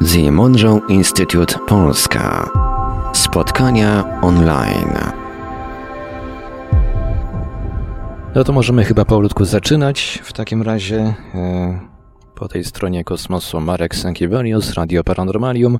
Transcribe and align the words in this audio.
The 0.00 0.32
Monroe 0.32 0.80
Institute 0.88 1.58
Polska. 1.66 2.50
Spotkania 3.12 4.20
online. 4.22 4.98
No 8.34 8.44
to 8.44 8.52
możemy 8.52 8.84
chyba 8.84 9.04
powolutku 9.04 9.44
zaczynać. 9.44 10.20
W 10.22 10.32
takim 10.32 10.62
razie 10.62 11.14
e, 11.34 11.80
po 12.34 12.48
tej 12.48 12.64
stronie 12.64 13.04
kosmosu 13.04 13.60
Marek 13.60 13.94
Sankiewelios, 13.94 14.74
Radio 14.74 15.04
Paranormalium. 15.04 15.78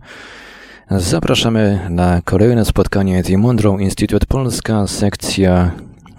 Zapraszamy 0.91 1.87
na 1.91 2.21
kolejne 2.25 2.64
spotkanie 2.64 3.23
The 3.23 3.39
Monroe 3.39 3.82
Institute 3.82 4.27
Polska, 4.27 4.87
sekcja 4.87 5.71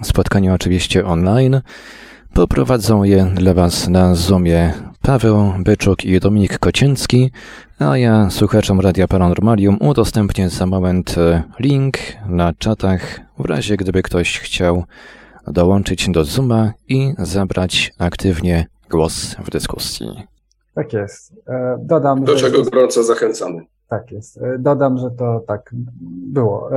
spotkania 0.02 0.54
oczywiście 0.54 1.05
online. 1.05 1.61
Poprowadzą 2.33 3.04
je 3.04 3.31
dla 3.36 3.54
Was 3.54 3.88
na 3.88 4.15
Zoomie 4.15 4.91
Paweł 5.02 5.54
Byczuk 5.59 6.05
i 6.05 6.19
Dominik 6.19 6.60
Kocięcki, 6.60 7.32
a 7.79 7.97
ja 7.97 8.29
słuchaczom 8.29 8.79
Radia 8.79 9.07
Paranormalium 9.07 9.78
udostępnię 9.82 10.50
za 10.50 10.65
moment 10.65 11.18
e, 11.18 11.43
link 11.59 11.97
na 12.29 12.54
czatach, 12.54 13.19
w 13.39 13.45
razie 13.45 13.78
gdyby 13.78 14.04
ktoś 14.04 14.39
chciał 14.39 14.83
dołączyć 15.47 16.09
do 16.09 16.23
Zooma 16.23 16.73
i 16.87 17.14
zabrać 17.18 17.93
aktywnie 18.00 18.65
głos 18.89 19.36
w 19.36 19.50
dyskusji. 19.50 20.07
Tak 20.75 20.93
jest. 20.93 21.33
E, 21.47 21.78
dodam, 21.83 22.23
do 22.23 22.36
czego 22.36 22.64
gorąco 22.64 23.04
zachęcamy. 23.04 23.61
Tak 23.87 24.11
jest. 24.11 24.37
E, 24.37 24.57
dodam, 24.59 24.97
że 24.97 25.11
to 25.11 25.43
tak 25.47 25.75
było. 26.33 26.70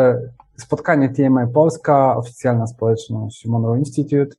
Spotkanie 0.57 1.09
TMI 1.09 1.53
Polska, 1.55 2.17
oficjalna 2.17 2.67
społeczność 2.67 3.47
Monroe 3.47 3.79
Institute. 3.79 4.37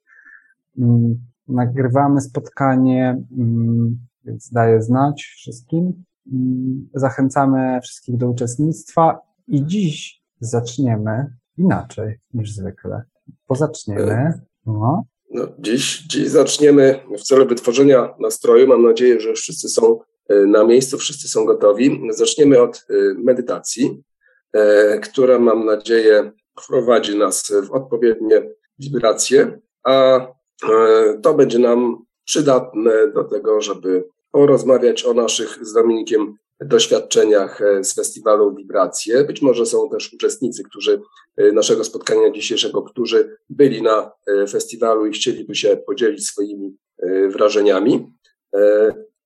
Nagrywamy 1.47 2.21
spotkanie, 2.21 3.23
mm, 3.37 3.97
więc 4.25 4.51
daję 4.51 4.81
znać 4.81 5.23
wszystkim. 5.23 6.03
Mm, 6.33 6.89
zachęcamy 6.93 7.79
wszystkich 7.83 8.17
do 8.17 8.29
uczestnictwa 8.29 9.19
i 9.47 9.65
dziś 9.65 10.23
zaczniemy 10.39 11.35
inaczej 11.57 12.19
niż 12.33 12.53
zwykle. 12.53 13.03
Pozaczniemy. 13.47 14.33
No. 14.65 15.05
No, 15.31 15.47
dziś, 15.59 16.03
dziś 16.07 16.27
zaczniemy 16.27 16.99
w 17.17 17.21
celu 17.21 17.47
wytworzenia 17.47 18.15
nastroju. 18.19 18.67
Mam 18.67 18.83
nadzieję, 18.83 19.19
że 19.19 19.33
wszyscy 19.33 19.69
są 19.69 19.99
e, 20.29 20.35
na 20.45 20.63
miejscu, 20.63 20.97
wszyscy 20.97 21.27
są 21.27 21.45
gotowi. 21.45 22.01
Zaczniemy 22.09 22.61
od 22.61 22.85
e, 22.89 22.93
medytacji, 23.23 24.03
e, 24.53 24.99
która 24.99 25.39
mam 25.39 25.65
nadzieję 25.65 26.31
wprowadzi 26.61 27.17
nas 27.17 27.51
w 27.67 27.71
odpowiednie 27.71 28.49
wibracje, 28.79 29.59
a 29.83 30.27
to 31.23 31.33
będzie 31.33 31.59
nam 31.59 32.05
przydatne 32.25 33.07
do 33.07 33.23
tego, 33.23 33.61
żeby 33.61 34.03
porozmawiać 34.31 35.05
o 35.05 35.13
naszych 35.13 35.59
z 35.61 35.73
Dominikiem 35.73 36.37
doświadczeniach 36.61 37.61
e, 37.61 37.83
z 37.83 37.95
festiwalu 37.95 38.55
Wibracje. 38.55 39.23
Być 39.23 39.41
może 39.41 39.65
są 39.65 39.89
też 39.89 40.13
uczestnicy, 40.13 40.63
którzy 40.63 41.01
e, 41.37 41.51
naszego 41.51 41.83
spotkania 41.83 42.31
dzisiejszego, 42.31 42.81
którzy 42.81 43.37
byli 43.49 43.81
na 43.81 44.11
e, 44.27 44.47
festiwalu 44.47 45.05
i 45.05 45.11
chcieliby 45.11 45.55
się 45.55 45.77
podzielić 45.77 46.27
swoimi 46.27 46.75
wrażeniami. 47.29 48.13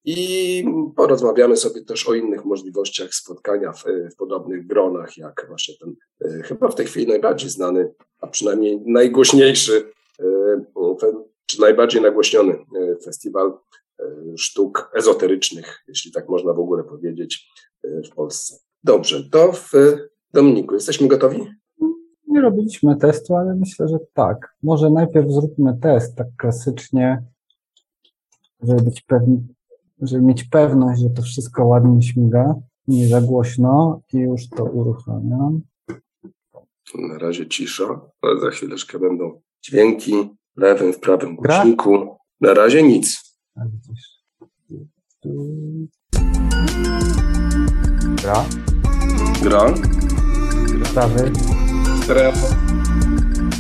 I 0.06 0.64
porozmawiamy 0.96 1.58
sobie 1.58 1.86
też 1.86 2.10
o 2.10 2.14
innych 2.14 2.46
możliwościach 2.46 3.14
spotkania 3.14 3.72
w, 3.72 3.84
w, 4.14 4.16
podobnych 4.16 4.68
gronach, 4.68 5.18
jak 5.18 5.46
właśnie 5.48 5.76
ten 5.78 5.96
chyba 6.44 6.68
w 6.68 6.76
tej 6.76 6.86
chwili 6.86 7.08
najbardziej 7.08 7.50
znany, 7.50 7.94
a 8.22 8.28
przynajmniej 8.28 8.82
najgłośniejszy, 8.86 9.92
czy 11.50 11.62
najbardziej 11.62 12.02
nagłośniony 12.02 12.66
festiwal 13.06 13.54
E, 14.00 14.38
sztuk 14.38 14.92
ezoterycznych, 14.96 15.84
jeśli 15.88 16.12
tak 16.12 16.30
można 16.30 16.54
w 16.54 16.60
ogóle 16.60 16.84
powiedzieć, 16.84 17.48
e, 17.84 18.04
w 18.04 18.10
Polsce. 18.10 18.56
Dobrze, 18.84 19.30
to 19.30 19.52
w 19.52 19.72
Dominiku, 20.34 20.74
jesteśmy 20.74 21.08
gotowi? 21.08 21.48
Nie 22.28 22.42
robiliśmy 22.42 22.96
testu, 22.96 23.36
ale 23.36 23.56
myślę, 23.56 23.88
że 23.88 23.98
tak. 24.14 24.56
Może 24.64 24.90
najpierw 24.90 25.32
zróbmy 25.32 25.78
test, 25.82 26.16
tak 26.16 26.28
klasycznie, 26.38 27.24
żeby 28.62 28.82
być 28.82 29.02
pewni, 29.02 29.48
żeby 30.02 30.22
mieć 30.22 30.44
pewność, 30.44 31.02
że 31.02 31.10
to 31.10 31.22
wszystko 31.22 31.66
ładnie 31.66 32.02
śmiga, 32.02 32.56
nie 32.88 33.08
za 33.08 33.22
głośno 33.22 34.02
i 34.14 34.18
już 34.18 34.50
to 34.50 34.64
uruchamiam. 34.64 35.62
Na 36.96 37.18
razie 37.18 37.48
cisza, 37.48 38.02
ale 38.22 38.40
za 38.40 38.50
chwileczkę 38.50 39.00
będą 39.00 39.42
dźwięki 39.62 40.30
lewym, 40.58 40.94
w 40.94 41.00
prawym 41.00 41.36
głośniku. 41.36 42.18
Na 42.42 42.54
razie 42.54 42.84
nic. 42.84 43.38
Gra. 48.22 48.46
Gra. 49.44 49.74
Sprawy. 50.86 51.32
Stereo. 52.04 52.34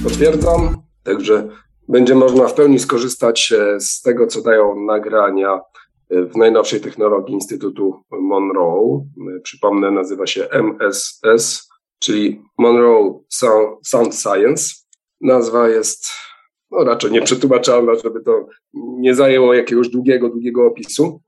Potwierdzam. 0.03 0.81
Także 1.03 1.49
będzie 1.87 2.15
można 2.15 2.47
w 2.47 2.53
pełni 2.53 2.79
skorzystać 2.79 3.51
e, 3.51 3.79
z 3.79 4.01
tego, 4.01 4.27
co 4.27 4.41
dają 4.41 4.85
nagrania 4.85 5.61
e, 6.09 6.21
w 6.25 6.35
najnowszej 6.35 6.81
technologii 6.81 7.33
Instytutu 7.33 8.03
Monroe. 8.11 9.05
E, 9.37 9.39
przypomnę, 9.39 9.91
nazywa 9.91 10.27
się 10.27 10.49
MSS, 10.49 11.69
czyli 11.99 12.41
Monroe 12.57 13.19
Sound 13.83 14.15
Science. 14.15 14.63
Nazwa 15.21 15.69
jest 15.69 16.05
no 16.71 16.83
raczej 16.83 17.11
nieprzetłumaczalna, 17.11 17.95
żeby 17.95 18.21
to 18.21 18.47
nie 18.73 19.15
zajęło 19.15 19.53
jakiegoś 19.53 19.89
długiego, 19.89 20.29
długiego 20.29 20.67
opisu. 20.67 21.21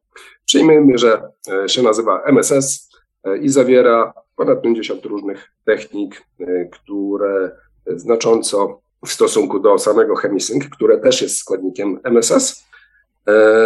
Przyjmijmy, 0.46 0.97
że 0.97 1.22
e, 1.63 1.69
się 1.69 1.84
nazywa 1.84 2.24
MSS 2.24 2.90
e, 3.24 3.38
i 3.38 3.50
zawiera 3.50 4.13
ponad 4.35 4.62
50 4.62 5.06
różnych 5.06 5.51
technik, 5.66 6.25
e, 6.40 6.66
które 6.66 7.51
znacząco 7.88 8.81
w 9.06 9.12
stosunku 9.12 9.59
do 9.59 9.80
samego 9.80 10.16
Chemisync, 10.16 10.66
które 10.72 10.97
też 10.97 11.22
jest 11.22 11.38
składnikiem 11.38 12.00
MSS, 12.03 12.66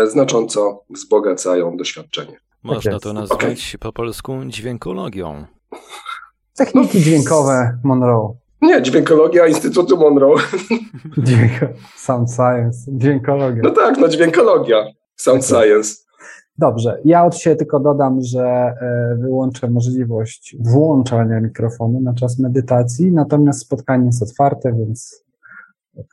znacząco 0.05 0.83
wzbogacają 0.89 1.77
doświadczenie. 1.77 2.39
Można 2.63 2.91
tak 2.91 3.01
to 3.01 3.13
nazwać 3.13 3.41
okay. 3.41 3.79
po 3.79 3.93
polsku 3.93 4.33
dźwiękologią. 4.45 5.45
Techniki 6.57 6.99
dźwiękowe 6.99 7.77
Monroe. 7.83 8.35
Nie, 8.65 8.81
dźwiękologia 8.81 9.47
Instytutu 9.47 9.97
Monroe. 9.97 10.35
Dźwięko, 11.17 11.65
sound 12.05 12.31
Science, 12.31 12.91
dźwiękologia. 12.91 13.61
No 13.63 13.69
tak, 13.69 13.97
no 13.97 14.07
dźwiękologia, 14.07 14.85
Sound 15.15 15.47
tak 15.47 15.49
Science. 15.49 15.95
Dobrze, 16.57 17.01
ja 17.05 17.25
od 17.25 17.37
siebie 17.37 17.55
tylko 17.55 17.79
dodam, 17.79 18.21
że 18.21 18.43
e, 18.43 19.17
wyłączę 19.21 19.69
możliwość 19.69 20.55
włączania 20.59 21.41
mikrofonu 21.41 22.01
na 22.01 22.13
czas 22.13 22.39
medytacji, 22.39 23.11
natomiast 23.11 23.61
spotkanie 23.61 24.05
jest 24.05 24.23
otwarte, 24.23 24.73
więc 24.73 25.25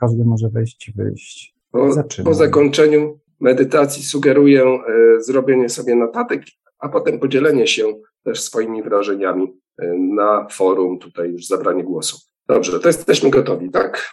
każdy 0.00 0.24
może 0.24 0.48
wejść 0.48 0.88
i 0.88 0.92
wyjść. 0.92 1.54
Po, 1.70 1.88
po 2.24 2.34
zakończeniu 2.34 3.18
medytacji 3.40 4.02
sugeruję 4.02 4.64
e, 4.64 4.80
zrobienie 5.20 5.68
sobie 5.68 5.94
notatek, 5.94 6.42
a 6.78 6.88
potem 6.88 7.18
podzielenie 7.18 7.66
się 7.66 7.82
też 8.24 8.40
swoimi 8.40 8.82
wrażeniami 8.82 9.60
e, 9.78 9.86
na 9.98 10.46
forum, 10.50 10.98
tutaj 10.98 11.30
już 11.30 11.46
zabranie 11.46 11.84
głosu. 11.84 12.31
Dobrze, 12.48 12.80
to 12.80 12.88
jesteśmy 12.88 13.30
gotowi, 13.30 13.70
tak? 13.70 14.12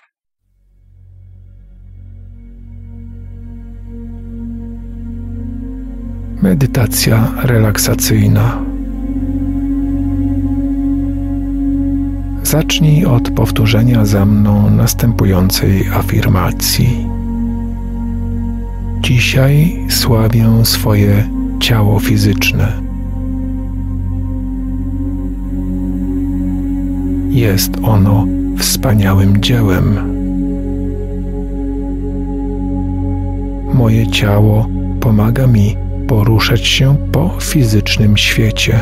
Medytacja 6.42 7.32
relaksacyjna. 7.44 8.64
Zacznij 12.44 13.06
od 13.06 13.32
powtórzenia 13.32 14.06
za 14.06 14.26
mną 14.26 14.70
następującej 14.70 15.88
afirmacji. 15.94 17.08
Dzisiaj 19.00 19.86
sławię 19.90 20.66
swoje 20.66 21.30
ciało 21.60 22.00
fizyczne 22.00 22.89
Jest 27.30 27.72
ono 27.84 28.26
wspaniałym 28.58 29.42
dziełem. 29.42 30.00
Moje 33.74 34.08
ciało 34.08 34.68
pomaga 35.02 35.48
mi 35.48 35.78
poruszać 36.08 36.68
się 36.68 36.98
po 37.12 37.30
fizycznym 37.40 38.18
świecie. 38.18 38.80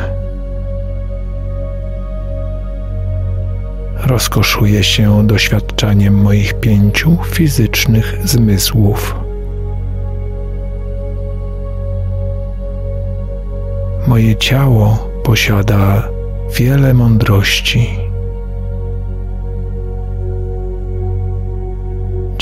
Rozkoszuję 4.05 4.83
się 4.83 5.27
doświadczaniem 5.27 6.21
moich 6.21 6.53
pięciu 6.53 7.17
fizycznych 7.25 8.17
zmysłów. 8.23 9.15
Moje 14.07 14.35
ciało 14.35 15.09
posiada 15.23 16.09
wiele 16.59 16.93
mądrości. 16.93 18.06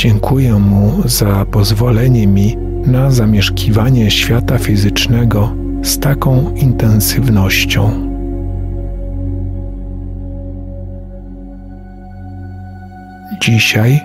Dziękuję 0.06 0.54
mu 0.54 1.02
za 1.06 1.46
pozwolenie 1.46 2.28
mi 2.28 2.58
na 2.86 3.12
zamieszkiwanie 3.12 4.12
świata 4.12 4.58
fizycznego 4.58 5.54
z 5.84 6.00
taką 6.00 6.56
intensywnością. 6.56 7.92
Dzisiaj 13.42 14.02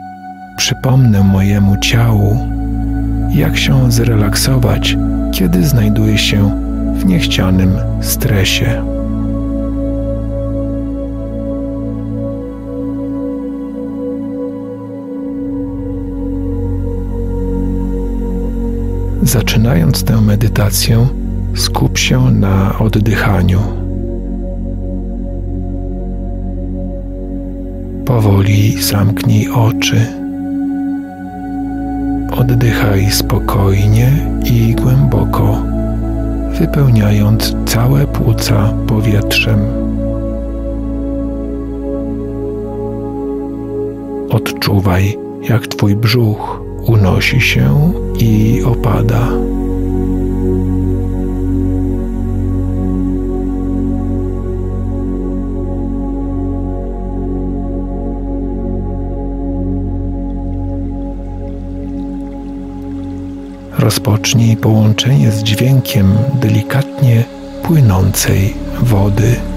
przypomnę 0.57 1.25
mojemu 1.25 1.77
ciału, 1.77 2.37
jak 3.35 3.57
się 3.57 3.93
zrelaksować, 3.93 4.97
kiedy 5.33 5.67
znajduje 5.67 6.19
się 6.19 6.51
w 6.95 7.07
niechcianym 7.07 7.73
stresie. 8.01 9.00
Zaczynając 19.23 20.05
tę 20.05 20.21
medytację, 20.21 21.07
skup 21.55 21.99
się 21.99 22.31
na 22.31 22.79
oddychaniu. 22.79 23.61
Powoli 28.05 28.83
zamknij 28.83 29.49
oczy. 29.49 30.07
Oddychaj 32.33 33.11
spokojnie 33.11 34.13
i 34.45 34.75
głęboko, 34.75 35.63
wypełniając 36.59 37.57
całe 37.67 38.07
płuca 38.07 38.73
powietrzem. 38.87 39.59
Odczuwaj, 44.31 45.19
jak 45.49 45.67
Twój 45.67 45.97
brzuch 45.97 46.70
unosi 46.87 47.41
się 47.41 47.93
i 48.19 48.63
opada. 48.65 49.29
Rozpocznij 63.79 64.57
połączenie 64.57 65.31
z 65.31 65.43
dźwiękiem 65.43 66.15
delikatnie 66.41 67.25
płynącej 67.63 68.55
wody. 68.83 69.50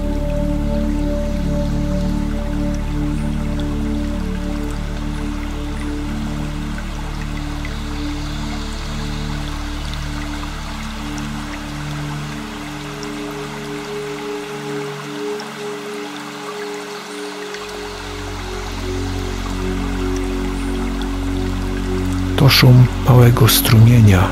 Szum 22.64 22.86
małego 23.08 23.48
strumienia 23.48 24.28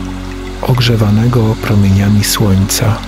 ogrzewanego 0.63 1.55
promieniami 1.63 2.25
słońca. 2.25 2.99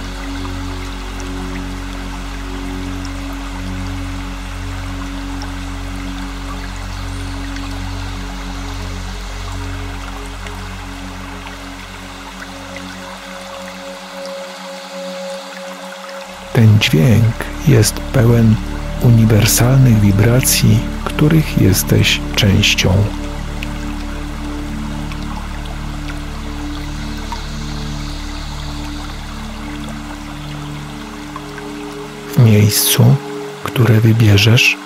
Ten 16.52 16.78
dźwięk 16.78 17.34
jest 17.68 17.94
pełen 17.94 18.54
uniwersalnych 19.02 20.00
wibracji, 20.00 20.80
których 21.04 21.58
jesteś 21.62 22.20
częścią. 22.36 23.23
Miejscu, 32.64 33.04
które 33.64 34.00
wybierzesz, 34.00 34.76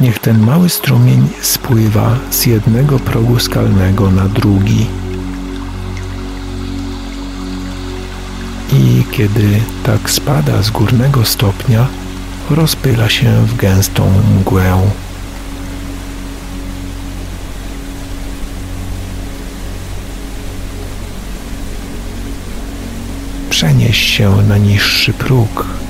niech 0.00 0.18
ten 0.18 0.38
mały 0.38 0.68
strumień 0.68 1.28
spływa 1.42 2.18
z 2.30 2.46
jednego 2.46 2.98
progu 2.98 3.38
skalnego 3.38 4.10
na 4.10 4.28
drugi. 4.28 4.86
I 8.72 9.04
kiedy 9.10 9.60
tak 9.84 10.10
spada 10.10 10.62
z 10.62 10.70
górnego 10.70 11.24
stopnia, 11.24 11.86
rozpyla 12.50 13.08
się 13.08 13.46
w 13.46 13.56
gęstą 13.56 14.10
mgłę. 14.40 14.80
Przenieś 23.50 23.98
się 23.98 24.36
na 24.48 24.58
niższy 24.58 25.12
próg 25.12 25.82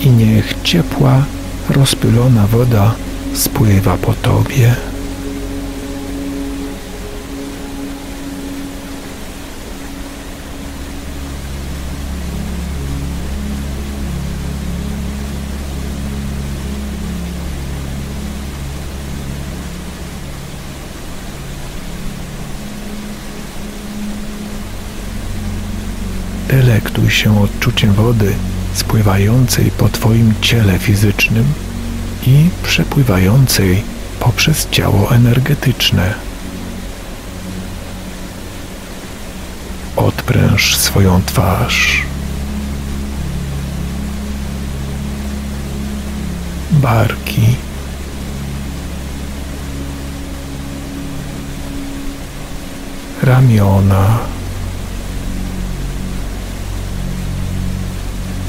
i 0.00 0.10
niech 0.10 0.54
ciepła, 0.62 1.24
rozpylona 1.70 2.46
woda 2.46 2.94
spływa 3.34 3.96
po 3.96 4.12
tobie. 4.12 4.76
Delektuj 26.48 27.10
się 27.10 27.42
odczuciem 27.42 27.92
wody 27.92 28.34
spływającej 28.76 29.70
po 29.70 29.88
Twoim 29.88 30.34
ciele 30.40 30.78
fizycznym 30.78 31.44
i 32.26 32.48
przepływającej 32.62 33.82
poprzez 34.20 34.68
ciało 34.70 35.10
energetyczne. 35.10 36.14
Odpręż 39.96 40.76
swoją 40.76 41.22
twarz. 41.22 42.02
Barki. 46.70 47.56
Ramiona. 53.22 54.35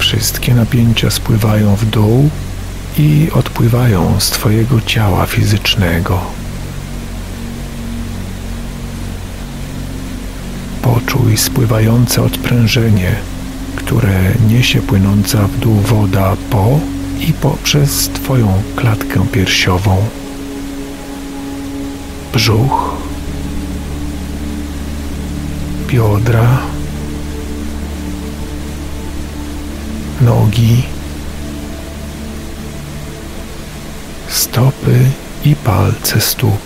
Wszystkie 0.08 0.56
napięcia 0.56 1.12
spływają 1.12 1.76
w 1.76 1.86
dół 1.86 2.30
i 2.98 3.30
odpływają 3.34 4.20
z 4.20 4.30
Twojego 4.30 4.82
ciała 4.82 5.26
fizycznego. 5.26 6.22
Poczuj 10.82 11.38
spływające 11.38 12.24
odprężenie, 12.24 13.16
które 13.76 14.34
niesie 14.50 14.82
płynąca 14.82 15.48
w 15.48 15.60
dół 15.60 15.76
woda 15.76 16.36
po 16.50 16.80
i 17.20 17.34
poprzez 17.34 18.10
Twoją 18.10 18.62
klatkę 18.76 19.28
piersiową. 19.32 19.98
Brzuch, 22.34 22.96
biodra, 25.88 26.77
nogi, 30.22 30.84
stopy 34.28 35.06
i 35.46 35.56
palce 35.56 36.22
stóp. 36.22 36.62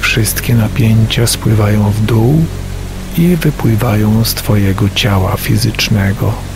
Wszystkie 0.00 0.54
napięcia 0.54 1.26
spływają 1.26 1.90
w 1.90 2.00
dół 2.00 2.44
i 3.18 3.36
wypływają 3.36 4.24
z 4.24 4.34
Twojego 4.34 4.88
ciała 4.94 5.36
fizycznego. 5.36 6.49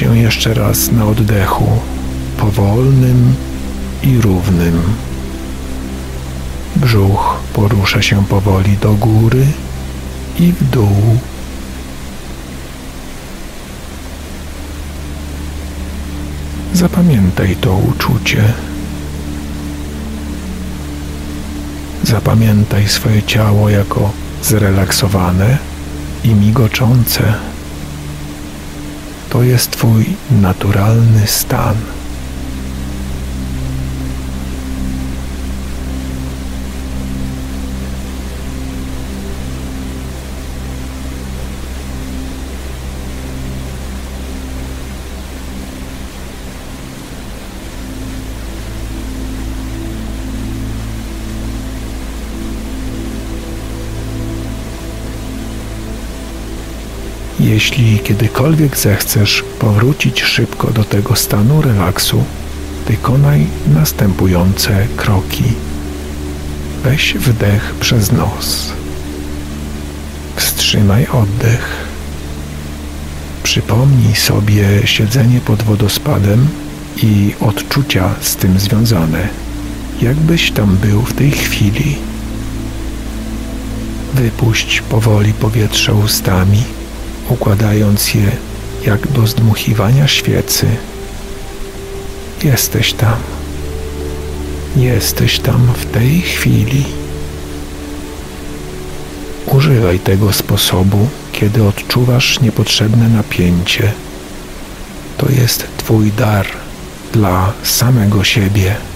Się 0.00 0.18
jeszcze 0.18 0.54
raz 0.54 0.92
na 0.92 1.04
oddechu, 1.06 1.68
powolnym 2.36 3.34
i 4.02 4.20
równym. 4.20 4.82
Brzuch 6.76 7.40
porusza 7.52 8.02
się 8.02 8.24
powoli 8.24 8.76
do 8.76 8.92
góry 8.92 9.46
i 10.38 10.52
w 10.52 10.70
dół. 10.70 11.18
Zapamiętaj 16.74 17.56
to 17.56 17.76
uczucie. 17.76 18.52
Zapamiętaj 22.02 22.88
swoje 22.88 23.22
ciało 23.22 23.68
jako 23.68 24.12
zrelaksowane 24.42 25.58
i 26.24 26.34
migoczące. 26.34 27.49
To 29.30 29.42
jest 29.42 29.70
Twój 29.70 30.04
naturalny 30.30 31.26
stan. 31.26 31.99
Jeśli 57.60 57.98
kiedykolwiek 57.98 58.78
zechcesz 58.78 59.44
powrócić 59.58 60.22
szybko 60.22 60.70
do 60.70 60.84
tego 60.84 61.16
stanu 61.16 61.62
relaksu, 61.62 62.24
wykonaj 62.88 63.46
następujące 63.74 64.86
kroki. 64.96 65.44
Weź 66.84 67.14
wdech 67.14 67.74
przez 67.80 68.12
nos. 68.12 68.72
Wstrzymaj 70.36 71.06
oddech. 71.06 71.86
Przypomnij 73.42 74.14
sobie 74.14 74.66
siedzenie 74.84 75.40
pod 75.40 75.62
wodospadem 75.62 76.48
i 77.02 77.34
odczucia 77.40 78.14
z 78.20 78.36
tym 78.36 78.58
związane, 78.58 79.28
jakbyś 80.02 80.50
tam 80.50 80.76
był 80.76 81.02
w 81.02 81.14
tej 81.14 81.30
chwili. 81.30 81.96
Wypuść 84.14 84.80
powoli 84.80 85.32
powietrze 85.32 85.94
ustami 85.94 86.79
układając 87.30 88.14
je 88.14 88.30
jak 88.86 89.08
do 89.08 89.26
zdmuchiwania 89.26 90.08
świecy. 90.08 90.66
Jesteś 92.44 92.92
tam. 92.92 93.16
Jesteś 94.76 95.38
tam 95.38 95.72
w 95.74 95.86
tej 95.86 96.20
chwili. 96.20 96.84
Używaj 99.46 99.98
tego 99.98 100.32
sposobu, 100.32 101.08
kiedy 101.32 101.64
odczuwasz 101.64 102.40
niepotrzebne 102.40 103.08
napięcie. 103.08 103.92
To 105.16 105.26
jest 105.28 105.66
Twój 105.76 106.12
dar 106.12 106.46
dla 107.12 107.52
samego 107.62 108.24
siebie. 108.24 108.89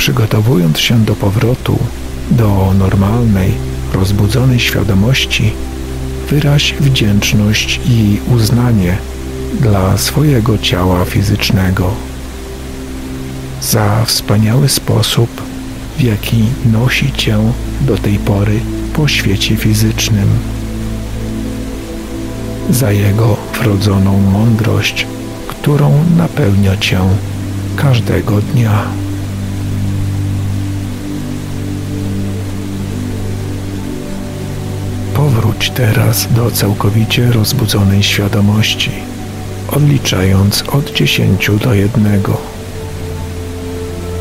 Przygotowując 0.00 0.78
się 0.78 1.04
do 1.04 1.14
powrotu 1.14 1.78
do 2.30 2.74
normalnej, 2.78 3.52
rozbudzonej 3.94 4.60
świadomości, 4.60 5.52
wyraź 6.30 6.74
wdzięczność 6.80 7.80
i 7.86 8.18
uznanie 8.34 8.96
dla 9.60 9.98
swojego 9.98 10.58
ciała 10.58 11.04
fizycznego 11.04 11.90
za 13.62 14.04
wspaniały 14.04 14.68
sposób, 14.68 15.42
w 15.98 16.02
jaki 16.02 16.44
nosi 16.72 17.12
cię 17.12 17.38
do 17.80 17.96
tej 17.96 18.18
pory 18.18 18.60
po 18.94 19.08
świecie 19.08 19.56
fizycznym, 19.56 20.28
za 22.70 22.92
jego 22.92 23.36
wrodzoną 23.60 24.20
mądrość, 24.20 25.06
którą 25.48 26.04
napełnia 26.16 26.76
cię 26.76 27.00
każdego 27.76 28.40
dnia. 28.40 28.84
Powróć 35.60 35.76
teraz 35.76 36.28
do 36.32 36.50
całkowicie 36.50 37.32
rozbudzonej 37.32 38.02
świadomości, 38.02 38.90
odliczając 39.68 40.62
od 40.62 40.92
dziesięciu 40.92 41.56
do 41.58 41.74
jednego. 41.74 42.36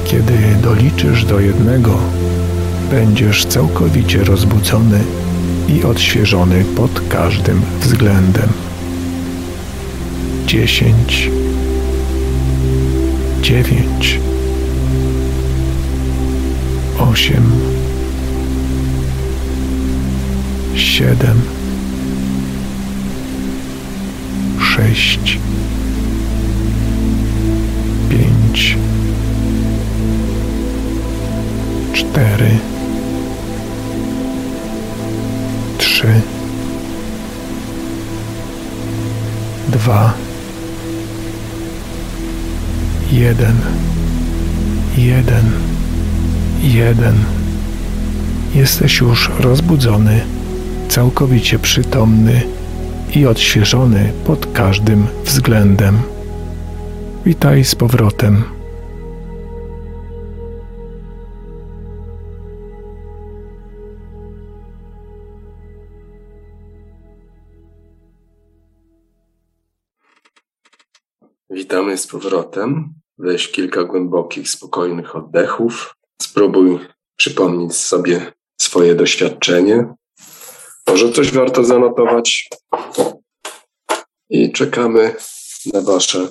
Kiedy 0.06 0.34
doliczysz 0.64 1.26
do 1.26 1.40
jednego, 1.40 1.98
będziesz 2.92 3.46
całkowicie 3.46 4.24
rozbudzony 4.24 5.00
i 5.68 5.84
odświeżony 5.84 6.66
pod 6.76 7.02
każdym 7.10 7.62
względem. 7.82 8.50
Dziesięć, 10.48 11.30
dziewięć, 13.42 14.20
osiem 17.00 17.69
siedem, 21.00 21.42
sześć, 24.60 25.40
pięć, 28.10 28.78
cztery, 31.94 32.50
trzy, 35.78 36.22
dwa, 39.68 40.14
jeden, 43.12 43.56
jeden, 44.98 45.52
jeden. 46.62 47.16
Jesteś 48.56 49.00
już 49.00 49.30
rozbudzony 49.40 50.39
całkowicie 50.90 51.60
przytomny 51.60 52.42
i 53.16 53.26
odświeżony 53.26 54.14
pod 54.26 54.46
każdym 54.54 55.08
względem. 55.24 56.02
Witaj 57.26 57.64
z 57.64 57.76
powrotem. 57.76 58.44
Witamy 71.50 71.98
z 71.98 72.08
powrotem. 72.08 72.94
Weź 73.18 73.52
kilka 73.52 73.84
głębokich, 73.84 74.50
spokojnych 74.50 75.16
oddechów. 75.16 75.96
Spróbuj 76.22 76.80
przypomnieć 77.16 77.76
sobie 77.76 78.32
swoje 78.62 78.96
doświadczenie, 78.96 79.94
może 80.90 81.12
coś 81.12 81.32
warto 81.32 81.64
zanotować. 81.64 82.50
I 84.30 84.52
czekamy 84.52 85.16
na 85.74 85.82
Wasze 85.82 86.28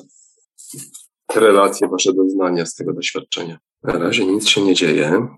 relacje, 1.34 1.88
Wasze 1.88 2.12
doznania 2.12 2.66
z 2.66 2.74
tego 2.74 2.92
doświadczenia. 2.92 3.58
Na 3.82 3.98
razie 3.98 4.26
nic 4.26 4.48
się 4.48 4.62
nie 4.62 4.74
dzieje. 4.74 5.28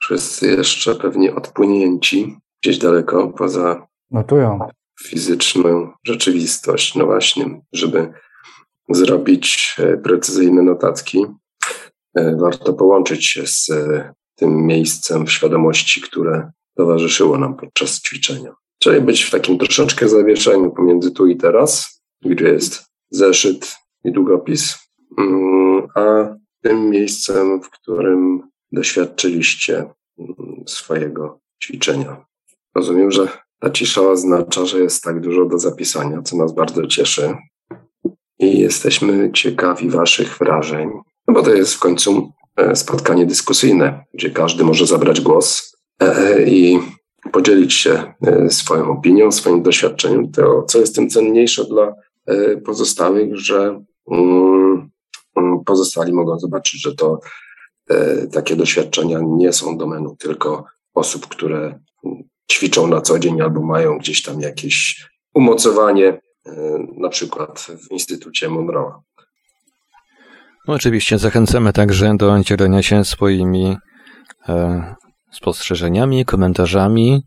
Wszyscy 0.00 0.46
jeszcze 0.46 0.94
pewnie 0.94 1.34
odpłynięci 1.34 2.36
gdzieś 2.62 2.78
daleko 2.78 3.28
poza 3.28 3.86
Notują. 4.10 4.58
fizyczną 5.02 5.90
rzeczywistość. 6.04 6.94
No 6.94 7.06
właśnie, 7.06 7.60
żeby 7.72 8.12
zrobić 8.88 9.76
e, 9.78 9.96
precyzyjne 9.96 10.62
notatki, 10.62 11.26
e, 12.14 12.36
warto 12.36 12.72
połączyć 12.72 13.26
się 13.26 13.46
z 13.46 13.70
e, 13.70 14.14
tym 14.34 14.66
miejscem 14.66 15.26
w 15.26 15.32
świadomości, 15.32 16.00
które 16.00 16.50
towarzyszyło 16.76 17.38
nam 17.38 17.56
podczas 17.56 18.02
ćwiczenia. 18.02 18.54
Czyli 18.84 19.00
być 19.00 19.22
w 19.22 19.30
takim 19.30 19.58
troszeczkę 19.58 20.08
zawieszeniu 20.08 20.70
pomiędzy 20.70 21.10
tu 21.10 21.26
i 21.26 21.36
teraz, 21.36 22.00
gdzie 22.22 22.48
jest 22.48 22.84
zeszyt 23.10 23.76
i 24.04 24.12
długopis, 24.12 24.78
mm, 25.18 25.88
a 25.94 26.34
tym 26.62 26.90
miejscem, 26.90 27.62
w 27.62 27.70
którym 27.70 28.40
doświadczyliście 28.72 29.74
mm, 30.18 30.64
swojego 30.66 31.40
ćwiczenia. 31.62 32.24
Rozumiem, 32.74 33.10
że 33.10 33.28
ta 33.60 33.70
cisza 33.70 34.00
oznacza, 34.00 34.66
że 34.66 34.80
jest 34.80 35.02
tak 35.02 35.20
dużo 35.20 35.44
do 35.44 35.58
zapisania, 35.58 36.22
co 36.22 36.36
nas 36.36 36.54
bardzo 36.54 36.86
cieszy. 36.86 37.36
I 38.38 38.58
jesteśmy 38.58 39.32
ciekawi 39.32 39.90
Waszych 39.90 40.38
wrażeń, 40.38 40.90
no 41.28 41.34
bo 41.34 41.42
to 41.42 41.54
jest 41.54 41.74
w 41.74 41.78
końcu 41.78 42.32
e, 42.56 42.76
spotkanie 42.76 43.26
dyskusyjne, 43.26 44.04
gdzie 44.14 44.30
każdy 44.30 44.64
może 44.64 44.86
zabrać 44.86 45.20
głos 45.20 45.76
e, 46.00 46.42
i 46.46 46.78
podzielić 47.32 47.74
się 47.74 48.14
swoją 48.48 48.90
opinią, 48.90 49.32
swoim 49.32 49.62
doświadczeniem. 49.62 50.32
To, 50.32 50.62
co 50.62 50.78
jest 50.78 50.94
tym 50.94 51.10
cenniejsze 51.10 51.64
dla 51.64 51.94
pozostałych, 52.64 53.36
że 53.36 53.80
mm, 54.10 54.90
mm, 55.36 55.64
pozostali 55.64 56.12
mogą 56.12 56.38
zobaczyć, 56.38 56.82
że 56.82 56.94
to 56.94 57.20
takie 58.32 58.56
doświadczenia 58.56 59.18
nie 59.22 59.52
są 59.52 59.78
domeną 59.78 60.16
tylko 60.18 60.64
osób, 60.94 61.26
które 61.26 61.78
ćwiczą 62.52 62.86
na 62.86 63.00
co 63.00 63.18
dzień 63.18 63.40
albo 63.40 63.62
mają 63.62 63.98
gdzieś 63.98 64.22
tam 64.22 64.40
jakieś 64.40 65.06
umocowanie, 65.34 66.20
na 66.96 67.08
przykład 67.08 67.60
w 67.60 67.90
Instytucie 67.90 68.48
Monroe. 68.48 68.92
No, 70.68 70.74
oczywiście 70.74 71.18
zachęcamy 71.18 71.72
także 71.72 72.14
do 72.16 72.40
dzielenia 72.40 72.82
się 72.82 73.04
swoimi 73.04 73.76
e, 74.48 74.94
spostrzeżeniami, 75.34 76.24
komentarzami, 76.24 77.22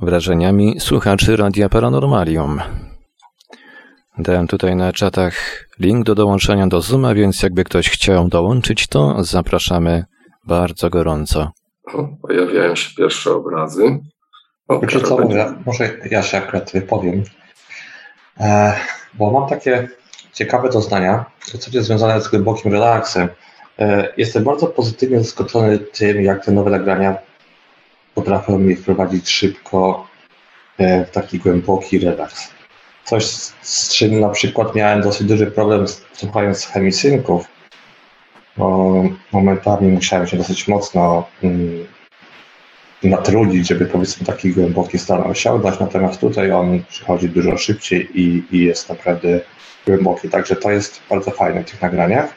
wrażeniami 0.00 0.80
słuchaczy 0.80 1.36
Radia 1.36 1.68
Paranormalium. 1.68 2.60
Dałem 4.18 4.46
tutaj 4.46 4.76
na 4.76 4.92
czatach 4.92 5.34
link 5.80 6.06
do 6.06 6.14
dołączenia 6.14 6.66
do 6.66 6.80
Zooma, 6.80 7.14
więc 7.14 7.42
jakby 7.42 7.64
ktoś 7.64 7.90
chciał 7.90 8.28
dołączyć, 8.28 8.86
to 8.86 9.24
zapraszamy 9.24 10.04
bardzo 10.44 10.90
gorąco. 10.90 11.50
O, 11.94 12.08
pojawiają 12.22 12.74
się 12.74 12.94
pierwsze 12.96 13.30
obrazy. 13.30 13.98
O, 14.68 14.80
Wiecie 14.80 15.00
co, 15.00 15.18
może, 15.18 15.54
może 15.66 15.90
ja 16.10 16.22
się 16.22 16.38
akurat 16.38 16.72
wypowiem, 16.72 17.22
e, 18.40 18.72
bo 19.14 19.30
mam 19.30 19.48
takie 19.48 19.88
ciekawe 20.32 20.68
doznania, 20.68 21.24
jest 21.54 21.86
związane 21.86 22.20
z 22.20 22.28
głębokim 22.28 22.72
relaksem. 22.72 23.28
E, 23.78 24.08
jestem 24.16 24.44
bardzo 24.44 24.66
pozytywnie 24.66 25.18
zaskoczony 25.18 25.78
tym, 25.78 26.22
jak 26.22 26.44
te 26.44 26.52
nowe 26.52 26.70
nagrania 26.70 27.25
potrafią 28.16 28.58
mnie 28.58 28.76
wprowadzić 28.76 29.30
szybko 29.30 30.06
e, 30.78 31.04
w 31.04 31.10
taki 31.10 31.38
głęboki 31.38 31.98
relaks. 31.98 32.48
Coś, 33.04 33.24
z 33.62 33.94
czym 33.94 34.20
na 34.20 34.28
przykład 34.28 34.74
miałem 34.74 35.02
dosyć 35.02 35.26
duży 35.26 35.46
problem 35.46 35.84
słuchając 36.12 36.66
chemisynków, 36.66 37.46
momentami 39.32 39.88
musiałem 39.88 40.26
się 40.26 40.36
dosyć 40.36 40.68
mocno 40.68 41.28
mm, 41.42 41.86
natrudzić, 43.02 43.68
żeby 43.68 43.86
powiedzmy 43.86 44.26
taki 44.26 44.52
głęboki 44.52 44.98
stan 44.98 45.22
osiągnąć, 45.22 45.80
natomiast 45.80 46.20
tutaj 46.20 46.52
on 46.52 46.82
przychodzi 46.88 47.28
dużo 47.28 47.58
szybciej 47.58 48.20
i, 48.20 48.44
i 48.50 48.64
jest 48.64 48.88
naprawdę 48.88 49.40
głęboki, 49.86 50.28
także 50.28 50.56
to 50.56 50.70
jest 50.70 51.00
bardzo 51.10 51.30
fajne 51.30 51.64
w 51.64 51.70
tych 51.70 51.82
nagraniach. 51.82 52.34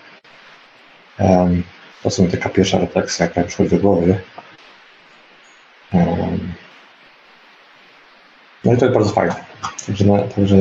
To 2.04 2.10
są 2.10 2.28
taka 2.28 2.50
pierwsza 2.50 2.80
refleksja, 2.80 3.26
jaka 3.26 3.44
przychodzi 3.44 3.70
do 3.70 3.78
głowy. 3.78 4.20
Um, 5.94 6.54
no 8.66 8.74
i 8.74 8.78
to 8.78 8.86
jest 8.86 8.98
bardzo 8.98 9.14
fajne. 9.14 9.36
Także, 9.88 10.30
także 10.36 10.56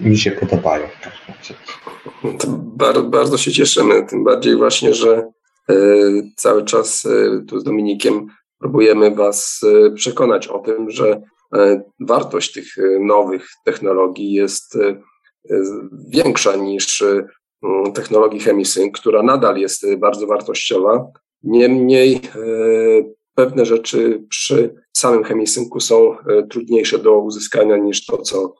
mi 0.00 0.18
się 0.18 0.30
podobają. 0.30 0.88
Bardzo, 2.76 3.02
bardzo 3.02 3.38
się 3.38 3.52
cieszymy, 3.52 4.06
tym 4.06 4.24
bardziej 4.24 4.56
właśnie, 4.56 4.94
że 4.94 5.30
y, 5.70 6.32
cały 6.36 6.64
czas 6.64 7.04
y, 7.04 7.44
tu 7.48 7.60
z 7.60 7.64
Dominikiem 7.64 8.26
próbujemy 8.58 9.14
Was 9.14 9.60
y, 9.62 9.92
przekonać 9.94 10.48
o 10.48 10.58
tym, 10.58 10.90
że 10.90 11.20
wartość 12.00 12.52
tych 12.52 12.66
nowych 13.00 13.48
technologii 13.64 14.32
jest 14.32 14.78
większa 16.08 16.56
niż 16.56 17.04
mm, 17.62 17.92
technologii 17.92 18.40
chemisync, 18.40 18.92
która 18.92 19.22
nadal 19.22 19.56
jest 19.56 19.94
bardzo 19.96 20.26
wartościowa. 20.26 21.06
Niemniej 21.42 22.14
e, 22.16 22.20
pewne 23.38 23.66
rzeczy 23.66 24.24
przy 24.28 24.74
samym 24.92 25.24
chemisynku 25.24 25.80
są 25.80 26.18
e, 26.18 26.42
trudniejsze 26.50 26.98
do 26.98 27.18
uzyskania 27.18 27.76
niż 27.76 28.06
to, 28.06 28.18
co 28.18 28.54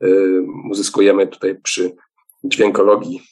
e, 0.00 0.06
uzyskujemy 0.70 1.26
tutaj 1.26 1.60
przy 1.62 1.96
dźwiękologii 2.44 3.22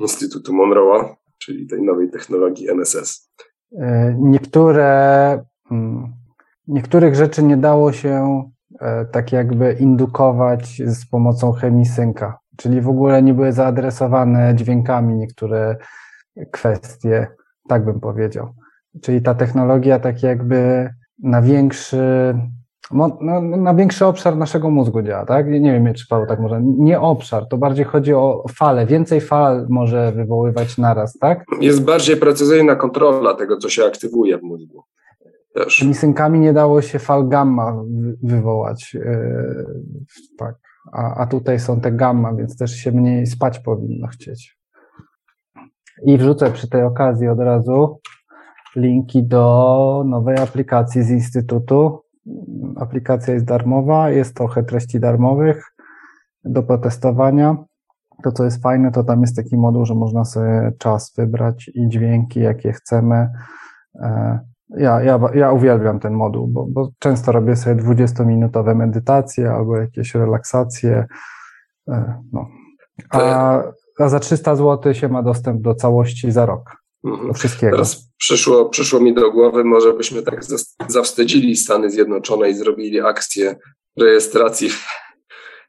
Instytutu 0.00 0.52
Monroe'a, 0.52 1.14
czyli 1.38 1.66
tej 1.66 1.82
nowej 1.82 2.10
technologii 2.10 2.70
MSS. 2.70 3.30
Niektóre, 4.18 5.44
mm, 5.70 6.12
niektórych 6.68 7.14
rzeczy 7.14 7.42
nie 7.42 7.56
dało 7.56 7.92
się 7.92 8.42
tak 9.12 9.32
jakby 9.32 9.76
indukować 9.80 10.82
z 10.86 11.06
pomocą 11.06 11.52
chemisynka 11.52 12.38
czyli 12.60 12.80
w 12.80 12.88
ogóle 12.88 13.22
nie 13.22 13.34
były 13.34 13.52
zaadresowane 13.52 14.54
dźwiękami 14.54 15.14
niektóre 15.14 15.76
kwestie, 16.50 17.26
tak 17.68 17.84
bym 17.84 18.00
powiedział. 18.00 18.54
Czyli 19.02 19.22
ta 19.22 19.34
technologia 19.34 19.98
tak 19.98 20.22
jakby 20.22 20.90
na 21.22 21.42
większy, 21.42 22.34
no, 22.90 23.18
na 23.40 23.74
większy 23.74 24.06
obszar 24.06 24.36
naszego 24.36 24.70
mózgu 24.70 25.02
działa, 25.02 25.26
tak? 25.26 25.46
Nie 25.48 25.72
wiem, 25.72 25.94
czy 25.94 26.06
Paweł 26.08 26.26
tak 26.26 26.40
może. 26.40 26.60
Nie 26.62 27.00
obszar, 27.00 27.48
to 27.48 27.58
bardziej 27.58 27.84
chodzi 27.84 28.14
o 28.14 28.44
fale. 28.50 28.86
Więcej 28.86 29.20
fal 29.20 29.66
może 29.68 30.12
wywoływać 30.12 30.78
naraz, 30.78 31.18
tak? 31.18 31.44
Jest 31.60 31.84
bardziej 31.84 32.16
precyzyjna 32.16 32.76
kontrola 32.76 33.34
tego, 33.34 33.56
co 33.56 33.68
się 33.68 33.84
aktywuje 33.84 34.38
w 34.38 34.42
mózgu. 34.42 34.82
Też. 35.54 35.78
Tymi 35.78 35.94
synkami 35.94 36.40
nie 36.40 36.52
dało 36.52 36.82
się 36.82 36.98
fal 36.98 37.28
gamma 37.28 37.82
wywołać. 38.22 38.94
Yy, 38.94 39.66
tak 40.38 40.54
a, 40.92 41.14
a 41.14 41.26
tutaj 41.26 41.60
są 41.60 41.80
te 41.80 41.92
gamma, 41.92 42.34
więc 42.34 42.58
też 42.58 42.70
się 42.70 42.92
mniej 42.92 43.26
spać 43.26 43.58
powinno 43.58 44.08
chcieć. 44.08 44.58
I 46.06 46.18
wrzucę 46.18 46.52
przy 46.52 46.68
tej 46.68 46.82
okazji 46.82 47.28
od 47.28 47.38
razu 47.38 48.00
linki 48.76 49.22
do 49.22 50.04
nowej 50.06 50.38
aplikacji 50.38 51.02
z 51.02 51.10
Instytutu. 51.10 52.00
Aplikacja 52.76 53.34
jest 53.34 53.46
darmowa, 53.46 54.10
jest 54.10 54.36
trochę 54.36 54.64
treści 54.64 55.00
darmowych 55.00 55.64
do 56.44 56.62
potestowania. 56.62 57.56
To, 58.22 58.32
co 58.32 58.44
jest 58.44 58.62
fajne, 58.62 58.92
to 58.92 59.04
tam 59.04 59.20
jest 59.20 59.36
taki 59.36 59.56
moduł, 59.56 59.86
że 59.86 59.94
można 59.94 60.24
sobie 60.24 60.72
czas 60.78 61.12
wybrać 61.16 61.70
i 61.74 61.88
dźwięki, 61.88 62.40
jakie 62.40 62.72
chcemy. 62.72 63.28
E, 64.00 64.40
ja, 64.76 65.02
ja, 65.02 65.20
ja 65.34 65.52
uwielbiam 65.52 66.00
ten 66.00 66.12
moduł, 66.12 66.48
bo, 66.48 66.66
bo 66.66 66.88
często 66.98 67.32
robię 67.32 67.56
sobie 67.56 67.82
20-minutowe 67.82 68.74
medytacje 68.74 69.52
albo 69.52 69.76
jakieś 69.76 70.14
relaksacje. 70.14 71.06
E, 71.88 72.22
no. 72.32 72.46
A, 73.10 73.62
a 73.98 74.08
za 74.08 74.20
300 74.20 74.56
zł 74.56 74.94
się 74.94 75.08
ma 75.08 75.22
dostęp 75.22 75.62
do 75.62 75.74
całości 75.74 76.32
za 76.32 76.46
rok. 76.46 76.79
Mhm. 77.04 77.34
Wszystkiego. 77.34 77.72
Teraz 77.72 78.10
przyszło, 78.18 78.68
przyszło 78.68 79.00
mi 79.00 79.14
do 79.14 79.30
głowy, 79.30 79.64
może 79.64 79.92
byśmy 79.92 80.22
tak 80.22 80.40
zawstydzili 80.88 81.56
Stany 81.56 81.90
Zjednoczone 81.90 82.50
i 82.50 82.54
zrobili 82.54 83.00
akcję 83.00 83.56
rejestracji 83.98 84.70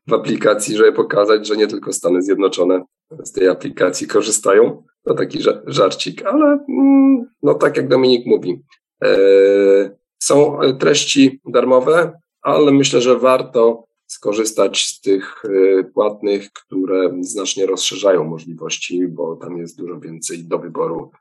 w 0.08 0.14
aplikacji, 0.14 0.78
żeby 0.78 0.94
pokazać, 0.94 1.48
że 1.48 1.58
nie 1.58 1.68
tylko 1.68 1.94
Stany 1.94 2.22
Zjednoczone 2.22 2.84
z 3.24 3.32
tej 3.32 3.48
aplikacji 3.48 4.08
korzystają. 4.08 4.84
To 5.04 5.14
taki 5.14 5.40
żarcik, 5.66 6.26
ale 6.26 6.66
mm, 6.70 7.30
no 7.44 7.54
tak 7.54 7.78
jak 7.78 7.88
Dominik 7.88 8.26
mówi, 8.26 8.64
E, 9.04 9.96
są 10.20 10.60
treści 10.80 11.42
darmowe, 11.46 12.20
ale 12.42 12.72
myślę, 12.72 13.02
że 13.02 13.20
warto 13.20 13.86
skorzystać 14.08 14.86
z 14.86 15.02
tych 15.02 15.44
e, 15.46 15.84
płatnych, 15.84 16.52
które 16.54 17.14
znacznie 17.22 17.66
rozszerzają 17.66 18.24
możliwości, 18.24 19.08
bo 19.08 19.36
tam 19.36 19.58
jest 19.58 19.78
dużo 19.78 20.00
więcej 20.00 20.44
do 20.44 20.60
wyboru, 20.60 21.12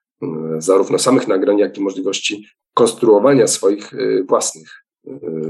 zarówno 0.59 0.99
samych 0.99 1.29
nagrań, 1.29 1.59
jak 1.59 1.79
i 1.79 1.81
możliwości 1.81 2.47
konstruowania 2.75 3.47
swoich 3.47 3.91
własnych 4.29 4.85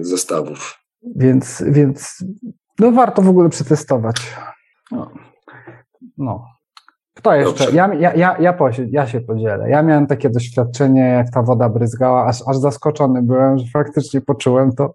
zestawów. 0.01 0.79
Więc, 1.17 1.63
więc 1.67 2.25
no 2.79 2.93
warto 2.93 3.23
w 3.23 3.29
ogóle 3.29 3.49
przetestować. 3.49 4.17
No. 4.91 5.11
no. 6.19 6.45
Kto 7.15 7.35
jeszcze? 7.35 7.73
Ja, 7.73 7.95
ja, 7.95 8.15
ja, 8.15 8.37
ja, 8.41 8.57
ja 8.91 9.07
się 9.07 9.21
podzielę. 9.21 9.71
Ja 9.71 9.83
miałem 9.83 10.07
takie 10.07 10.31
doświadczenie, 10.31 11.01
jak 11.01 11.31
ta 11.31 11.43
woda 11.43 11.69
bryzgała, 11.69 12.27
aż, 12.27 12.37
aż 12.47 12.57
zaskoczony 12.57 13.23
byłem, 13.23 13.59
że 13.59 13.65
faktycznie 13.73 14.21
poczułem 14.21 14.73
to 14.73 14.95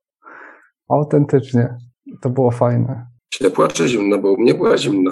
autentycznie. 0.89 1.77
To 2.21 2.29
było 2.29 2.51
fajne. 2.51 3.07
Ciepła 3.29 3.67
czy 3.67 3.87
zimna, 3.87 4.17
bo 4.17 4.31
u 4.31 4.37
mnie 4.37 4.53
była 4.53 4.77
zimna. 4.77 5.11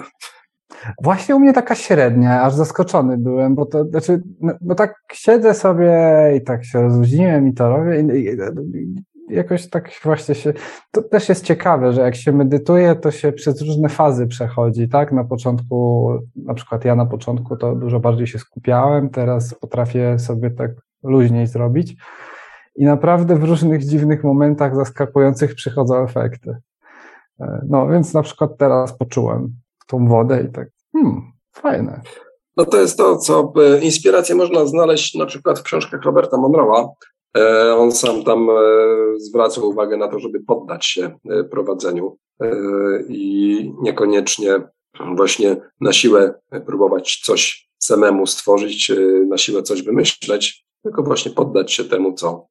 Właśnie 1.03 1.35
u 1.35 1.39
mnie 1.39 1.53
taka 1.53 1.75
średnia, 1.75 2.41
aż 2.41 2.53
zaskoczony 2.53 3.17
byłem, 3.17 3.55
bo 3.55 3.65
to 3.65 3.85
znaczy, 3.85 4.23
no, 4.41 4.53
bo 4.61 4.75
tak 4.75 4.95
siedzę 5.13 5.53
sobie 5.53 6.01
i 6.37 6.41
tak 6.41 6.65
się 6.65 6.81
rozluźniłem 6.81 7.47
i 7.47 7.53
to 7.53 7.69
robię 7.69 8.01
i, 8.01 8.25
i, 8.25 8.37
jakoś 9.29 9.69
tak 9.69 9.89
właśnie 10.03 10.35
się, 10.35 10.53
to 10.91 11.01
też 11.01 11.29
jest 11.29 11.45
ciekawe, 11.45 11.93
że 11.93 12.01
jak 12.01 12.15
się 12.15 12.31
medytuje, 12.31 12.95
to 12.95 13.11
się 13.11 13.31
przez 13.31 13.61
różne 13.61 13.89
fazy 13.89 14.27
przechodzi, 14.27 14.89
tak? 14.89 15.11
Na 15.11 15.23
początku, 15.23 16.09
na 16.35 16.53
przykład 16.53 16.85
ja 16.85 16.95
na 16.95 17.05
początku 17.05 17.57
to 17.57 17.75
dużo 17.75 17.99
bardziej 17.99 18.27
się 18.27 18.39
skupiałem, 18.39 19.09
teraz 19.09 19.53
potrafię 19.53 20.19
sobie 20.19 20.51
tak 20.51 20.71
luźniej 21.03 21.47
zrobić 21.47 21.95
i 22.75 22.85
naprawdę 22.85 23.35
w 23.35 23.43
różnych 23.43 23.85
dziwnych 23.85 24.23
momentach 24.23 24.75
zaskakujących 24.75 25.55
przychodzą 25.55 26.03
efekty. 26.03 26.55
E, 27.39 27.65
no, 27.69 27.87
więc 27.87 28.13
na 28.13 28.21
przykład 28.21 28.57
teraz 28.57 28.97
poczułem 28.97 29.55
tą 29.87 30.07
wodę 30.07 30.45
i 30.49 30.51
tak, 30.51 30.67
hmm, 30.93 31.21
fajne. 31.53 32.01
No 32.57 32.65
to 32.65 32.77
jest 32.77 32.97
to, 32.97 33.17
co 33.17 33.53
inspirację 33.81 34.35
można 34.35 34.65
znaleźć 34.65 35.15
na 35.15 35.25
przykład 35.25 35.59
w 35.59 35.63
książkach 35.63 36.03
Roberta 36.03 36.37
Monroe'a. 36.37 36.87
On 37.77 37.91
sam 37.91 38.23
tam 38.23 38.47
zwraca 39.17 39.61
uwagę 39.61 39.97
na 39.97 40.07
to, 40.07 40.19
żeby 40.19 40.39
poddać 40.39 40.85
się 40.85 41.17
prowadzeniu 41.51 42.17
i 43.09 43.73
niekoniecznie 43.81 44.61
właśnie 45.15 45.57
na 45.81 45.93
siłę 45.93 46.33
próbować 46.65 47.21
coś 47.23 47.69
samemu 47.79 48.27
stworzyć, 48.27 48.91
na 49.27 49.37
siłę 49.37 49.63
coś 49.63 49.83
wymyśleć, 49.83 50.65
tylko 50.83 51.03
właśnie 51.03 51.31
poddać 51.31 51.73
się 51.73 51.83
temu, 51.83 52.13
co 52.13 52.47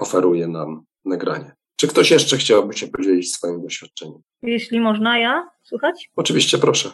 oferuje 0.00 0.48
nam 0.48 0.84
nagranie. 1.04 1.57
Czy 1.80 1.88
ktoś 1.88 2.10
jeszcze 2.10 2.36
chciałby 2.36 2.74
się 2.74 2.86
podzielić 2.86 3.34
swoim 3.34 3.62
doświadczeniem? 3.62 4.22
Jeśli 4.42 4.80
można, 4.80 5.18
ja 5.18 5.48
słuchać? 5.62 6.10
Oczywiście, 6.16 6.58
proszę. 6.58 6.90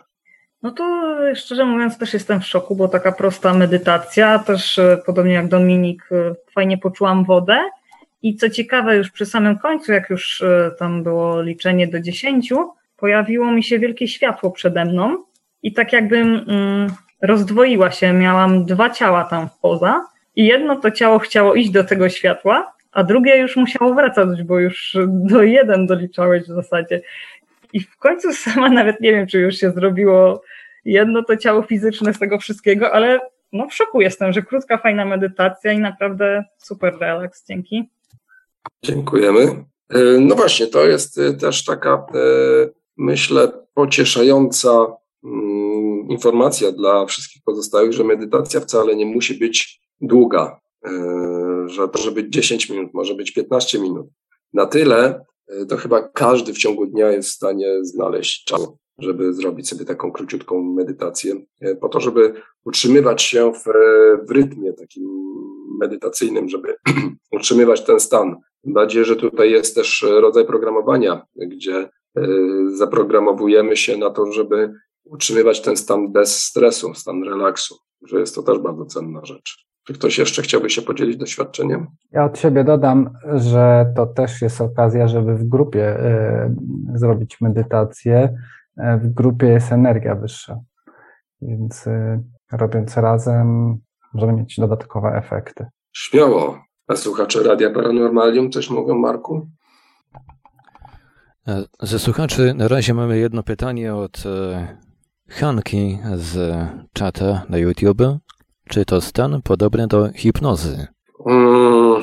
No 0.62 0.70
to 0.70 0.84
szczerze 1.34 1.64
mówiąc 1.64 1.98
też 1.98 2.14
jestem 2.14 2.40
w 2.40 2.46
szoku, 2.46 2.76
bo 2.76 2.88
taka 2.88 3.12
prosta 3.12 3.54
medytacja, 3.54 4.38
też 4.38 4.78
e, 4.78 5.02
podobnie 5.06 5.32
jak 5.32 5.48
Dominik, 5.48 6.08
e, 6.12 6.34
fajnie 6.54 6.78
poczułam 6.78 7.24
wodę. 7.24 7.58
I 8.22 8.36
co 8.36 8.50
ciekawe, 8.50 8.96
już 8.96 9.10
przy 9.10 9.26
samym 9.26 9.58
końcu, 9.58 9.92
jak 9.92 10.10
już 10.10 10.42
e, 10.42 10.70
tam 10.78 11.02
było 11.02 11.42
liczenie 11.42 11.86
do 11.86 12.00
dziesięciu, 12.00 12.70
pojawiło 12.96 13.52
mi 13.52 13.64
się 13.64 13.78
wielkie 13.78 14.08
światło 14.08 14.50
przede 14.50 14.84
mną 14.84 15.24
i 15.62 15.72
tak 15.72 15.92
jakbym 15.92 16.44
mm, 16.48 16.90
rozdwoiła 17.22 17.90
się. 17.90 18.12
Miałam 18.12 18.64
dwa 18.64 18.90
ciała 18.90 19.24
tam 19.24 19.48
poza 19.62 20.06
i 20.36 20.46
jedno 20.46 20.76
to 20.76 20.90
ciało 20.90 21.18
chciało 21.18 21.54
iść 21.54 21.70
do 21.70 21.84
tego 21.84 22.08
światła, 22.08 22.74
a 22.94 23.04
drugie 23.04 23.38
już 23.38 23.56
musiało 23.56 23.94
wracać, 23.94 24.42
bo 24.42 24.58
już 24.58 24.96
do 25.08 25.42
jeden 25.42 25.86
doliczałeś 25.86 26.42
w 26.42 26.54
zasadzie. 26.54 27.02
I 27.72 27.80
w 27.80 27.96
końcu 27.96 28.32
sama 28.32 28.68
nawet 28.68 29.00
nie 29.00 29.12
wiem, 29.12 29.26
czy 29.26 29.38
już 29.38 29.54
się 29.54 29.70
zrobiło 29.70 30.42
jedno 30.84 31.22
to 31.22 31.36
ciało 31.36 31.62
fizyczne 31.62 32.14
z 32.14 32.18
tego 32.18 32.38
wszystkiego, 32.38 32.92
ale 32.92 33.20
no 33.52 33.68
w 33.68 33.74
szoku 33.74 34.00
jestem, 34.00 34.32
że 34.32 34.42
krótka, 34.42 34.78
fajna 34.78 35.04
medytacja 35.04 35.72
i 35.72 35.78
naprawdę 35.78 36.44
super 36.58 36.98
relaks. 37.00 37.46
Dzięki. 37.46 37.90
Dziękujemy. 38.84 39.40
E, 39.90 39.98
no 40.20 40.34
właśnie, 40.34 40.66
to 40.66 40.86
jest 40.86 41.18
e, 41.18 41.32
też 41.32 41.64
taka, 41.64 41.90
e, 41.90 42.68
myślę, 42.96 43.52
pocieszająca 43.74 44.70
mm, 45.24 46.08
informacja 46.08 46.72
dla 46.72 47.06
wszystkich 47.06 47.42
pozostałych, 47.42 47.92
że 47.92 48.04
medytacja 48.04 48.60
wcale 48.60 48.96
nie 48.96 49.06
musi 49.06 49.38
być 49.38 49.80
długa, 50.00 50.60
że 51.66 51.88
może 51.94 52.12
być 52.12 52.26
10 52.34 52.70
minut, 52.70 52.94
może 52.94 53.14
być 53.14 53.32
15 53.32 53.78
minut. 53.78 54.06
Na 54.52 54.66
tyle, 54.66 55.24
to 55.68 55.76
chyba 55.76 56.08
każdy 56.08 56.52
w 56.52 56.58
ciągu 56.58 56.86
dnia 56.86 57.10
jest 57.10 57.28
w 57.28 57.32
stanie 57.32 57.84
znaleźć 57.84 58.44
czas, 58.44 58.68
żeby 58.98 59.34
zrobić 59.34 59.68
sobie 59.68 59.84
taką 59.84 60.12
króciutką 60.12 60.62
medytację, 60.62 61.34
e, 61.60 61.76
po 61.76 61.88
to, 61.88 62.00
żeby 62.00 62.34
utrzymywać 62.64 63.22
się 63.22 63.52
w, 63.52 63.64
w 64.28 64.30
rytmie 64.30 64.72
takim 64.72 65.04
medytacyjnym, 65.80 66.48
żeby 66.48 66.76
utrzymywać 67.36 67.84
ten 67.84 68.00
stan. 68.00 68.36
Bardziej, 68.64 69.04
że 69.04 69.16
tutaj 69.16 69.50
jest 69.50 69.74
też 69.74 70.06
rodzaj 70.08 70.46
programowania, 70.46 71.26
gdzie 71.36 71.88
zaprogramowujemy 72.74 73.76
się 73.76 73.96
na 73.96 74.10
to, 74.10 74.32
żeby 74.32 74.72
utrzymywać 75.04 75.60
ten 75.60 75.76
stan 75.76 76.12
bez 76.12 76.44
stresu, 76.44 76.94
stan 76.94 77.24
relaksu, 77.24 77.76
że 78.02 78.20
jest 78.20 78.34
to 78.34 78.42
też 78.42 78.58
bardzo 78.58 78.86
cenna 78.86 79.24
rzecz. 79.24 79.66
Czy 79.86 79.94
ktoś 79.94 80.18
jeszcze 80.18 80.42
chciałby 80.42 80.70
się 80.70 80.82
podzielić 80.82 81.16
doświadczeniem? 81.16 81.86
Ja 82.12 82.24
od 82.24 82.38
siebie 82.38 82.64
dodam, 82.64 83.10
że 83.34 83.92
to 83.96 84.06
też 84.06 84.42
jest 84.42 84.60
okazja, 84.60 85.08
żeby 85.08 85.34
w 85.34 85.48
grupie 85.48 86.00
y, 86.00 86.98
zrobić 86.98 87.40
medytację. 87.40 88.36
E, 88.76 88.98
w 88.98 89.08
grupie 89.08 89.46
jest 89.46 89.72
energia 89.72 90.14
wyższa, 90.14 90.60
więc 91.42 91.86
y, 91.86 92.22
robiąc 92.52 92.96
razem 92.96 93.78
możemy 94.14 94.32
mieć 94.32 94.60
dodatkowe 94.60 95.08
efekty. 95.08 95.66
Śmiało. 95.92 96.58
A 96.88 96.96
słuchacze 96.96 97.42
Radia 97.42 97.70
Paranormalium 97.70 98.50
coś 98.50 98.70
mówią, 98.70 98.94
Marku? 98.94 99.48
Ze 101.82 101.98
słuchaczy 101.98 102.54
na 102.54 102.68
razie 102.68 102.94
mamy 102.94 103.18
jedno 103.18 103.42
pytanie 103.42 103.94
od 103.94 104.22
Hanki 105.28 105.98
z 106.16 106.66
czata 106.92 107.42
na 107.48 107.58
YouTube. 107.58 108.02
Czy 108.68 108.84
to 108.84 109.00
stan 109.00 109.42
podobny 109.42 109.86
do 109.86 110.08
hipnozy? 110.14 110.86
Mm, 111.26 112.02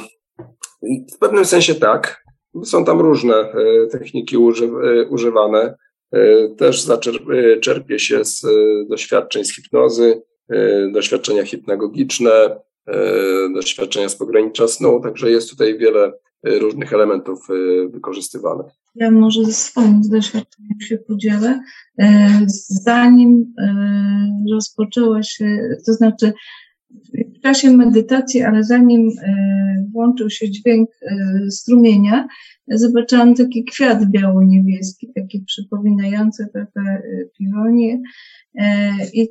w 1.15 1.17
pewnym 1.19 1.45
sensie 1.45 1.75
tak. 1.75 2.23
Są 2.63 2.85
tam 2.85 2.99
różne 2.99 3.35
e, 3.35 3.87
techniki 3.91 4.35
e, 4.35 4.39
używane. 5.09 5.75
E, 6.11 6.49
też 6.49 6.87
czerpie 7.61 7.99
się 7.99 8.25
z 8.25 8.45
doświadczeń 8.89 9.45
z 9.45 9.55
hipnozy, 9.55 10.21
doświadczenia 10.93 11.45
hipnagogiczne, 11.45 12.59
doświadczenia 13.53 14.09
z 14.09 14.15
pogranicza 14.15 14.67
snu, 14.67 14.99
także 15.03 15.31
jest 15.31 15.49
tutaj 15.49 15.77
wiele 15.77 16.13
różnych 16.43 16.93
elementów 16.93 17.47
wykorzystywanych. 17.89 18.80
Ja 18.95 19.11
może 19.11 19.45
ze 19.45 19.53
swoim 19.53 20.01
doświadczeniem 20.01 20.81
się 20.81 20.97
podzielę. 20.97 21.59
Zanim 22.67 23.53
rozpoczęła 24.51 25.23
się, 25.23 25.59
to 25.85 25.93
znaczy 25.93 26.33
w 27.37 27.43
czasie 27.43 27.71
medytacji, 27.71 28.41
ale 28.41 28.63
zanim 28.63 29.09
e, 29.23 29.87
włączył 29.91 30.29
się 30.29 30.49
dźwięk 30.49 30.89
e, 31.01 31.51
strumienia, 31.51 32.27
zobaczyłam 32.67 33.35
taki 33.35 33.63
kwiat 33.63 34.11
biało-niebieski, 34.11 35.11
taki 35.15 35.43
przypominający 35.47 36.47
trochę 36.53 36.89
e, 36.89 37.01
piwonię. 37.37 38.01
I 39.13 39.29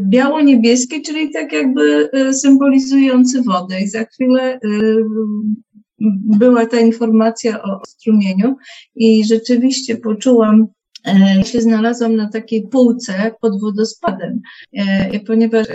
biało-niebieski, 0.00 1.02
czyli 1.02 1.30
tak 1.30 1.52
jakby 1.52 2.10
symbolizujący 2.32 3.42
wodę. 3.42 3.80
I 3.80 3.88
za 3.88 4.04
chwilę 4.04 4.60
była 6.38 6.66
ta 6.66 6.80
informacja 6.80 7.62
o 7.62 7.80
strumieniu 7.86 8.56
i 8.94 9.24
rzeczywiście 9.24 9.96
poczułam 9.96 10.68
ja 11.06 11.44
się 11.44 11.60
znalazłam 11.60 12.16
na 12.16 12.28
takiej 12.28 12.68
półce 12.68 13.30
pod 13.40 13.60
wodospadem, 13.60 14.40
e, 14.72 15.20
ponieważ 15.20 15.66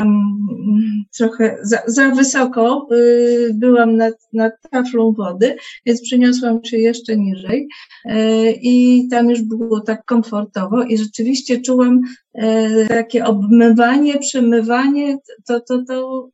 trochę 1.17 1.57
za, 1.63 1.77
za 1.87 2.09
wysoko 2.09 2.87
y, 2.91 3.51
byłam 3.53 3.97
nad, 3.97 4.13
nad 4.33 4.53
taflą 4.71 5.11
wody, 5.11 5.55
więc 5.85 6.01
przyniosłam 6.01 6.65
się 6.65 6.77
jeszcze 6.77 7.17
niżej 7.17 7.67
e, 8.05 8.51
i 8.51 9.07
tam 9.11 9.29
już 9.29 9.41
było 9.41 9.81
tak 9.81 10.05
komfortowo 10.05 10.83
i 10.83 10.97
rzeczywiście 10.97 11.61
czułam 11.61 12.01
e, 12.33 12.85
takie 12.85 13.25
obmywanie, 13.25 14.19
przemywanie, 14.19 15.17
to, 15.47 15.59
to, 15.59 15.83
to 15.87 16.29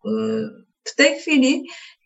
w 0.84 0.95
tej 0.95 1.15
chwili 1.15 1.63
Y, 1.63 1.98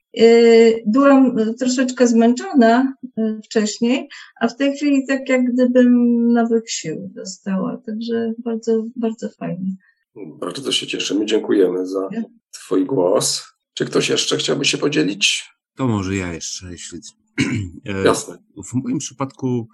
byłam 0.85 1.35
troszeczkę 1.59 2.07
zmęczona 2.07 2.93
y, 3.03 3.39
wcześniej, 3.45 4.09
a 4.41 4.47
w 4.47 4.57
tej 4.57 4.75
chwili 4.77 5.07
tak 5.07 5.29
jak 5.29 5.53
gdybym 5.53 5.93
nowych 6.33 6.71
sił 6.71 7.09
dostała, 7.15 7.77
także 7.85 8.33
bardzo, 8.37 8.85
bardzo 8.95 9.29
fajnie. 9.29 9.75
Bardzo 10.15 10.71
się 10.71 10.87
cieszymy, 10.87 11.25
dziękujemy 11.25 11.87
za 11.87 12.09
Twój 12.51 12.85
głos. 12.85 13.53
Czy 13.73 13.85
ktoś 13.85 14.09
jeszcze 14.09 14.37
chciałby 14.37 14.65
się 14.65 14.77
podzielić? 14.77 15.49
To 15.75 15.87
może 15.87 16.15
ja 16.15 16.33
jeszcze, 16.33 16.71
jeśli. 16.71 16.99
E, 17.85 18.03
Jasne. 18.03 18.37
W 18.65 18.73
moim 18.73 18.97
przypadku 18.97 19.67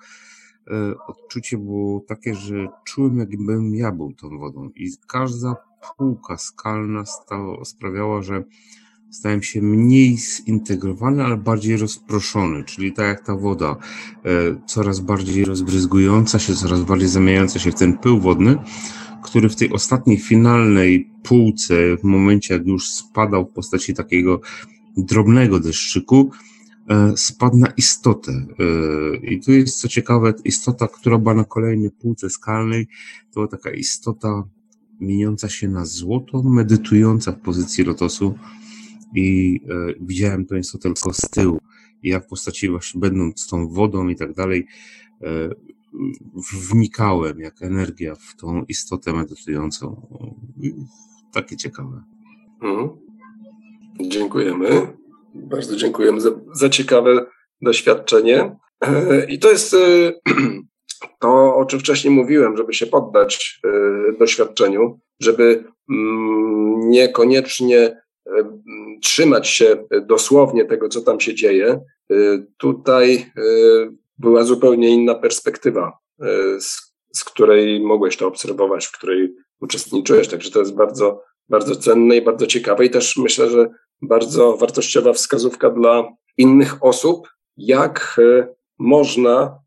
e, 0.72 0.94
odczucie 1.08 1.58
było 1.58 2.06
takie, 2.08 2.36
że 2.36 2.68
czułem, 2.86 3.18
jakbym 3.18 3.76
ja 3.76 3.92
był 3.92 4.14
tą 4.14 4.40
wodą 4.40 4.70
i 4.76 4.92
każda 5.08 5.56
półka 5.98 6.38
skalna 6.38 7.06
stała, 7.06 7.66
sprawiała, 7.66 8.22
że 8.22 8.44
stałem 9.12 9.44
się 9.44 9.62
mniej 9.62 10.18
zintegrowany, 10.18 11.24
ale 11.24 11.38
bardziej 11.38 11.78
rozproszony, 11.78 12.64
czyli 12.64 12.94
tak 12.94 13.06
jak 13.06 13.26
ta 13.26 13.36
woda, 13.36 13.76
e, 14.26 14.62
coraz 14.66 15.00
bardziej 15.00 15.46
rozbryzgująca 15.46 16.40
się, 16.40 16.56
coraz 16.56 16.82
bardziej 16.82 17.08
zamieniająca 17.08 17.60
się 17.60 17.72
w 17.72 17.76
ten 17.76 17.98
pył 17.98 18.20
wodny, 18.20 18.58
który 19.24 19.50
w 19.50 19.56
tej 19.56 19.72
ostatniej, 19.72 20.18
finalnej 20.18 21.12
półce, 21.24 21.98
w 21.98 22.04
momencie 22.04 22.54
jak 22.54 22.68
już 22.68 22.90
spadał 22.90 23.46
w 23.46 23.54
postaci 23.54 23.94
takiego 23.94 24.42
drobnego 24.98 25.60
deszczyku, 25.60 26.32
e, 26.90 27.18
spadł 27.18 27.58
na 27.58 27.68
istotę. 27.68 28.32
E, 28.32 29.18
I 29.18 29.40
tu 29.42 29.52
jest 29.52 29.82
co 29.82 29.88
ciekawe, 29.88 30.34
istota, 30.46 30.88
która 30.88 31.18
była 31.18 31.34
na 31.34 31.44
kolejnej 31.44 31.92
półce 31.92 32.30
skalnej, 32.30 32.88
to 33.32 33.48
taka 33.48 33.72
istota 33.72 34.44
mieniąca 35.00 35.50
się 35.50 35.68
na 35.68 35.86
złoto, 35.86 36.44
medytująca 36.44 37.32
w 37.32 37.40
pozycji 37.40 37.84
lotosu, 37.84 38.36
i 39.16 39.60
e, 39.70 39.94
widziałem 40.02 40.46
to 40.46 40.56
nieco 40.56 40.78
tylko 40.78 41.14
z 41.14 41.20
tyłu. 41.20 41.60
I 42.04 42.10
ja 42.10 42.20
w 42.20 42.28
postaci 42.28 42.70
właśnie 42.70 43.02
będąc 43.02 43.48
tą 43.48 43.68
wodą 43.68 44.08
i 44.08 44.16
tak 44.16 44.34
dalej, 44.34 44.68
e, 45.24 45.50
wnikałem 46.70 47.40
jak 47.40 47.62
energia 47.62 48.16
w 48.16 48.36
tą 48.36 48.66
istotę 48.68 49.14
medytującą. 49.14 50.08
Takie 51.34 51.58
ciekawe. 51.58 52.04
Mhm. 52.62 52.90
Dziękujemy. 54.02 54.88
Bardzo 55.36 55.76
dziękujemy 55.76 56.22
za, 56.22 56.30
za 56.54 56.70
ciekawe 56.70 57.26
doświadczenie. 57.62 58.56
E, 58.82 59.26
I 59.26 59.40
to 59.40 59.52
jest 59.52 59.76
to, 61.22 61.56
o 61.56 61.66
czym 61.66 61.80
wcześniej 61.80 62.14
mówiłem, 62.14 62.58
żeby 62.58 62.74
się 62.74 62.88
poddać 62.88 63.62
doświadczeniu, 64.20 65.00
żeby 65.20 65.64
mm, 65.90 66.90
niekoniecznie 66.90 67.96
trzymać 69.02 69.48
się 69.48 69.84
dosłownie 70.02 70.66
tego, 70.66 70.90
co 70.90 71.02
tam 71.02 71.20
się 71.20 71.36
dzieje. 71.36 71.82
Tutaj 72.58 73.32
była 74.18 74.44
zupełnie 74.44 74.90
inna 74.90 75.16
perspektywa, 75.16 75.98
z, 76.60 76.94
z 77.14 77.24
której 77.24 77.80
mogłeś 77.80 78.18
to 78.18 78.28
obserwować, 78.28 78.86
w 78.86 78.92
której 78.92 79.36
uczestniczyłeś. 79.62 80.28
Także 80.28 80.52
to 80.52 80.60
jest 80.60 80.76
bardzo, 80.76 81.24
bardzo 81.50 81.76
cenne 81.76 82.18
i 82.18 82.22
bardzo 82.22 82.48
ciekawe 82.48 82.86
i 82.86 82.90
też 82.90 83.18
myślę, 83.18 83.50
że 83.50 83.70
bardzo 84.02 84.58
wartościowa 84.58 85.14
wskazówka 85.14 85.70
dla 85.70 86.10
innych 86.38 86.84
osób, 86.84 87.28
jak 87.58 88.22
można 88.78 89.60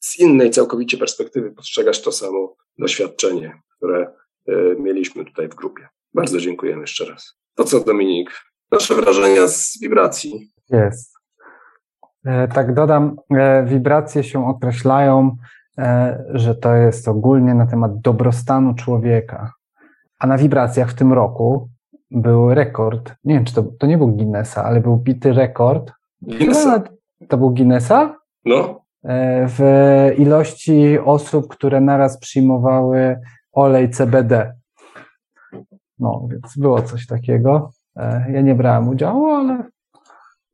z 0.00 0.18
innej 0.18 0.50
całkowicie 0.50 0.98
perspektywy 0.98 1.50
postrzegać 1.50 2.02
to 2.02 2.12
samo 2.12 2.56
doświadczenie, 2.78 3.60
które 3.76 4.12
mieliśmy 4.78 5.24
tutaj 5.24 5.48
w 5.48 5.54
grupie. 5.54 5.88
Bardzo 6.14 6.38
dziękujemy 6.38 6.80
jeszcze 6.80 7.04
raz. 7.04 7.39
To 7.54 7.64
co, 7.64 7.80
Dominik? 7.80 8.30
Nasze 8.72 8.94
wrażenia 8.94 9.48
z 9.48 9.78
wibracji. 9.82 10.50
Jest. 10.70 11.14
Tak 12.54 12.74
dodam, 12.74 13.16
wibracje 13.64 14.24
się 14.24 14.48
określają, 14.48 15.36
że 16.28 16.54
to 16.54 16.74
jest 16.74 17.08
ogólnie 17.08 17.54
na 17.54 17.66
temat 17.66 18.00
dobrostanu 18.00 18.74
człowieka. 18.74 19.52
A 20.18 20.26
na 20.26 20.38
wibracjach 20.38 20.90
w 20.90 20.94
tym 20.94 21.12
roku 21.12 21.68
był 22.10 22.54
rekord. 22.54 23.14
Nie 23.24 23.34
wiem, 23.34 23.44
czy 23.44 23.54
to, 23.54 23.62
to 23.62 23.86
nie 23.86 23.98
był 23.98 24.08
Guinnessa, 24.08 24.64
ale 24.64 24.80
był 24.80 24.96
bity 24.96 25.32
rekord. 25.32 25.92
Guinnessa? 26.22 26.82
To 27.28 27.38
był 27.38 27.50
Guinnessa? 27.50 28.16
No. 28.44 28.80
E, 29.04 29.46
w 29.48 29.60
ilości 30.18 30.98
osób, 30.98 31.48
które 31.48 31.80
naraz 31.80 32.18
przyjmowały 32.18 33.20
olej 33.52 33.90
CBD. 33.90 34.54
No, 36.00 36.28
więc 36.30 36.56
było 36.56 36.82
coś 36.82 37.06
takiego. 37.06 37.70
E, 37.96 38.32
ja 38.32 38.40
nie 38.40 38.54
brałem 38.54 38.88
udziału, 38.88 39.26
ale. 39.26 39.64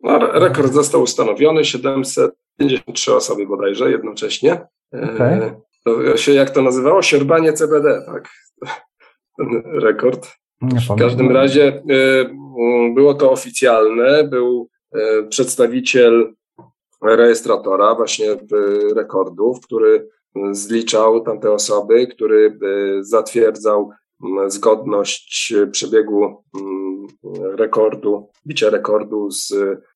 No, 0.01 0.19
rekord 0.19 0.73
został 0.73 1.03
ustanowiony 1.03 1.65
753 1.65 3.15
osoby 3.15 3.47
bodajże 3.47 3.91
jednocześnie. 3.91 4.67
E, 4.95 5.15
okay. 5.15 5.61
To 5.85 6.17
się, 6.17 6.33
jak 6.33 6.51
to 6.51 6.63
nazywało? 6.63 7.03
Sierbanie 7.03 7.53
CBD, 7.53 8.03
tak? 8.07 8.29
Ten 9.39 9.63
rekord. 9.65 10.29
W 10.63 10.99
każdym 10.99 11.31
razie 11.31 11.83
y, 11.91 12.31
było 12.95 13.15
to 13.15 13.31
oficjalne, 13.31 14.25
był 14.25 14.69
przedstawiciel 15.29 16.35
rejestratora 17.03 17.95
właśnie 17.95 18.27
rekordów, 18.95 19.61
który 19.61 20.09
zliczał 20.51 21.21
tamte 21.21 21.53
osoby, 21.53 22.07
który 22.07 22.59
zatwierdzał 23.01 23.91
zgodność 24.47 25.55
przebiegu 25.73 26.25
mm, 26.25 27.07
rekordu, 27.57 28.29
bicia 28.47 28.71
rekordu 28.71 29.31
z, 29.31 29.55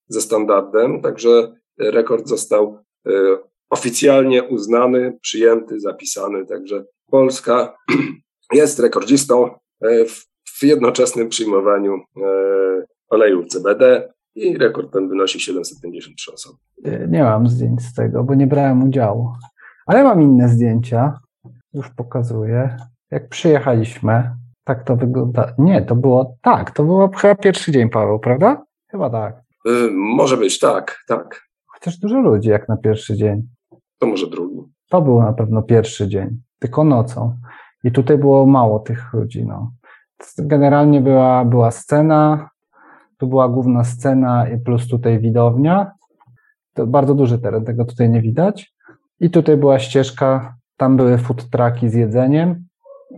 ze 0.09 0.21
standardem. 0.21 1.03
Także 1.03 1.53
rekord 1.79 2.29
został 2.29 2.79
oficjalnie 3.71 4.43
uznany, 4.43 5.19
przyjęty, 5.23 5.81
zapisany. 5.81 6.47
Także 6.47 6.85
Polska 7.11 7.77
jest 8.53 8.79
rekordzistą 8.79 9.51
w 10.09 10.31
w 10.61 10.63
jednoczesnym 10.63 11.29
przyjmowaniu 11.29 11.95
e, 11.95 12.01
oleju 13.09 13.47
CBD 13.47 14.13
i 14.35 14.59
rekord 14.59 14.93
ten 14.93 15.09
wynosi 15.09 15.41
753 15.41 16.33
osoby. 16.33 16.59
E, 16.85 17.09
nie 17.09 17.23
mam 17.23 17.49
zdjęć 17.49 17.83
z 17.83 17.95
tego, 17.95 18.25
bo 18.25 18.35
nie 18.35 18.47
brałem 18.47 18.83
udziału. 18.83 19.33
Ale 19.87 20.05
mam 20.05 20.23
inne 20.23 20.49
zdjęcia. 20.49 21.21
Już 21.75 21.91
pokazuję. 21.91 22.77
Jak 23.11 23.29
przyjechaliśmy, 23.29 24.31
tak 24.65 24.85
to 24.85 24.97
wygląda. 24.97 25.53
Nie, 25.59 25.83
to 25.83 25.97
było 25.97 26.37
tak, 26.43 26.71
to 26.71 26.85
było 26.85 27.11
chyba 27.17 27.35
pierwszy 27.35 27.73
dzień, 27.73 27.91
Paweł, 27.91 28.19
prawda? 28.19 28.65
Chyba 28.91 29.11
tak. 29.11 29.43
Y, 29.69 29.91
może 29.93 30.37
być, 30.37 30.59
tak, 30.59 30.99
tak. 31.09 31.41
Chociaż 31.67 31.99
dużo 31.99 32.21
ludzi 32.21 32.49
jak 32.49 32.69
na 32.69 32.77
pierwszy 32.77 33.17
dzień. 33.17 33.43
To 33.99 34.07
może 34.07 34.27
drugi. 34.27 34.61
To 34.89 35.03
był 35.03 35.23
na 35.23 35.33
pewno 35.33 35.63
pierwszy 35.63 36.09
dzień, 36.09 36.41
tylko 36.59 36.85
nocą. 36.85 37.37
I 37.85 37.93
tutaj 37.93 38.19
było 38.19 38.47
mało 38.47 38.79
tych 38.79 39.13
ludzi, 39.13 39.47
no. 39.47 39.73
Generalnie 40.39 41.01
była, 41.01 41.45
była 41.45 41.71
scena, 41.71 42.51
tu 43.19 43.27
była 43.27 43.49
główna 43.49 43.85
scena 43.85 44.47
plus 44.65 44.89
tutaj 44.89 45.21
widownia. 45.21 45.93
To 46.75 46.87
bardzo 46.87 47.15
duży 47.15 47.39
teren, 47.39 47.65
tego 47.65 47.85
tutaj 47.85 48.11
nie 48.11 48.21
widać. 48.21 48.75
I 49.21 49.31
tutaj 49.31 49.57
była 49.57 49.79
ścieżka, 49.79 50.55
tam 50.77 50.97
były 50.97 51.19
food 51.19 51.51
trucki 51.51 51.89
z 51.89 51.95
jedzeniem. 51.95 52.65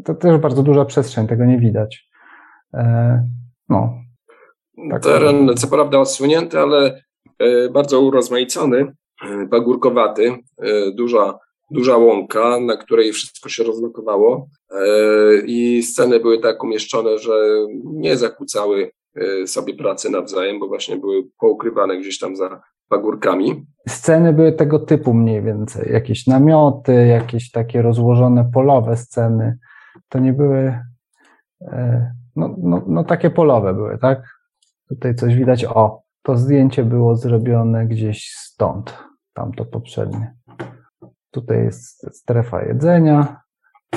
To 0.04 0.14
też 0.14 0.40
bardzo 0.40 0.62
duża 0.62 0.84
przestrzeń, 0.84 1.26
tego 1.26 1.44
nie 1.44 1.58
widać. 1.58 2.08
E, 2.74 3.28
no. 3.68 3.94
Tak 4.90 5.02
teren 5.02 5.50
co 5.56 5.66
prawda 5.66 5.98
odsunięty, 5.98 6.58
ale 6.58 7.02
e, 7.38 7.68
bardzo 7.68 8.00
urozmaicony, 8.00 8.92
e, 9.24 9.46
pagórkowaty, 9.50 10.32
duża 10.94 11.38
duża 11.70 11.96
łąka, 11.96 12.60
na 12.60 12.76
której 12.76 13.12
wszystko 13.12 13.48
się 13.48 13.64
rozlokowało 13.64 14.48
i 15.46 15.82
sceny 15.82 16.20
były 16.20 16.38
tak 16.38 16.64
umieszczone, 16.64 17.18
że 17.18 17.32
nie 17.84 18.16
zakłócały 18.16 18.90
sobie 19.46 19.74
pracy 19.74 20.10
nawzajem, 20.10 20.60
bo 20.60 20.68
właśnie 20.68 20.96
były 20.96 21.22
poukrywane 21.40 21.96
gdzieś 21.96 22.18
tam 22.18 22.36
za 22.36 22.60
pagórkami. 22.88 23.66
Sceny 23.88 24.32
były 24.32 24.52
tego 24.52 24.78
typu 24.78 25.14
mniej 25.14 25.42
więcej, 25.42 25.92
jakieś 25.92 26.26
namioty, 26.26 27.06
jakieś 27.06 27.50
takie 27.50 27.82
rozłożone 27.82 28.50
polowe 28.54 28.96
sceny. 28.96 29.58
To 30.12 30.18
nie 30.18 30.32
były, 30.32 30.78
e, 31.60 32.12
no, 32.36 32.56
no, 32.58 32.84
no 32.86 33.04
takie 33.04 33.30
polowe 33.30 33.74
były, 33.74 33.98
tak? 33.98 34.22
Tutaj 34.88 35.14
coś 35.14 35.34
widać, 35.34 35.64
o, 35.64 36.02
to 36.22 36.36
zdjęcie 36.36 36.84
było 36.84 37.16
zrobione 37.16 37.86
gdzieś 37.86 38.34
stąd, 38.34 38.98
tamto 39.32 39.64
poprzednie. 39.64 40.34
Tutaj 41.30 41.64
jest 41.64 42.16
strefa 42.16 42.64
jedzenia, 42.64 43.40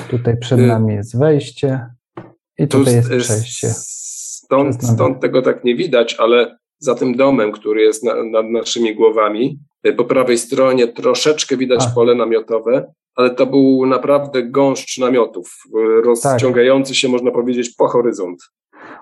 tutaj 0.09 0.37
przed 0.37 0.59
y, 0.59 0.67
nami 0.67 0.93
jest 0.93 1.19
wejście 1.19 1.87
i 2.57 2.67
tutaj 2.67 2.95
jest 2.95 3.09
przejście. 3.09 3.67
Stąd, 3.69 4.83
stąd 4.85 5.21
tego 5.21 5.41
tak 5.41 5.63
nie 5.63 5.75
widać, 5.75 6.15
ale 6.19 6.57
za 6.79 6.95
tym 6.95 7.15
domem, 7.15 7.51
który 7.51 7.81
jest 7.81 8.03
na, 8.03 8.23
nad 8.23 8.45
naszymi 8.45 8.95
głowami, 8.95 9.59
y, 9.87 9.93
po 9.93 10.05
prawej 10.05 10.37
stronie 10.37 10.87
troszeczkę 10.87 11.57
widać 11.57 11.85
A. 11.87 11.95
pole 11.95 12.15
namiotowe, 12.15 12.93
ale 13.15 13.35
to 13.35 13.45
był 13.45 13.85
naprawdę 13.85 14.43
gąszcz 14.43 14.99
namiotów, 14.99 15.63
y, 15.65 16.01
rozciągający 16.01 16.91
tak. 16.91 16.97
się, 16.97 17.09
można 17.09 17.31
powiedzieć, 17.31 17.75
po 17.77 17.87
horyzont. 17.87 18.39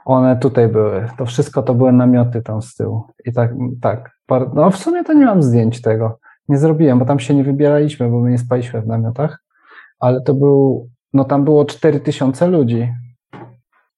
One 0.05 0.39
tutaj 0.39 0.67
były. 0.67 1.07
To 1.17 1.25
wszystko 1.25 1.63
to 1.63 1.73
były 1.73 1.93
namioty 1.93 2.41
tam 2.41 2.61
z 2.61 2.75
tyłu. 2.75 3.03
I 3.25 3.33
tak, 3.33 3.51
tak. 3.81 4.11
No 4.55 4.71
w 4.71 4.77
sumie 4.77 5.03
to 5.03 5.13
nie 5.13 5.25
mam 5.25 5.43
zdjęć 5.43 5.81
tego 5.81 6.19
nie 6.49 6.57
zrobiłem, 6.57 6.99
bo 6.99 7.05
tam 7.05 7.19
się 7.19 7.33
nie 7.33 7.43
wybieraliśmy, 7.43 8.09
bo 8.09 8.19
my 8.19 8.31
nie 8.31 8.37
spaliśmy 8.37 8.81
w 8.81 8.87
namiotach, 8.87 9.43
ale 9.99 10.21
to 10.21 10.33
był, 10.33 10.89
no 11.13 11.23
tam 11.23 11.43
było 11.43 11.65
4000 11.65 12.47
ludzi, 12.47 12.87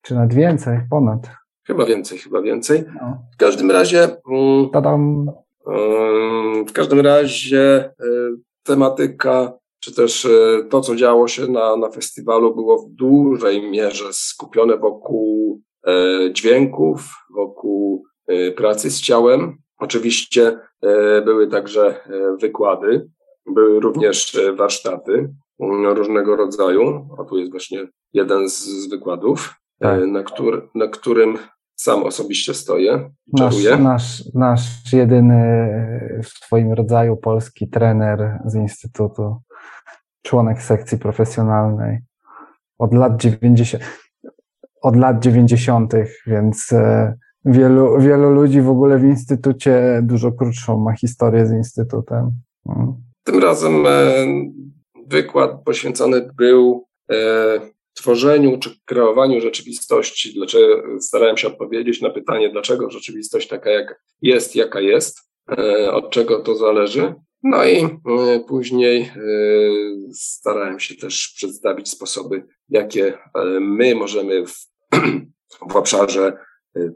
czy 0.02 0.16
nawet 0.16 0.34
więcej, 0.34 0.80
ponad. 0.90 1.30
Chyba 1.68 1.86
więcej, 1.86 2.18
chyba 2.18 2.42
więcej. 2.42 2.84
No. 3.02 3.18
W 3.34 3.38
każdym 3.38 3.72
razie. 3.72 4.08
Mm, 4.32 4.70
Tadam. 4.70 5.32
w 6.68 6.72
każdym 6.74 7.00
razie 7.00 7.86
y, 7.86 8.06
tematyka, 8.64 9.54
czy 9.86 9.96
też 9.96 10.26
y, 10.26 10.68
to, 10.70 10.82
co 10.82 10.96
działo 10.96 11.28
się 11.28 11.48
na, 11.48 11.78
na 11.78 11.90
festiwalu, 11.90 12.56
było 12.56 12.78
w 12.78 12.90
dużej 12.90 13.72
mierze 13.72 14.06
skupione 14.12 14.78
wokół 14.78 15.62
e, 15.88 15.94
dźwięków, 16.34 17.02
wokół 17.36 18.04
y, 18.32 18.54
pracy 18.58 18.92
z 18.92 19.02
ciałem. 19.02 19.58
Oczywiście 19.78 20.60
e, 20.82 21.22
były 21.22 21.48
także 21.48 21.88
e, 21.88 22.38
wykłady, 22.42 23.10
były 23.46 23.80
również 23.80 24.36
e, 24.36 24.54
warsztaty 24.54 25.34
mm, 25.60 25.86
różnego 25.86 26.36
rodzaju, 26.36 27.08
a 27.20 27.24
tu 27.24 27.38
jest 27.38 27.52
właśnie 27.52 27.88
jeden 28.14 28.50
z, 28.50 28.60
z 28.60 28.90
wykładów, 28.90 29.54
tak. 29.80 30.08
na, 30.08 30.24
który, 30.24 30.62
na 30.76 30.88
którym 30.88 31.38
sam 31.76 32.04
osobiście 32.04 32.54
stoję. 32.54 33.12
Nasz, 33.34 33.56
nasz, 33.80 34.24
nasz 34.34 34.94
jedyny 34.94 35.70
w 36.24 36.28
swoim 36.28 36.74
rodzaju 36.74 37.18
polski 37.18 37.70
trener 37.70 38.40
z 38.46 38.56
Instytutu, 38.56 39.36
członek 40.22 40.62
sekcji 40.62 40.98
profesjonalnej 40.98 42.00
od 42.78 42.94
lat 42.94 43.18
90. 43.18 43.84
Od 44.82 44.96
lat 44.96 45.20
90., 45.20 45.94
więc 46.28 46.74
wielu, 47.46 48.00
wielu 48.00 48.30
ludzi 48.30 48.62
w 48.62 48.70
ogóle 48.70 48.98
w 48.98 49.04
instytucie 49.04 50.00
dużo 50.04 50.32
krótszą 50.32 50.80
ma 50.80 50.94
historię 50.94 51.46
z 51.46 51.52
instytutem. 51.52 52.32
No. 52.66 52.98
Tym 53.24 53.40
razem 53.40 53.86
e, 53.88 54.26
wykład 55.08 55.52
poświęcony 55.66 56.30
był 56.38 56.86
e, 57.12 57.16
tworzeniu 57.94 58.60
czy 58.60 58.70
kreowaniu 58.86 59.42
rzeczywistości. 59.42 60.34
Dlaczego 60.34 61.02
starałem 61.02 61.38
się 61.38 61.48
odpowiedzieć 61.48 62.02
na 62.02 62.10
pytanie, 62.10 62.50
dlaczego 62.50 62.90
rzeczywistość 62.90 63.48
taka 63.48 63.70
jak 63.70 64.02
jest, 64.22 64.56
jaka 64.56 64.80
jest, 64.80 65.20
e, 65.58 65.92
od 65.92 66.10
czego 66.10 66.40
to 66.40 66.56
zależy. 66.56 67.14
No 67.48 67.66
i 67.66 68.00
później 68.48 69.12
starałem 70.14 70.80
się 70.80 70.96
też 70.96 71.34
przedstawić 71.36 71.90
sposoby, 71.90 72.46
jakie 72.70 73.18
my 73.62 73.96
możemy 73.96 74.46
w, 74.48 74.54
w 75.72 75.76
obszarze 75.76 76.38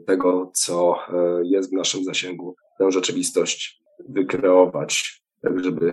tego, 0.06 0.50
co 0.54 0.98
jest 1.42 1.70
w 1.70 1.76
naszym 1.76 2.04
zasięgu, 2.04 2.56
tę 2.78 2.90
rzeczywistość 2.92 3.82
wykreować, 4.08 5.22
tak 5.42 5.64
żeby 5.64 5.92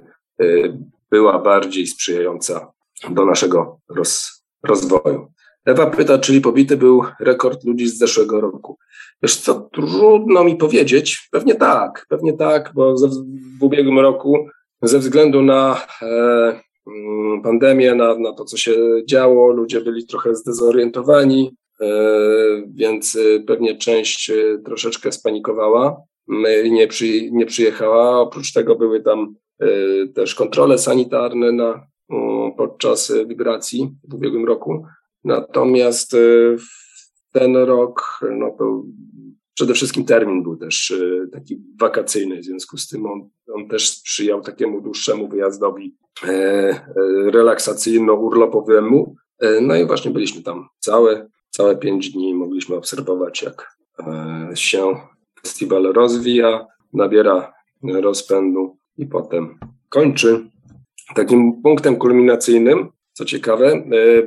była 1.12 1.40
bardziej 1.40 1.88
sprzyjająca 1.88 2.72
do 3.10 3.26
naszego 3.26 3.80
roz, 3.90 4.44
rozwoju. 4.64 5.34
Ewa 5.68 5.88
pyta, 5.88 6.18
czyli 6.18 6.42
pobity 6.42 6.78
był 6.78 7.04
rekord 7.20 7.64
ludzi 7.64 7.88
z 7.88 7.98
zeszłego 7.98 8.42
roku. 8.42 8.78
Wiesz 9.24 9.36
co, 9.36 9.70
trudno 9.74 10.44
mi 10.44 10.56
powiedzieć. 10.56 11.28
Pewnie 11.32 11.56
tak, 11.56 12.06
pewnie 12.10 12.34
tak, 12.34 12.72
bo 12.76 12.98
ze, 12.98 13.08
w 13.60 13.64
ubiegłym 13.64 14.00
roku 14.00 14.48
ze 14.82 15.00
względu 15.00 15.42
na 15.42 15.82
e, 16.02 16.06
mm, 16.88 17.42
pandemię, 17.42 17.96
na, 17.96 18.18
na 18.18 18.34
to, 18.34 18.46
co 18.46 18.58
się 18.58 18.76
działo, 19.06 19.52
ludzie 19.52 19.82
byli 19.82 20.06
trochę 20.06 20.36
zdezorientowani, 20.36 21.56
e, 21.82 21.88
więc 22.68 23.18
pewnie 23.48 23.78
część 23.78 24.30
e, 24.30 24.58
troszeczkę 24.66 25.12
spanikowała, 25.12 26.02
nie, 26.72 26.88
przy, 26.88 27.32
nie 27.32 27.46
przyjechała. 27.46 28.20
Oprócz 28.20 28.54
tego 28.54 28.76
były 28.76 29.04
tam 29.04 29.36
e, 29.60 29.68
też 30.16 30.36
kontrole 30.36 30.78
sanitarne 30.78 31.52
na, 31.52 31.88
podczas 32.58 33.14
wibracji 33.28 33.90
w 34.10 34.14
ubiegłym 34.14 34.46
roku. 34.46 34.86
Natomiast 35.24 36.14
y, 36.14 36.58
ten 37.32 37.58
rok, 37.58 38.20
no 38.32 38.56
to 38.58 38.84
przede 39.54 39.74
wszystkim 39.74 40.06
termin 40.06 40.44
był 40.44 40.58
też 40.58 40.92
y, 40.92 41.30
taki 41.34 41.62
wakacyjny, 41.80 42.40
w 42.40 42.44
związku 42.44 42.78
z 42.78 42.88
tym 42.88 43.06
on, 43.06 43.30
on 43.54 43.68
też 43.68 43.90
sprzyjał 43.90 44.42
takiemu 44.42 44.82
dłuższemu 44.82 45.28
wyjazdowi 45.28 45.96
e, 46.24 46.30
e, 46.30 46.82
relaksacyjno-urlopowemu. 47.32 49.16
E, 49.40 49.62
no 49.62 49.76
i 49.76 49.86
właśnie 49.86 50.12
byliśmy 50.12 50.44
tam 50.44 50.68
całe, 50.80 51.30
całe 51.50 51.78
pięć 51.78 52.10
dni, 52.10 52.34
mogliśmy 52.34 52.76
obserwować, 52.76 53.42
jak 53.42 53.78
się 54.54 54.96
festiwal 55.42 55.84
rozwija, 55.84 56.66
nabiera 56.94 57.54
rozpędu 57.84 58.78
i 58.98 59.06
potem 59.06 59.60
kończy. 59.90 60.50
Takim 61.16 61.62
punktem 61.62 61.96
kulminacyjnym, 61.96 62.90
co 63.14 63.26
ciekawe, 63.26 63.84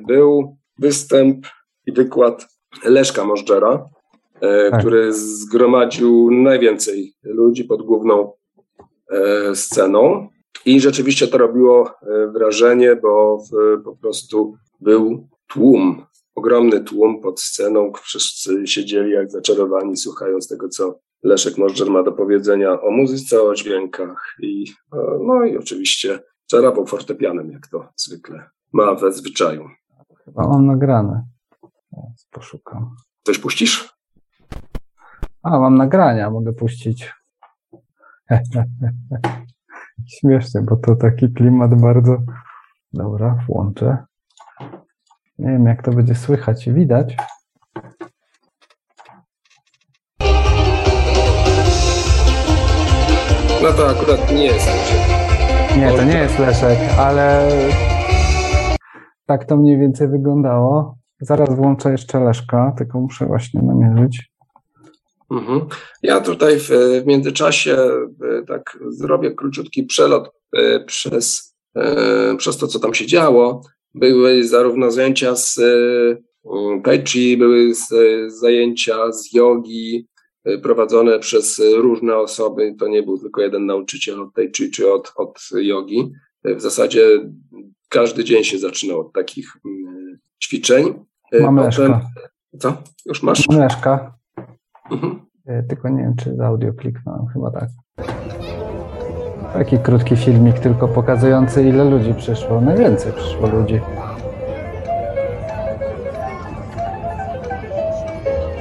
był 0.08 0.56
występ 0.80 1.46
i 1.86 1.92
wykład 1.92 2.48
Leszka 2.84 3.24
Możdżera, 3.24 3.88
e, 4.40 4.70
tak. 4.70 4.80
który 4.80 5.12
zgromadził 5.12 6.30
najwięcej 6.30 7.14
ludzi 7.22 7.64
pod 7.64 7.82
główną 7.82 8.32
e, 9.10 9.54
sceną. 9.54 10.28
I 10.66 10.80
rzeczywiście 10.80 11.28
to 11.28 11.38
robiło 11.38 11.88
e, 11.88 12.26
wrażenie, 12.26 12.96
bo 12.96 13.38
po 13.84 13.96
prostu 13.96 14.54
był 14.80 15.28
tłum, 15.46 16.06
ogromny 16.34 16.80
tłum 16.80 17.20
pod 17.20 17.40
sceną. 17.40 17.92
Wszyscy 18.02 18.66
siedzieli 18.66 19.10
jak 19.10 19.30
zaczarowani, 19.30 19.96
słuchając 19.96 20.48
tego, 20.48 20.68
co 20.68 20.98
Leszek 21.22 21.58
Możdżer 21.58 21.90
ma 21.90 22.02
do 22.02 22.12
powiedzenia 22.12 22.80
o 22.80 22.90
muzyce, 22.90 23.42
o 23.42 23.54
dźwiękach 23.54 24.36
i, 24.42 24.64
no 25.26 25.44
i 25.44 25.56
oczywiście 25.56 26.18
czarawał 26.50 26.86
fortepianem, 26.86 27.50
jak 27.50 27.68
to 27.68 27.88
zwykle 27.96 28.50
ma 28.72 28.94
we 28.94 29.12
zwyczaju. 29.12 29.68
Chyba 30.30 30.48
mam 30.48 30.66
nagrane. 30.66 31.24
Teraz 31.90 32.26
poszukam. 32.30 32.96
Coś 33.22 33.38
puścisz? 33.38 33.94
A, 35.42 35.58
mam 35.58 35.78
nagrania, 35.78 36.30
mogę 36.30 36.52
puścić. 36.52 37.12
Śmiesznie, 40.18 40.60
bo 40.62 40.76
to 40.76 40.96
taki 40.96 41.32
klimat 41.32 41.80
bardzo. 41.80 42.16
Dobra, 42.92 43.44
włączę. 43.46 44.04
Nie 45.38 45.48
wiem, 45.48 45.66
jak 45.66 45.82
to 45.82 45.90
będzie 45.90 46.14
słychać 46.14 46.66
i 46.66 46.72
widać. 46.72 47.16
No 53.62 53.72
to 53.76 53.90
akurat 53.90 54.32
nie 54.32 54.44
jest 54.44 54.68
Nie, 55.76 55.92
to 55.92 56.04
nie 56.04 56.18
jest 56.18 56.38
Leszek, 56.38 56.78
ale 56.98 57.48
tak 59.30 59.44
to 59.44 59.56
mniej 59.56 59.78
więcej 59.78 60.08
wyglądało. 60.08 60.98
Zaraz 61.20 61.56
włączę 61.56 61.90
jeszcze 61.90 62.20
Leszka, 62.20 62.74
tylko 62.78 63.00
muszę 63.00 63.26
właśnie 63.26 63.62
namierzyć. 63.62 64.30
Mhm. 65.30 65.60
Ja 66.02 66.20
tutaj 66.20 66.58
w, 66.58 66.68
w, 67.02 67.06
międzyczasie 67.06 67.76
e, 67.76 68.42
tak 68.48 68.78
zrobię 68.88 69.30
króciutki 69.30 69.82
przelot 69.84 70.30
e, 70.56 70.84
przez, 70.84 71.56
e, 71.76 72.36
przez 72.36 72.58
to, 72.58 72.66
co 72.66 72.78
tam 72.78 72.94
się 72.94 73.06
działo. 73.06 73.62
Były 73.94 74.44
zarówno 74.44 74.90
zajęcia 74.90 75.36
z 75.36 75.60
Tai 76.84 77.04
Chi, 77.04 77.36
były 77.36 77.72
zajęcia 78.26 79.12
z 79.12 79.32
jogi 79.34 80.08
prowadzone 80.62 81.18
przez 81.18 81.62
różne 81.76 82.16
osoby. 82.16 82.74
To 82.78 82.88
nie 82.88 83.02
był 83.02 83.18
tylko 83.18 83.42
jeden 83.42 83.66
nauczyciel 83.66 84.20
od 84.20 84.34
Tai 84.34 84.50
Chi 84.56 84.70
czy 84.70 84.92
od, 84.92 85.12
od 85.16 85.38
jogi. 85.54 86.12
W 86.44 86.60
zasadzie 86.60 87.30
każdy 87.90 88.24
dzień 88.24 88.44
się 88.44 88.58
zaczyna 88.58 88.94
od 88.94 89.12
takich 89.12 89.46
mm, 89.64 90.18
ćwiczeń. 90.42 90.86
E, 91.32 91.40
Mam 91.40 91.56
Potem, 91.56 92.00
Co? 92.58 92.82
Już 93.06 93.22
masz? 93.22 93.48
Mam 93.48 93.58
leszka. 93.58 94.18
Mhm. 94.90 95.26
E, 95.46 95.62
tylko 95.62 95.88
nie 95.88 96.02
wiem, 96.02 96.16
czy 96.16 96.36
z 96.36 96.40
audio 96.40 96.72
kliknąłem, 96.72 97.26
chyba 97.26 97.50
tak. 97.50 97.68
Taki 99.52 99.78
krótki 99.78 100.16
filmik, 100.16 100.58
tylko 100.58 100.88
pokazujący, 100.88 101.62
ile 101.62 101.90
ludzi 101.90 102.14
przyszło. 102.14 102.60
Najwięcej 102.60 103.12
przyszło 103.12 103.48
ludzi. 103.48 103.80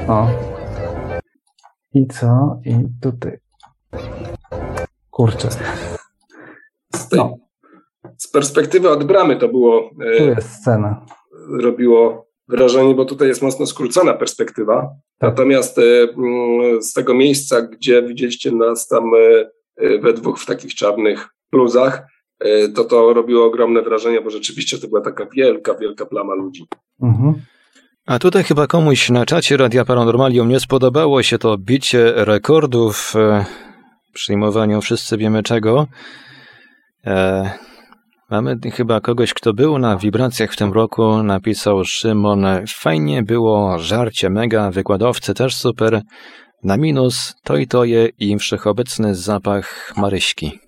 O. 0.08 0.28
I 1.94 2.08
co? 2.08 2.60
I 2.66 2.76
tutaj. 3.02 3.38
Kurczę. 5.10 5.50
No 7.12 7.49
z 8.18 8.32
perspektywy 8.32 8.90
od 8.90 9.04
bramy 9.04 9.36
to 9.36 9.48
było. 9.48 9.92
E, 10.14 10.18
tu 10.18 10.24
jest 10.24 10.54
scena. 10.54 11.06
Robiło 11.60 12.30
wrażenie, 12.48 12.96
bo 12.96 13.06
tutaj 13.06 13.28
jest 13.28 13.42
mocno 13.42 13.66
skrócona 13.66 14.14
perspektywa. 14.14 14.82
Tak. 15.20 15.30
Natomiast 15.30 15.78
e, 15.78 15.82
mm, 16.02 16.82
z 16.82 16.94
tego 16.94 17.14
miejsca, 17.14 17.62
gdzie 17.62 18.04
widzieliście 18.04 18.52
nas 18.52 18.88
tam 18.88 19.04
e, 19.78 20.00
we 20.00 20.14
dwóch 20.14 20.40
w 20.40 20.46
takich 20.46 20.76
czarnych 20.76 21.28
bluzach, 21.52 22.08
to 22.76 22.84
to 22.84 23.14
robiło 23.14 23.46
ogromne 23.46 23.82
wrażenie, 23.82 24.22
bo 24.22 24.30
rzeczywiście 24.30 24.78
to 24.78 24.88
była 24.88 25.02
taka 25.02 25.26
wielka, 25.26 25.76
wielka 25.76 26.06
plama 26.06 26.36
ludzi. 26.36 26.66
Mhm. 27.02 27.34
A 28.06 28.20
tutaj 28.20 28.44
chyba 28.44 28.68
komuś 28.68 29.10
na 29.10 29.26
czacie 29.26 29.58
Radia 29.58 29.86
Paranormalium 29.86 30.50
nie 30.50 30.60
spodobało 30.60 31.24
się 31.24 31.38
to 31.38 31.58
bicie 31.58 32.14
rekordów 32.16 33.14
w 34.10 34.14
przyjmowaniu 34.14 34.82
wszyscy 34.82 35.18
wiemy 35.18 35.44
czego. 35.44 35.88
Mamy 38.32 38.58
chyba 38.74 39.02
kogoś, 39.02 39.34
kto 39.34 39.54
był 39.54 39.80
na 39.80 39.98
wibracjach 39.98 40.52
w 40.52 40.56
tym 40.58 40.74
roku, 40.74 41.24
napisał 41.24 41.84
Szymon, 41.86 42.46
fajnie 42.68 43.24
było, 43.24 43.80
żarcie 43.80 44.30
mega, 44.30 44.72
wykładowcy 44.72 45.34
też 45.34 45.56
super, 45.56 46.02
na 46.64 46.78
minus 46.78 47.36
to 47.44 47.58
i 47.58 47.68
to 47.68 47.84
je 47.84 48.08
i 48.08 48.38
wszechobecny 48.38 49.16
zapach 49.16 49.94
maryśki. 49.98 50.60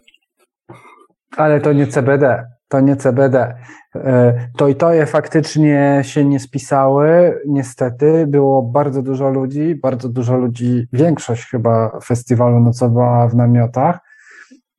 Ale 1.37 1.61
to 1.61 1.73
nie 1.73 1.87
CBD, 1.87 2.43
to 2.67 2.79
nie 2.79 2.95
CBD. 2.95 3.55
E, 3.95 4.33
to 4.57 4.67
i 4.67 4.75
to 4.75 4.93
je 4.93 5.05
faktycznie 5.05 5.99
się 6.03 6.25
nie 6.25 6.39
spisały, 6.39 7.39
niestety. 7.47 8.25
Było 8.27 8.61
bardzo 8.63 9.01
dużo 9.01 9.29
ludzi, 9.29 9.75
bardzo 9.83 10.09
dużo 10.09 10.37
ludzi, 10.37 10.87
większość 10.93 11.45
chyba 11.45 11.99
festiwalu 12.03 12.59
nocowała 12.59 13.27
w 13.27 13.35
namiotach 13.35 13.99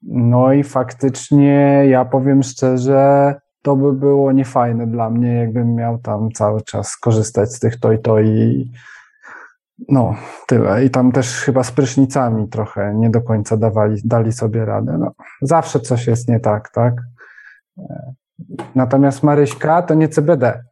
no 0.02 0.52
i 0.52 0.64
faktycznie 0.64 1.84
ja 1.88 2.04
powiem 2.04 2.42
szczerze, 2.42 3.34
to 3.62 3.76
by 3.76 3.92
było 3.92 4.32
niefajne 4.32 4.86
dla 4.86 5.10
mnie, 5.10 5.34
jakbym 5.34 5.74
miał 5.74 5.98
tam 5.98 6.30
cały 6.30 6.62
czas 6.62 6.96
korzystać 6.96 7.52
z 7.52 7.58
tych 7.58 7.80
to 7.80 7.92
i 7.92 7.98
to 7.98 8.20
i 8.20 8.70
no, 9.88 10.14
tyle. 10.46 10.84
I 10.84 10.90
tam 10.90 11.12
też 11.12 11.26
chyba 11.26 11.62
z 11.62 11.72
prysznicami 11.72 12.48
trochę 12.48 12.94
nie 12.94 13.10
do 13.10 13.22
końca 13.22 13.56
dawali, 13.56 14.00
dali 14.04 14.32
sobie 14.32 14.64
radę. 14.64 14.96
No, 15.00 15.12
zawsze 15.42 15.80
coś 15.80 16.06
jest 16.06 16.28
nie 16.28 16.40
tak, 16.40 16.70
tak? 16.70 16.94
Natomiast 18.74 19.22
Maryśka 19.22 19.82
to 19.82 19.94
nie 19.94 20.08
CBD. 20.08 20.64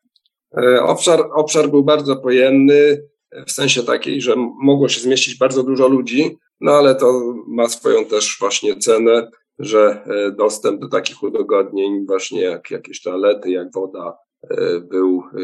E, 0.59 0.83
obszar, 0.83 1.21
obszar 1.35 1.69
był 1.69 1.85
bardzo 1.85 2.17
pojemny, 2.17 3.03
w 3.47 3.53
sensie 3.53 3.83
takiej, 3.83 4.21
że 4.21 4.35
mogło 4.63 4.89
się 4.89 5.01
zmieścić 5.01 5.39
bardzo 5.39 5.63
dużo 5.63 5.89
ludzi, 5.89 6.39
no 6.61 6.73
ale 6.73 6.95
to 6.95 7.35
ma 7.47 7.69
swoją 7.69 8.05
też 8.05 8.37
właśnie 8.41 8.77
cenę, 8.77 9.31
że 9.61 10.05
e, 10.07 10.33
dostęp 10.33 10.81
do 10.81 10.89
takich 10.89 11.23
udogodnień, 11.23 12.07
właśnie 12.07 12.43
jak 12.43 12.71
jakieś 12.71 13.03
toalety, 13.03 13.51
jak 13.51 13.73
woda, 13.73 14.17
e, 14.51 14.81
był 14.81 15.23
e, 15.25 15.39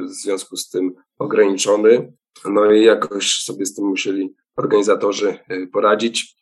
w 0.00 0.10
związku 0.10 0.56
z 0.56 0.70
tym 0.70 0.94
ograniczony. 1.18 2.12
No 2.44 2.72
i 2.72 2.84
jakoś 2.84 3.44
sobie 3.44 3.66
z 3.66 3.74
tym 3.74 3.84
musieli 3.84 4.34
organizatorzy 4.56 5.38
poradzić. 5.72 6.36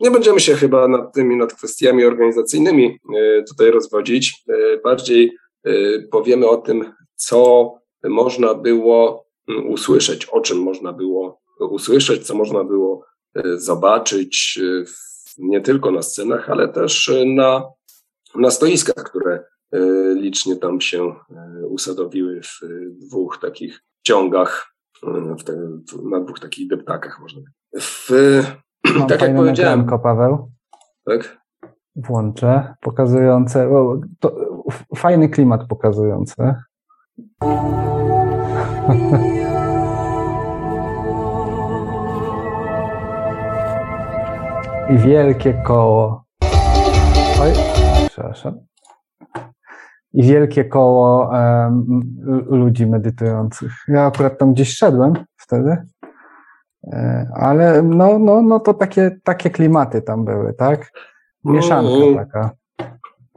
nie 0.00 0.10
będziemy 0.10 0.40
się 0.40 0.54
chyba 0.54 0.88
nad 0.88 1.14
tymi, 1.14 1.36
nad 1.36 1.54
kwestiami 1.54 2.04
organizacyjnymi 2.04 2.98
tutaj 3.48 3.70
rozwodzić. 3.70 4.44
Bardziej 4.84 5.36
powiemy 6.10 6.48
o 6.48 6.56
tym, 6.56 6.92
co 7.14 7.72
można 8.04 8.54
było 8.54 9.27
usłyszeć, 9.68 10.24
o 10.24 10.40
czym 10.40 10.58
można 10.58 10.92
było 10.92 11.40
usłyszeć, 11.60 12.26
co 12.26 12.34
można 12.34 12.64
było 12.64 13.04
zobaczyć 13.56 14.60
nie 15.38 15.60
tylko 15.60 15.90
na 15.90 16.02
scenach, 16.02 16.50
ale 16.50 16.68
też 16.68 17.12
na, 17.26 17.64
na 18.34 18.50
stoiskach, 18.50 19.04
które 19.04 19.44
licznie 20.14 20.56
tam 20.56 20.80
się 20.80 21.14
usadowiły 21.68 22.40
w 22.42 22.60
dwóch 23.06 23.38
takich 23.40 23.84
ciągach 24.02 24.74
te, 25.44 25.52
na 26.02 26.20
dwóch 26.20 26.40
takich 26.40 26.68
deptakach 26.68 27.20
można. 27.20 27.40
W, 27.80 28.10
Mam 28.98 29.08
tak 29.08 29.22
jak 29.22 29.36
powiedziałem. 29.36 29.86
Paweł. 30.02 30.50
Tak? 31.04 31.38
Włączę, 31.96 32.74
pokazujące, 32.80 33.68
o, 33.68 34.00
to, 34.20 34.36
fajny 34.96 35.28
klimat 35.28 35.66
pokazujący. 35.68 36.54
I 44.90 44.98
wielkie 44.98 45.62
koło. 45.66 46.24
Oj, 47.40 47.52
przepraszam 48.08 48.68
i 50.14 50.22
wielkie 50.22 50.64
koło 50.64 51.30
um, 51.32 52.02
ludzi 52.50 52.86
medytujących. 52.86 53.72
Ja 53.88 54.06
akurat 54.06 54.38
tam 54.38 54.54
gdzieś 54.54 54.76
szedłem 54.76 55.12
wtedy, 55.36 55.76
e, 56.84 57.28
ale 57.34 57.82
no, 57.82 58.18
no, 58.18 58.42
no 58.42 58.60
to 58.60 58.74
takie, 58.74 59.18
takie 59.24 59.50
klimaty 59.50 60.02
tam 60.02 60.24
były, 60.24 60.54
tak? 60.54 60.92
Mieszanka 61.44 61.90
mm, 61.90 62.14
taka. 62.14 62.50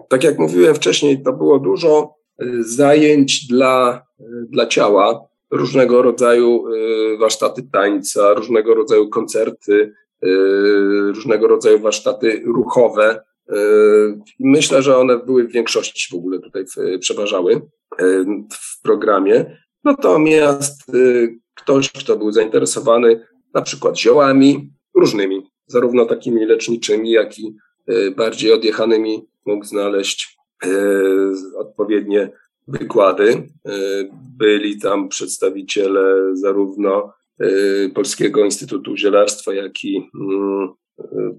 Tak 0.09 0.23
jak 0.23 0.39
mówiłem 0.39 0.75
wcześniej, 0.75 1.23
to 1.23 1.33
było 1.33 1.59
dużo 1.59 2.15
e, 2.39 2.45
zajęć 2.59 3.47
dla, 3.47 4.05
e, 4.19 4.23
dla 4.49 4.67
ciała, 4.67 5.27
różnego 5.51 6.01
rodzaju 6.01 6.63
warsztaty 7.19 7.63
tańca, 7.71 8.33
różnego 8.33 8.73
rodzaju 8.73 9.09
koncerty, 9.09 9.93
różnego 11.13 11.47
rodzaju 11.47 11.79
warsztaty 11.79 12.41
ruchowe, 12.45 13.23
Myślę, 14.39 14.81
że 14.81 14.97
one 14.97 15.17
były 15.17 15.43
w 15.47 15.51
większości 15.51 16.15
w 16.15 16.17
ogóle 16.17 16.39
tutaj 16.39 16.65
przeważały 16.99 17.61
w 18.53 18.81
programie. 18.81 19.57
Natomiast 19.83 20.89
y, 20.95 21.39
ktoś, 21.55 21.91
kto 21.91 22.17
był 22.17 22.31
zainteresowany 22.31 23.25
na 23.53 23.61
przykład 23.61 23.99
ziołami 23.99 24.69
różnymi, 24.95 25.47
zarówno 25.67 26.05
takimi 26.05 26.45
leczniczymi, 26.45 27.11
jak 27.11 27.39
i 27.39 27.55
y, 27.89 28.11
bardziej 28.11 28.53
odjechanymi, 28.53 29.27
mógł 29.45 29.65
znaleźć 29.65 30.37
y, 30.65 30.69
odpowiednie 31.57 32.29
wykłady. 32.67 33.49
Byli 34.37 34.79
tam 34.79 35.09
przedstawiciele 35.09 36.35
zarówno 36.35 37.13
Polskiego 37.93 38.45
Instytutu 38.45 38.97
Zielarstwa, 38.97 39.53
jak 39.53 39.83
i 39.83 40.09
mm, 40.15 40.69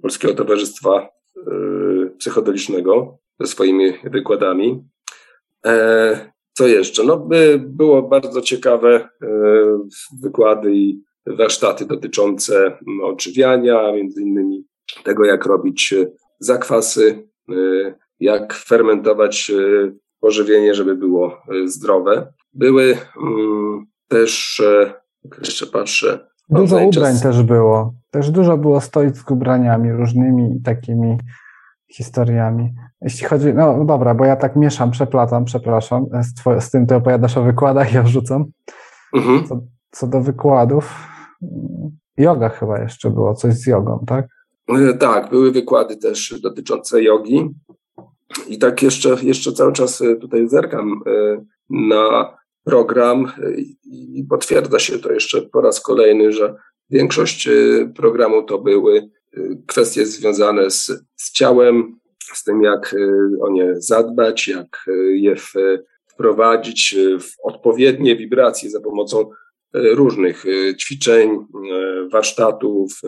Polskiego 0.02 0.34
Towarzystwa 0.34 1.08
Y, 1.36 2.10
psychodelicznego 2.18 3.18
ze 3.40 3.46
swoimi 3.46 3.92
wykładami. 4.04 4.84
E, 5.66 6.32
co 6.52 6.66
jeszcze? 6.66 7.04
No, 7.04 7.16
by 7.16 7.60
było 7.66 8.02
bardzo 8.02 8.40
ciekawe 8.40 9.08
e, 9.22 9.28
wykłady 10.22 10.74
i 10.74 11.02
warsztaty 11.26 11.86
dotyczące 11.86 12.78
no, 12.86 13.06
odżywiania, 13.06 13.92
między 13.92 14.22
innymi 14.22 14.64
tego, 15.04 15.24
jak 15.24 15.46
robić 15.46 15.94
zakwasy, 16.40 17.28
e, 17.48 17.54
jak 18.20 18.54
fermentować 18.54 19.52
pożywienie, 20.20 20.74
żeby 20.74 20.96
było 20.96 21.42
zdrowe. 21.64 22.32
Były 22.52 22.98
mm, 23.22 23.86
też, 24.08 24.62
jeszcze 25.42 25.66
patrzę, 25.66 26.32
Dużo 26.52 26.76
ubrań 26.76 27.18
też 27.18 27.42
było. 27.42 27.94
Też 28.10 28.30
dużo 28.30 28.58
było 28.58 28.80
stoić 28.80 29.16
z 29.16 29.30
ubraniami 29.30 29.92
różnymi 29.92 30.60
takimi 30.64 31.18
historiami. 31.88 32.74
Jeśli 33.00 33.26
chodzi, 33.26 33.54
no 33.54 33.84
dobra, 33.84 34.14
bo 34.14 34.24
ja 34.24 34.36
tak 34.36 34.56
mieszam, 34.56 34.90
przeplatam, 34.90 35.44
przepraszam, 35.44 36.06
z, 36.22 36.64
z 36.64 36.70
tym 36.70 36.86
ty 36.86 36.94
opowiadasz 36.94 37.36
o 37.36 37.42
wykładach, 37.42 37.92
ja 37.92 38.02
wrzucam. 38.02 38.44
Mhm. 39.14 39.44
Co, 39.44 39.60
co 39.90 40.06
do 40.06 40.20
wykładów, 40.20 41.08
yoga 42.16 42.48
chyba 42.48 42.78
jeszcze 42.80 43.10
było, 43.10 43.34
coś 43.34 43.54
z 43.54 43.66
jogą, 43.66 44.04
tak? 44.06 44.26
E, 44.68 44.94
tak, 44.94 45.30
były 45.30 45.52
wykłady 45.52 45.96
też 45.96 46.40
dotyczące 46.42 47.02
jogi. 47.02 47.50
I 48.48 48.58
tak 48.58 48.82
jeszcze, 48.82 49.16
jeszcze 49.22 49.52
cały 49.52 49.72
czas 49.72 50.00
e, 50.00 50.16
tutaj 50.16 50.48
zerkam 50.48 51.00
e, 51.06 51.44
na 51.70 52.36
program 52.64 53.32
i 53.84 54.24
potwierdza 54.30 54.78
się 54.78 54.98
to 54.98 55.12
jeszcze 55.12 55.42
po 55.42 55.60
raz 55.60 55.80
kolejny, 55.80 56.32
że 56.32 56.54
większość 56.90 57.48
programu 57.96 58.42
to 58.42 58.58
były 58.58 59.10
kwestie 59.66 60.06
związane 60.06 60.70
z, 60.70 60.92
z 61.16 61.32
ciałem, 61.32 62.00
z 62.34 62.44
tym, 62.44 62.62
jak 62.62 62.92
y, 62.92 63.30
o 63.40 63.50
nie 63.50 63.74
zadbać, 63.76 64.48
jak 64.48 64.84
y, 64.88 65.16
je 65.16 65.34
wprowadzić 66.06 66.96
w 67.20 67.40
odpowiednie 67.42 68.16
wibracje 68.16 68.70
za 68.70 68.80
pomocą 68.80 69.20
y, 69.20 69.30
różnych 69.94 70.44
ćwiczeń, 70.80 71.46
warsztatów, 72.12 73.00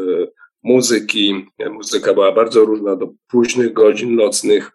muzyki. 0.62 1.46
Muzyka 1.70 2.14
była 2.14 2.32
bardzo 2.32 2.64
różna 2.64 2.96
do 2.96 3.12
późnych 3.28 3.72
godzin 3.72 4.16
nocnych. 4.16 4.70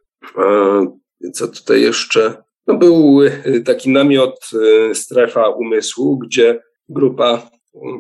Co 1.34 1.48
tutaj 1.48 1.82
jeszcze? 1.82 2.44
No 2.70 2.78
był 2.78 3.20
taki 3.66 3.90
namiot, 3.90 4.50
strefa 4.94 5.50
umysłu, 5.50 6.18
gdzie 6.18 6.62
grupa 6.90 7.50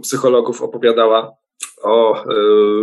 psychologów 0.02 0.62
opowiadała 0.62 1.32
o 1.84 2.24
e, 2.24 2.26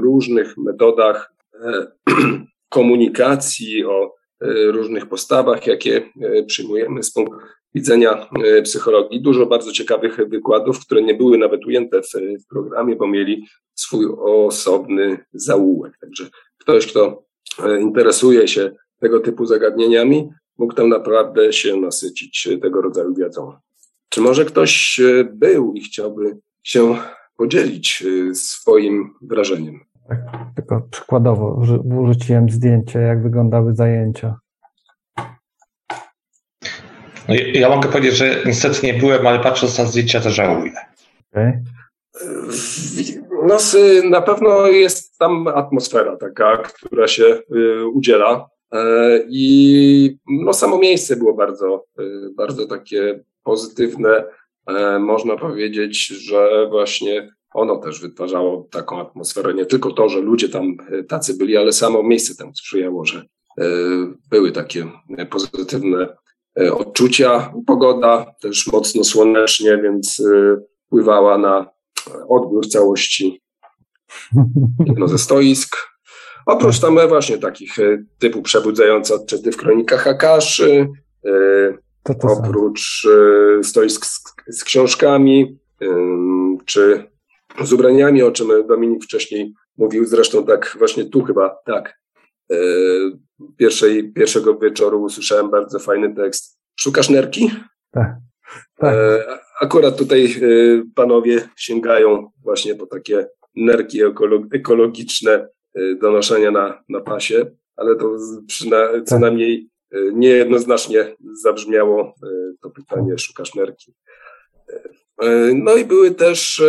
różnych 0.01 0.57
metodach 0.57 1.33
e, 1.55 1.87
komunikacji, 2.69 3.85
o 3.85 4.15
e, 4.41 4.47
różnych 4.65 5.07
postawach, 5.07 5.67
jakie 5.67 6.11
przyjmujemy 6.47 7.03
z 7.03 7.13
punktu 7.13 7.37
widzenia 7.75 8.29
psychologii. 8.65 9.23
Dużo 9.23 9.47
bardzo 9.47 9.73
ciekawych 9.73 10.17
wykładów, 10.29 10.81
które 10.81 11.03
nie 11.03 11.15
były 11.15 11.39
nawet 11.39 11.67
ujęte 11.67 12.01
w 12.03 12.47
programie, 12.51 12.97
bo 12.97 13.07
mieli 13.07 13.47
swój 13.75 14.07
osobny 14.19 15.19
zaułek. 15.33 15.99
Także 16.01 16.29
ktoś, 16.59 16.87
kto 16.87 17.25
interesuje 17.81 18.49
się 18.49 18.71
tego 19.01 19.21
typu 19.21 19.47
zagadnieniami, 19.47 20.29
mógł 20.59 20.75
tam 20.75 20.89
naprawdę 20.89 21.53
się 21.53 21.77
nasycić 21.77 22.49
tego 22.63 22.83
rodzaju 22.83 23.15
wiedzą. 23.15 23.53
Czy 24.09 24.21
może 24.21 24.45
ktoś 24.45 25.01
był 25.33 25.73
i 25.75 25.81
chciałby 25.81 26.39
się 26.63 26.97
podzielić 27.37 28.03
y, 28.07 28.35
swoim 28.35 29.15
wrażeniem. 29.23 29.81
Tak, 30.09 30.19
tylko 30.55 30.81
przykładowo 30.91 31.61
wrzuciłem 31.85 32.51
zdjęcie, 32.51 32.99
jak 32.99 33.23
wyglądały 33.23 33.75
zajęcia. 33.75 34.39
No, 37.29 37.35
ja 37.55 37.69
mogę 37.69 37.89
powiedzieć, 37.89 38.17
że 38.17 38.43
niestety 38.47 38.87
nie 38.87 38.95
byłem, 38.95 39.27
ale 39.27 39.39
patrząc 39.39 39.79
na 39.79 39.85
zdjęcia 39.85 40.21
to 40.21 40.31
żałuję. 40.31 40.73
Okay. 41.33 41.63
No, 43.47 43.57
na 44.11 44.21
pewno 44.21 44.67
jest 44.67 45.19
tam 45.19 45.49
atmosfera 45.49 46.17
taka, 46.17 46.57
która 46.57 47.09
się 47.09 47.25
y, 47.25 47.87
udziela. 47.87 48.49
E, 48.73 49.21
I 49.29 50.19
no, 50.29 50.53
samo 50.53 50.79
miejsce 50.79 51.17
było 51.17 51.35
bardzo, 51.35 51.87
y, 52.01 52.35
bardzo 52.37 52.67
takie 52.67 53.25
pozytywne. 53.43 54.25
E, 54.67 54.99
można 54.99 55.37
powiedzieć, 55.37 56.07
że 56.07 56.67
właśnie 56.71 57.37
ono 57.55 57.77
też 57.77 58.01
wytwarzało 58.01 58.69
taką 58.71 59.01
atmosferę. 59.01 59.55
Nie 59.55 59.67
tylko 59.67 59.93
to, 59.93 60.09
że 60.09 60.21
ludzie 60.21 60.49
tam 60.49 60.77
e, 60.91 61.05
tacy 61.05 61.35
byli, 61.35 61.57
ale 61.57 61.73
samo 61.73 62.03
miejsce 62.03 62.35
temu 62.35 62.55
sprzyjało, 62.55 63.05
że 63.05 63.19
e, 63.59 63.65
były 64.31 64.53
takie 64.53 64.87
pozytywne 65.31 66.17
odczucia. 66.73 67.53
Pogoda 67.67 68.35
też 68.41 68.67
mocno 68.67 69.05
słonecznie, 69.05 69.79
więc 69.83 70.23
wpływała 70.87 71.39
na 71.39 71.71
odbiór 72.29 72.69
całości 72.69 73.43
jedno 74.87 75.09
ze 75.09 75.19
stoisk. 75.19 75.77
Oprócz 76.47 76.81
tam 76.81 77.09
właśnie 77.09 77.39
takich 77.39 77.77
typu 78.19 78.43
przebudzające 78.43 79.15
odczyty 79.15 79.53
w 79.53 79.57
kronikach 79.57 80.07
Akaszy, 80.07 80.89
to 82.07 82.15
to 82.15 82.29
oprócz 82.29 83.07
e, 83.59 83.65
stoisk 83.65 84.07
z, 84.07 84.23
z 84.49 84.65
książkami, 84.65 85.59
czy 86.65 87.05
z 87.65 87.73
ubraniami, 87.73 88.23
o 88.23 88.33
czym 88.33 88.49
Dominik 88.69 89.05
wcześniej 89.05 89.53
mówił, 89.77 90.05
zresztą 90.05 90.47
tak 90.47 90.77
właśnie 90.79 91.05
tu 91.05 91.23
chyba, 91.23 91.57
tak, 91.65 91.99
e, 92.53 92.57
pierwszej, 93.57 94.13
pierwszego 94.13 94.59
wieczoru 94.59 95.03
usłyszałem 95.03 95.51
bardzo 95.51 95.79
fajny 95.79 96.15
tekst. 96.15 96.59
Szukasz 96.81 97.11
nerki? 97.11 97.51
Tak. 97.91 98.17
tak. 98.77 98.95
E, 98.95 99.25
akurat 99.61 99.97
tutaj 99.97 100.41
panowie 100.95 101.49
sięgają 101.57 102.31
właśnie 102.43 102.75
po 102.75 102.87
takie 102.87 103.27
nerki 103.57 104.01
ekologiczne 104.53 105.49
donoszenia 106.01 106.51
na, 106.51 106.83
na 106.89 107.01
pasie, 107.01 107.47
ale 107.77 107.97
to 107.97 108.17
przyna, 108.47 108.77
co 109.05 109.19
najmniej 109.19 109.69
niejednoznacznie 110.13 111.17
zabrzmiało 111.43 112.15
to 112.61 112.71
pytanie, 112.71 113.19
szukasz 113.19 113.55
nerki. 113.55 113.95
No 115.55 115.77
i 115.77 115.85
były 115.85 116.11
też 116.11 116.63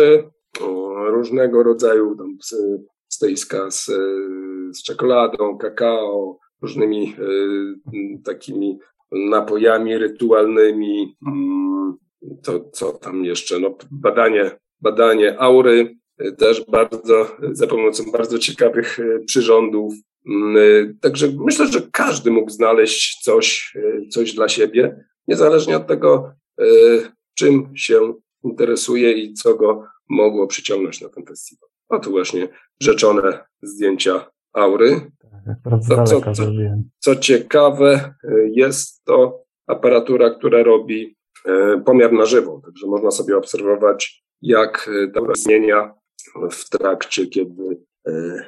różnego 1.06 1.62
rodzaju 1.62 2.16
tam 2.16 2.36
stoiska 3.08 3.70
z, 3.70 3.86
z 4.72 4.82
czekoladą, 4.82 5.58
kakao, 5.58 6.38
różnymi 6.62 7.16
takimi 8.24 8.78
napojami 9.12 9.98
rytualnymi, 9.98 11.16
mm, 11.26 11.96
to 12.42 12.70
co 12.72 12.92
tam 12.92 13.24
jeszcze, 13.24 13.60
no 13.60 13.74
badanie, 13.90 14.50
badanie 14.80 15.40
aury, 15.40 15.96
też 16.38 16.64
bardzo, 16.68 17.36
za 17.52 17.66
pomocą 17.66 18.04
bardzo 18.12 18.38
ciekawych 18.38 19.00
e, 19.00 19.18
przyrządów. 19.24 19.94
Mm, 20.26 20.56
e, 20.56 20.94
także 21.00 21.28
myślę, 21.38 21.66
że 21.66 21.80
każdy 21.92 22.30
mógł 22.30 22.50
znaleźć 22.50 23.20
coś, 23.22 23.76
e, 23.76 24.08
coś 24.08 24.34
dla 24.34 24.48
siebie, 24.48 25.04
niezależnie 25.28 25.76
od 25.76 25.86
tego, 25.86 26.32
czym 27.34 27.72
się 27.76 28.14
interesuje 28.44 29.12
i 29.12 29.34
co 29.34 29.54
go 29.54 29.84
mogło 30.08 30.46
przyciągnąć 30.46 31.00
na 31.00 31.08
ten 31.08 31.26
festiwal. 31.26 31.68
A 31.88 31.98
tu 31.98 32.10
właśnie 32.10 32.48
rzeczone 32.80 33.44
zdjęcia 33.62 34.30
aury. 34.52 35.00
Tak, 35.64 35.80
co, 35.88 36.04
co, 36.04 36.32
co, 36.32 36.52
co 36.98 37.16
ciekawe, 37.16 38.14
jest 38.50 39.04
to 39.04 39.44
aparatura, 39.66 40.30
która 40.30 40.62
robi 40.62 41.16
pomiar 41.84 42.12
na 42.12 42.26
żywo, 42.26 42.60
także 42.64 42.86
można 42.86 43.10
sobie 43.10 43.36
obserwować, 43.36 44.24
jak 44.42 44.90
ta 45.14 45.20
zmienia 45.34 45.97
w 46.50 46.68
trakcie, 46.68 47.26
kiedy 47.26 47.80
e, 48.06 48.44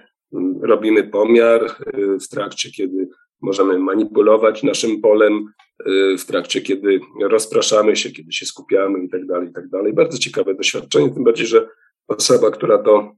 robimy 0.63 1.05
pomiar, 1.05 1.65
e, 1.65 2.19
w 2.19 2.29
trakcie, 2.29 2.71
kiedy 2.71 3.09
możemy 3.43 3.79
manipulować 3.79 4.63
naszym 4.63 5.01
polem, 5.01 5.45
e, 5.87 6.19
w 6.19 6.25
trakcie, 6.27 6.61
kiedy 6.61 7.01
rozpraszamy 7.23 7.97
się, 7.97 8.11
kiedy 8.11 8.33
się 8.33 8.47
skupiamy 8.47 9.05
i 9.05 9.09
tak 9.09 9.21
tak. 9.55 9.93
Bardzo 9.93 10.19
ciekawe 10.19 10.55
doświadczenie, 10.55 11.11
tym 11.11 11.25
bardziej, 11.25 11.47
że 11.47 11.69
osoba, 12.09 12.51
która 12.51 12.79
to 12.79 13.13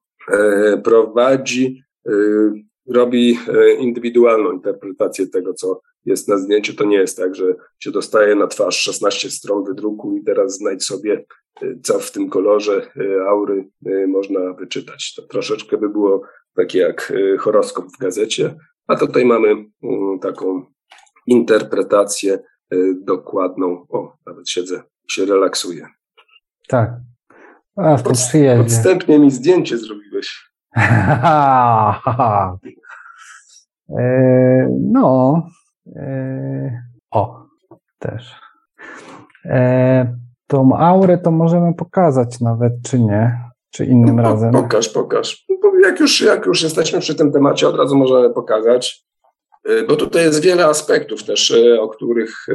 prowadzi, 0.84 1.82
robi 2.88 3.38
indywidualną 3.78 4.52
interpretację 4.52 5.26
tego, 5.26 5.54
co 5.54 5.80
jest 6.04 6.28
na 6.28 6.38
zdjęciu. 6.38 6.74
To 6.74 6.84
nie 6.84 6.96
jest 6.96 7.16
tak, 7.16 7.34
że 7.34 7.54
się 7.78 7.90
dostaje 7.90 8.34
na 8.34 8.46
twarz 8.46 8.76
16 8.76 9.30
stron 9.30 9.64
wydruku 9.64 10.16
i 10.16 10.24
teraz 10.24 10.56
znajdź 10.56 10.84
sobie 10.84 11.24
co 11.82 11.98
w 11.98 12.10
tym 12.10 12.30
kolorze 12.30 12.90
y, 12.96 13.20
aury 13.28 13.68
można 14.08 14.52
wyczytać. 14.52 15.14
To 15.14 15.22
troszeczkę 15.22 15.78
by 15.78 15.88
było 15.88 16.22
takie 16.56 16.78
jak 16.78 17.12
horoskop 17.38 17.86
w 17.86 17.98
gazecie, 17.98 18.54
a 18.86 18.96
tutaj 18.96 19.24
mamy 19.24 19.48
mm, 19.48 20.18
taką 20.20 20.66
interpretację 21.26 22.38
dokładną. 23.00 23.86
O, 23.88 24.16
nawet 24.26 24.48
siedzę, 24.48 24.82
się 25.10 25.24
relaksuję. 25.24 25.86
Tak. 26.68 26.90
A, 27.76 27.96
Pod, 27.96 28.12
podstępnie 28.62 29.18
mi 29.18 29.30
zdjęcie 29.30 29.78
zrobiłeś. 29.78 30.51
e, 33.98 34.68
no. 34.80 35.42
E, 35.96 36.82
o, 37.10 37.46
też. 37.98 38.40
E, 39.44 40.16
tą 40.46 40.76
aurę 40.76 41.18
to 41.18 41.30
możemy 41.30 41.74
pokazać 41.74 42.40
nawet, 42.40 42.72
czy 42.90 43.00
nie? 43.00 43.38
Czy 43.70 43.84
innym 43.84 44.16
no, 44.16 44.22
razem? 44.22 44.52
Pokaż, 44.52 44.88
pokaż. 44.88 45.46
Jak 45.82 46.00
już, 46.00 46.20
jak 46.20 46.46
już 46.46 46.62
jesteśmy 46.62 47.00
przy 47.00 47.14
tym 47.14 47.32
temacie, 47.32 47.68
od 47.68 47.76
razu 47.76 47.96
możemy 47.96 48.30
pokazać, 48.30 49.06
bo 49.88 49.96
tutaj 49.96 50.24
jest 50.24 50.42
wiele 50.42 50.66
aspektów 50.66 51.24
też, 51.24 51.54
o 51.80 51.88
których 51.88 52.46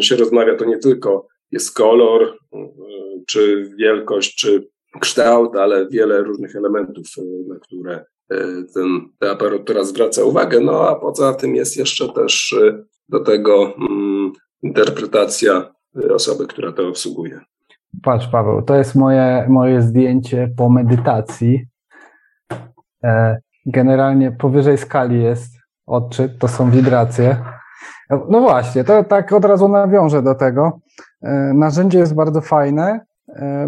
się 0.00 0.16
rozmawia. 0.16 0.56
To 0.56 0.64
nie 0.64 0.78
tylko 0.78 1.26
jest 1.50 1.74
kolor, 1.74 2.38
czy 3.26 3.70
wielkość, 3.78 4.36
czy 4.36 4.68
kształt, 4.98 5.56
ale 5.56 5.88
wiele 5.88 6.22
różnych 6.22 6.56
elementów, 6.56 7.06
na 7.48 7.58
które 7.58 8.04
ten, 8.74 9.00
ta 9.18 9.30
aparatura 9.30 9.84
zwraca 9.84 10.24
uwagę. 10.24 10.60
No 10.60 10.88
a 10.88 10.94
poza 10.94 11.34
tym 11.34 11.54
jest 11.54 11.76
jeszcze 11.76 12.08
też 12.08 12.56
do 13.08 13.20
tego 13.20 13.74
mm, 13.76 14.32
interpretacja 14.62 15.72
osoby, 16.10 16.46
która 16.46 16.72
to 16.72 16.88
obsługuje. 16.88 17.40
Patrz, 18.02 18.26
Paweł, 18.26 18.62
to 18.62 18.74
jest 18.74 18.94
moje, 18.94 19.46
moje 19.48 19.82
zdjęcie 19.82 20.50
po 20.56 20.68
medytacji. 20.68 21.66
E, 23.04 23.38
generalnie 23.66 24.32
powyżej 24.32 24.78
skali 24.78 25.22
jest 25.22 25.52
odczyt, 25.86 26.38
to 26.38 26.48
są 26.48 26.70
wibracje. 26.70 27.36
No 28.10 28.40
właśnie, 28.40 28.84
to 28.84 29.04
tak 29.04 29.32
od 29.32 29.44
razu 29.44 29.68
nawiążę 29.68 30.22
do 30.22 30.34
tego. 30.34 30.80
E, 31.22 31.52
narzędzie 31.54 31.98
jest 31.98 32.14
bardzo 32.14 32.40
fajne, 32.40 32.90
e, 32.90 33.00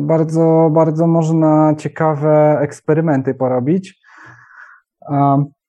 bardzo, 0.00 0.70
bardzo 0.72 1.06
można 1.06 1.74
ciekawe 1.78 2.58
eksperymenty 2.61 3.34
porobić. 3.34 4.00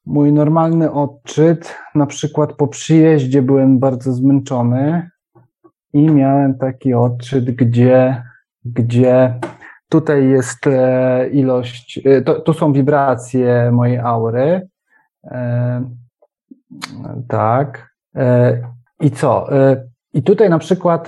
Mój 0.06 0.34
normalny 0.34 0.92
odczyt, 0.92 1.76
na 1.96 2.06
przykład 2.06 2.54
po 2.54 2.68
przyjeździe 2.68 3.42
byłem 3.42 3.80
bardzo 3.80 4.14
zmęczony, 4.14 5.12
i 5.94 6.12
miałem 6.12 6.58
taki 6.58 6.94
odczyt, 6.94 7.52
gdzie, 7.56 8.24
gdzie 8.66 9.40
tutaj 9.90 10.30
jest 10.30 10.68
e, 10.68 11.30
ilość, 11.30 12.02
e, 12.06 12.22
to, 12.22 12.40
to 12.40 12.54
są 12.54 12.74
wibracje 12.74 13.72
mojej 13.72 13.98
aury. 13.98 14.68
E, 15.26 15.84
tak. 17.28 17.92
I 19.00 19.12
co? 19.12 19.50
I 20.14 20.24
tutaj 20.24 20.50
na 20.50 20.60
przykład 20.60 21.08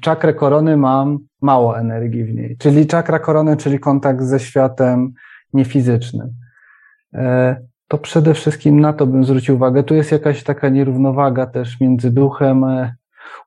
czakrę 0.00 0.34
korony 0.34 0.76
mam 0.76 1.18
mało 1.42 1.78
energii 1.78 2.24
w 2.24 2.34
niej, 2.34 2.56
czyli 2.58 2.86
czakra 2.86 3.18
korony, 3.18 3.56
czyli 3.56 3.80
kontakt 3.80 4.22
ze 4.22 4.40
światem 4.40 5.12
niefizycznym. 5.52 6.32
To 7.88 7.98
przede 7.98 8.34
wszystkim 8.34 8.80
na 8.80 8.92
to 8.92 9.06
bym 9.06 9.24
zwrócił 9.24 9.54
uwagę. 9.54 9.82
Tu 9.82 9.94
jest 9.94 10.12
jakaś 10.12 10.42
taka 10.42 10.68
nierównowaga 10.68 11.46
też 11.46 11.80
między 11.80 12.10
duchem 12.10 12.64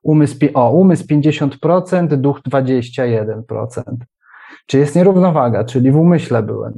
umysł, 0.03 0.37
o, 0.53 0.71
umysł 0.71 1.05
50%, 1.05 2.07
duch 2.07 2.41
21%. 2.41 3.81
Czy 4.65 4.77
jest 4.77 4.95
nierównowaga, 4.95 5.63
czyli 5.63 5.91
w 5.91 5.97
umyśle 5.97 6.43
byłem 6.43 6.73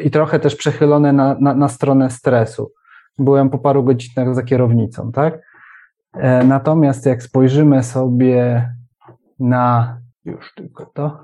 i 0.00 0.10
trochę 0.10 0.40
też 0.40 0.56
przechylone 0.56 1.12
na, 1.12 1.36
na, 1.40 1.54
na 1.54 1.68
stronę 1.68 2.10
stresu. 2.10 2.72
Byłem 3.18 3.50
po 3.50 3.58
paru 3.58 3.84
godzinach 3.84 4.34
za 4.34 4.42
kierownicą, 4.42 5.12
tak? 5.12 5.38
E, 6.14 6.44
natomiast 6.44 7.06
jak 7.06 7.22
spojrzymy 7.22 7.82
sobie 7.82 8.68
na 9.40 9.98
już 10.24 10.54
tylko 10.54 10.86
to, 10.86 11.22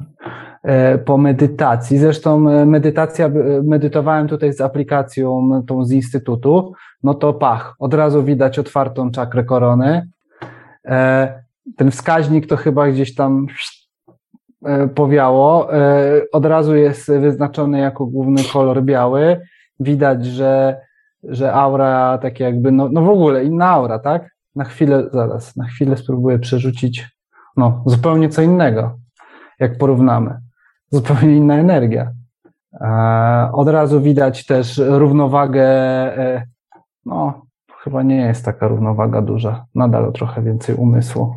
e, 0.62 0.98
po 0.98 1.18
medytacji. 1.18 1.98
Zresztą 1.98 2.50
e, 2.50 2.66
medytacja, 2.66 3.30
medytowałem 3.62 4.28
tutaj 4.28 4.52
z 4.52 4.60
aplikacją 4.60 5.62
tą 5.66 5.84
z 5.84 5.92
Instytutu, 5.92 6.72
no 7.02 7.14
to 7.14 7.34
pach, 7.34 7.74
od 7.78 7.94
razu 7.94 8.24
widać 8.24 8.58
otwartą 8.58 9.10
czakrę 9.10 9.44
korony, 9.44 10.08
E, 10.86 11.42
ten 11.76 11.90
wskaźnik 11.90 12.46
to 12.46 12.56
chyba 12.56 12.88
gdzieś 12.88 13.14
tam 13.14 13.46
e, 14.64 14.88
powiało. 14.88 15.74
E, 15.74 16.22
od 16.32 16.46
razu 16.46 16.76
jest 16.76 17.06
wyznaczony 17.12 17.78
jako 17.78 18.06
główny 18.06 18.42
kolor 18.52 18.82
biały. 18.82 19.40
Widać, 19.80 20.26
że, 20.26 20.80
że 21.22 21.52
aura 21.52 22.18
tak 22.18 22.40
jakby, 22.40 22.72
no, 22.72 22.88
no 22.92 23.02
w 23.02 23.08
ogóle 23.08 23.44
inna 23.44 23.68
aura, 23.68 23.98
tak? 23.98 24.30
Na 24.54 24.64
chwilę, 24.64 25.08
zaraz, 25.12 25.56
na 25.56 25.64
chwilę 25.64 25.96
spróbuję 25.96 26.38
przerzucić, 26.38 27.08
no 27.60 27.82
zupełnie 27.86 28.28
co 28.28 28.42
innego, 28.42 28.98
jak 29.58 29.78
porównamy. 29.78 30.40
Zupełnie 30.90 31.36
inna 31.36 31.54
energia. 31.58 32.12
Od 33.52 33.68
razu 33.68 34.00
widać 34.00 34.46
też 34.46 34.80
równowagę, 34.84 35.66
no 37.06 37.46
chyba 37.82 38.02
nie 38.02 38.16
jest 38.16 38.44
taka 38.44 38.68
równowaga 38.68 39.22
duża. 39.22 39.66
Nadal 39.74 40.12
trochę 40.12 40.42
więcej 40.42 40.74
umysłu. 40.74 41.34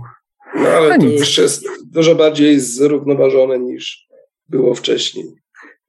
No 0.56 0.70
ale 0.70 0.90
no 0.90 0.98
to 0.98 1.06
już 1.06 1.38
jest 1.38 1.66
dużo 1.94 2.16
bardziej 2.16 2.60
zrównoważone 2.60 3.60
niż 3.60 4.08
było 4.50 4.76
wcześniej. 4.76 5.26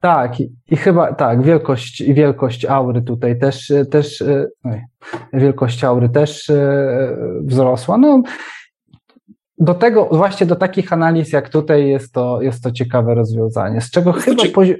Tak, 0.01 0.41
i, 0.41 0.53
i, 0.71 0.77
chyba 0.77 1.15
tak, 1.15 1.43
wielkość 1.43 2.01
i 2.01 2.15
wielkość 2.15 2.65
aury 2.65 3.03
tutaj 3.03 3.39
też, 3.39 3.73
też 3.91 4.25
oj, 4.65 4.83
wielkość 5.33 5.85
aury 5.85 6.09
też 6.09 6.51
e, 6.51 7.17
wzrosła. 7.43 7.99
No, 7.99 8.23
do 9.59 9.75
tego, 9.75 10.09
właśnie 10.13 10.47
do 10.47 10.57
takich 10.57 10.93
analiz 10.93 11.33
jak 11.33 11.49
tutaj 11.49 11.89
jest 11.89 12.13
to, 12.13 12.43
jest 12.43 12.63
to 12.63 12.73
ciekawe 12.73 13.15
rozwiązanie, 13.15 13.81
z 13.81 13.91
czego 13.91 14.13
chyba 14.13 14.43
pozi 14.55 14.75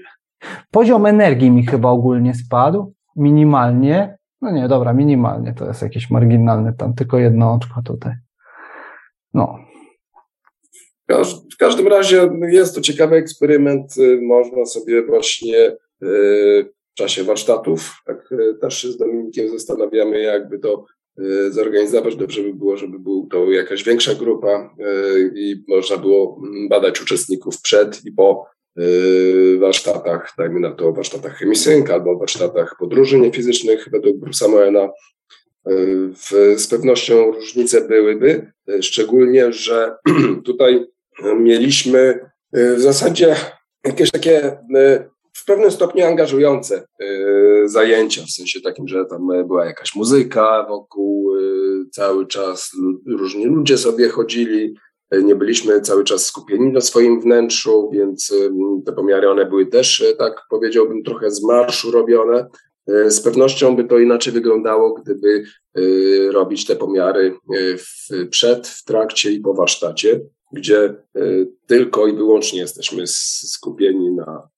poziom 0.71 1.07
energii 1.07 1.51
mi 1.51 1.67
chyba 1.67 1.89
ogólnie 1.89 2.35
spadł, 2.35 2.95
minimalnie, 3.17 4.19
no 4.43 4.51
nie, 4.51 4.69
dobra, 4.69 4.93
minimalnie 4.93 5.55
to 5.59 5.67
jest 5.67 5.83
jakieś 5.83 6.11
marginalne, 6.11 6.73
tam 6.73 6.95
tylko 6.95 7.19
jedno 7.19 7.53
oczko 7.53 7.83
tutaj. 7.85 8.13
No. 9.35 9.59
W 11.55 11.57
każdym 11.59 11.89
razie 11.89 12.29
jest 12.49 12.75
to 12.75 12.81
ciekawy 12.81 13.17
eksperyment. 13.17 13.95
Można 14.23 14.67
sobie 14.67 15.07
właśnie 15.07 15.59
y, 16.03 16.73
w 16.93 16.95
czasie 16.95 17.25
warsztatów. 17.25 18.03
Tak 18.07 18.35
też 18.61 18.79
się 18.79 18.89
z 18.89 18.97
Dominikiem 18.97 19.49
zastanawiamy, 19.49 20.21
jakby 20.21 20.59
to 20.59 20.85
zorganizować. 21.51 22.17
Dobrze 22.17 22.43
by 22.43 22.55
było, 22.55 22.77
żeby 22.77 22.99
była 22.99 23.27
to 23.31 23.51
jakaś 23.51 23.85
większa 23.85 24.15
grupa 24.15 24.75
i 25.35 25.65
można 25.69 25.97
było 25.97 26.41
badać 26.71 27.03
uczestników 27.03 27.61
przed 27.61 28.05
i 28.05 28.13
po 28.13 28.47
warsztatach, 29.61 30.33
dajmy 30.39 30.61
na 30.61 30.73
to 30.73 30.93
warsztatach 30.93 31.39
chemisynk 31.39 31.91
albo 31.91 32.19
warsztatach 32.19 32.77
podróży 32.79 33.19
niefizycznych 33.19 33.89
według 33.93 34.17
Bruce'a 34.17 34.49
Moena. 34.49 34.89
Z 36.57 36.67
pewnością 36.67 37.33
różnice 37.33 37.89
byłyby, 37.89 38.53
szczególnie, 38.81 39.53
że 39.53 39.97
tutaj 40.45 40.87
mieliśmy 41.37 42.31
w 42.53 42.81
zasadzie 42.81 43.37
jakieś 43.85 44.11
takie 44.11 44.59
w 45.37 45.45
pewnym 45.45 45.71
stopniu 45.71 46.07
angażujące 46.07 46.87
zajęcia, 47.65 48.23
w 48.23 48.31
sensie 48.31 48.61
takim, 48.61 48.89
że 48.89 49.05
tam 49.05 49.27
była 49.47 49.67
jakaś 49.67 49.95
muzyka 49.95 50.67
wokół, 50.69 51.33
cały 51.93 52.27
czas 52.27 52.71
różni 53.07 53.47
ludzie 53.47 53.79
sobie 53.79 54.09
chodzili, 54.09 54.75
nie 55.13 55.35
byliśmy 55.35 55.81
cały 55.81 56.05
czas 56.05 56.27
skupieni 56.27 56.73
na 56.73 56.81
swoim 56.81 57.21
wnętrzu, 57.21 57.91
więc 57.93 58.35
te 58.87 58.93
pomiary 58.93 59.31
one 59.31 59.47
były 59.47 59.67
też, 59.67 60.05
tak 60.19 60.43
powiedziałbym, 60.51 61.03
trochę 61.03 61.31
z 61.31 61.43
marszu 61.43 61.91
robione. 61.91 62.47
Z 63.07 63.21
pewnością 63.21 63.77
by 63.77 63.85
to 63.85 63.99
inaczej 63.99 64.33
wyglądało, 64.33 64.95
gdyby 64.95 65.45
robić 66.31 66.67
te 66.67 66.77
pomiary 66.77 67.37
w, 67.79 68.29
przed, 68.31 68.69
w 68.69 68.85
trakcie 68.85 69.33
i 69.33 69.41
po 69.41 69.55
warsztacie, 69.55 70.21
gdzie 70.53 70.95
tylko 71.67 72.07
i 72.07 72.17
wyłącznie 72.17 72.61
jesteśmy 72.61 73.07
skupieni 73.07 74.13
na 74.13 74.49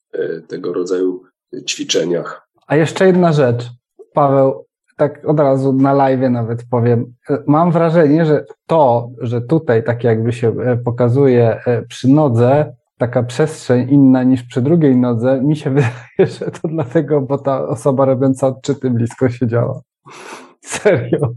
tego 0.49 0.73
rodzaju 0.73 1.23
ćwiczeniach. 1.69 2.49
A 2.67 2.77
jeszcze 2.77 3.07
jedna 3.07 3.33
rzecz. 3.33 3.71
Paweł, 4.15 4.65
tak 4.97 5.29
od 5.29 5.41
razu 5.41 5.73
na 5.73 5.93
live 5.93 6.31
nawet 6.31 6.65
powiem. 6.71 7.15
Mam 7.47 7.73
wrażenie, 7.73 8.25
że 8.25 8.45
to, 8.67 9.11
że 9.21 9.41
tutaj 9.41 9.85
tak 9.85 10.05
jakby 10.05 10.33
się 10.33 10.57
pokazuje 10.85 11.61
przy 11.89 12.09
nodze, 12.09 12.75
taka 12.99 13.23
przestrzeń 13.23 13.91
inna 13.91 14.23
niż 14.23 14.43
przy 14.43 14.63
drugiej 14.63 14.97
nodze, 14.97 15.41
mi 15.43 15.57
się 15.57 15.71
wydaje, 15.75 16.39
że 16.39 16.51
to 16.51 16.69
dlatego, 16.69 17.21
bo 17.21 17.39
ta 17.39 17.69
osoba 17.69 18.05
robiąca 18.05 18.47
odczyty 18.47 18.91
blisko 18.91 19.29
siedziała. 19.29 19.81
Serio. 20.65 21.33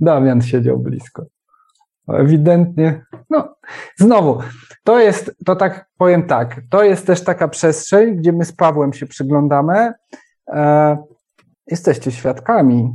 Damian 0.00 0.42
siedział 0.42 0.78
blisko. 0.78 1.26
Ewidentnie. 2.18 3.04
No, 3.30 3.54
znowu, 3.96 4.38
to 4.84 4.98
jest, 4.98 5.36
to 5.46 5.56
tak 5.56 5.88
powiem 5.98 6.22
tak, 6.22 6.60
to 6.70 6.84
jest 6.84 7.06
też 7.06 7.24
taka 7.24 7.48
przestrzeń, 7.48 8.16
gdzie 8.16 8.32
my 8.32 8.44
z 8.44 8.52
Pawłem 8.52 8.92
się 8.92 9.06
przyglądamy. 9.06 9.92
E, 10.48 10.96
jesteście 11.66 12.10
świadkami 12.10 12.92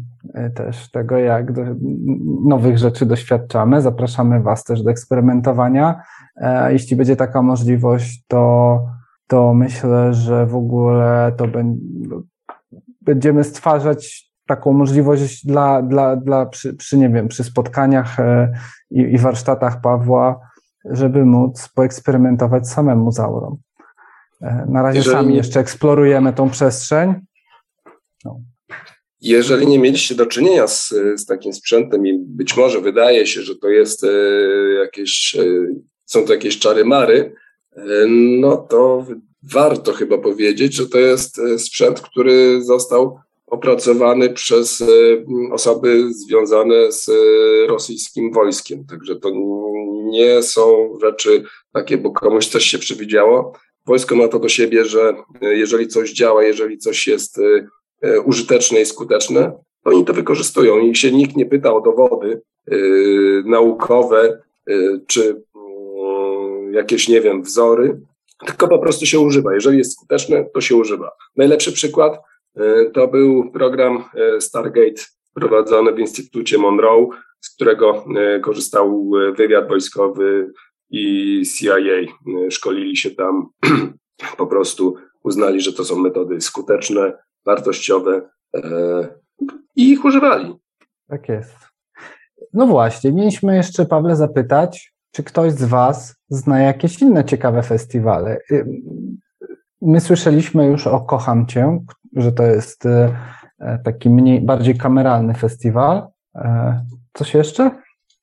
też 0.56 0.92
tego, 0.92 1.18
jak 1.18 1.52
do, 1.52 1.62
nowych 2.46 2.78
rzeczy 2.78 3.06
doświadczamy. 3.06 3.82
Zapraszamy 3.82 4.42
Was 4.42 4.64
też 4.64 4.84
do 4.84 4.92
eksperymentowania. 4.92 6.02
E, 6.36 6.74
jeśli 6.74 6.96
będzie 6.96 7.16
taka 7.16 7.42
możliwość, 7.42 8.26
to, 8.28 8.86
to 9.28 9.54
myślę, 9.54 10.14
że 10.14 10.46
w 10.46 10.56
ogóle 10.56 11.32
to 11.38 11.46
będziemy 13.02 13.44
stwarzać 13.44 14.25
taką 14.48 14.74
możliwość 14.74 15.46
dla, 15.46 15.82
dla, 15.82 16.16
dla 16.16 16.46
przy, 16.46 16.74
przy, 16.74 16.98
nie 16.98 17.10
wiem, 17.10 17.28
przy 17.28 17.44
spotkaniach 17.44 18.18
i, 18.92 19.00
i 19.00 19.18
warsztatach 19.18 19.82
Pawła, 19.82 20.40
żeby 20.86 21.26
móc 21.26 21.70
poeksperymentować 21.76 22.70
samemu 22.70 23.12
z 23.12 23.20
aurą. 23.20 23.58
Na 24.68 24.82
razie 24.82 24.98
Jeżeli... 24.98 25.16
sami 25.18 25.36
jeszcze 25.36 25.60
eksplorujemy 25.60 26.34
tą 26.34 26.50
przestrzeń. 26.50 27.14
No. 28.26 28.42
Jeżeli 29.22 29.68
nie 29.68 29.80
mieliście 29.80 30.16
do 30.16 30.26
czynienia 30.26 30.68
z, 30.68 30.94
z 31.16 31.26
takim 31.26 31.54
sprzętem 31.54 32.08
i 32.08 32.20
być 32.20 32.58
może 32.58 32.82
wydaje 32.82 33.28
się, 33.28 33.42
że 33.42 33.56
to 33.56 33.70
jest 33.70 34.04
e, 34.04 34.08
jakieś, 34.84 35.36
e, 35.40 35.46
są 36.06 36.26
to 36.26 36.34
jakieś 36.34 36.60
czary 36.60 36.86
mary, 36.86 37.36
e, 37.76 37.82
no 38.40 38.58
to 38.58 39.06
warto 39.44 39.94
chyba 39.94 40.18
powiedzieć, 40.18 40.74
że 40.74 40.90
to 40.90 40.98
jest 40.98 41.42
sprzęt, 41.58 42.02
który 42.02 42.64
został 42.64 43.20
opracowany 43.56 44.30
przez 44.30 44.84
osoby 45.52 46.14
związane 46.14 46.92
z 46.92 47.12
rosyjskim 47.68 48.32
wojskiem. 48.32 48.86
Także 48.86 49.16
to 49.16 49.32
nie 50.06 50.44
są 50.44 50.94
rzeczy 51.02 51.44
takie, 51.74 51.98
bo 51.98 52.12
komuś 52.12 52.48
coś 52.48 52.66
się 52.66 52.78
przewidziało. 52.78 53.54
Wojsko 53.86 54.16
ma 54.16 54.28
to 54.28 54.40
do 54.40 54.50
siebie, 54.50 54.86
że 54.86 55.14
jeżeli 55.42 55.88
coś 55.88 56.14
działa, 56.14 56.44
jeżeli 56.44 56.78
coś 56.78 57.08
jest 57.08 57.40
E, 58.02 58.22
użyteczne 58.22 58.82
i 58.82 58.86
skuteczne, 58.86 59.52
to 59.84 59.90
oni 59.90 60.06
to 60.06 60.14
wykorzystują 60.14 60.80
i 60.80 60.96
się 60.96 61.12
nikt 61.12 61.36
nie 61.36 61.46
pyta 61.46 61.74
o 61.74 61.82
dowody 61.82 62.42
naukowe 63.46 64.42
czy 65.08 65.44
yy, 66.66 66.72
jakieś, 66.72 67.08
nie 67.08 67.22
wiem, 67.22 67.44
wzory, 67.44 68.02
tylko 68.46 68.68
po 68.68 68.80
prostu 68.80 69.06
się 69.06 69.20
używa. 69.20 69.54
Jeżeli 69.54 69.78
jest 69.78 69.94
skuteczne, 69.94 70.46
to 70.54 70.62
się 70.62 70.76
używa. 70.76 71.12
Najlepszy 71.36 71.72
przykład 71.72 72.20
to 72.94 73.08
był 73.08 73.52
program 73.52 74.04
Stargate 74.40 75.02
prowadzony 75.34 75.94
w 75.94 76.00
Instytucie 76.00 76.58
Monroe, 76.58 77.10
z 77.42 77.56
którego 77.56 78.06
korzystał 78.42 79.12
wywiad 79.38 79.68
wojskowy 79.68 80.52
i 80.90 81.44
CIA. 81.58 81.76
Szkolili 82.50 82.98
się 82.98 83.12
tam, 83.12 83.48
po 84.38 84.48
prostu 84.48 84.96
uznali, 85.24 85.62
że 85.62 85.74
to 85.74 85.84
są 85.86 86.00
metody 86.00 86.42
skuteczne, 86.42 87.14
wartościowe 87.46 88.30
e, 88.56 88.62
i 89.76 89.92
ich 89.92 90.06
używali. 90.06 90.54
Tak 91.08 91.30
jest. 91.30 91.56
No 92.54 92.68
właśnie, 92.68 93.12
mieliśmy 93.12 93.56
jeszcze, 93.56 93.86
Pawle, 93.86 94.16
zapytać, 94.16 94.94
czy 95.12 95.24
ktoś 95.24 95.54
z 95.54 95.64
Was 95.64 96.16
zna 96.30 96.60
jakieś 96.60 97.02
inne 97.02 97.26
ciekawe 97.26 97.64
festiwale? 97.64 98.38
Y, 98.52 98.66
my 99.82 100.02
słyszeliśmy 100.02 100.66
już 100.66 100.88
o 100.88 101.00
Kocham 101.00 101.48
Cię, 101.48 101.80
że 102.16 102.32
to 102.32 102.44
jest 102.44 102.86
y, 102.86 103.10
taki 103.84 104.10
mniej, 104.10 104.42
bardziej 104.42 104.78
kameralny 104.78 105.34
festiwal. 105.34 106.08
E, 106.36 106.82
coś 107.14 107.34
jeszcze? 107.34 107.72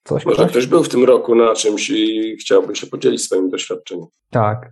Coś, 0.04 0.24
Może 0.26 0.36
ktoś? 0.36 0.50
ktoś 0.50 0.66
był 0.66 0.84
w 0.84 0.88
tym 0.88 1.04
roku 1.04 1.34
na 1.34 1.54
czymś 1.54 1.90
i 1.90 2.36
chciałby 2.40 2.76
się 2.76 2.86
podzielić 2.86 3.22
swoim 3.22 3.50
doświadczeniem. 3.50 4.06
Tak. 4.30 4.70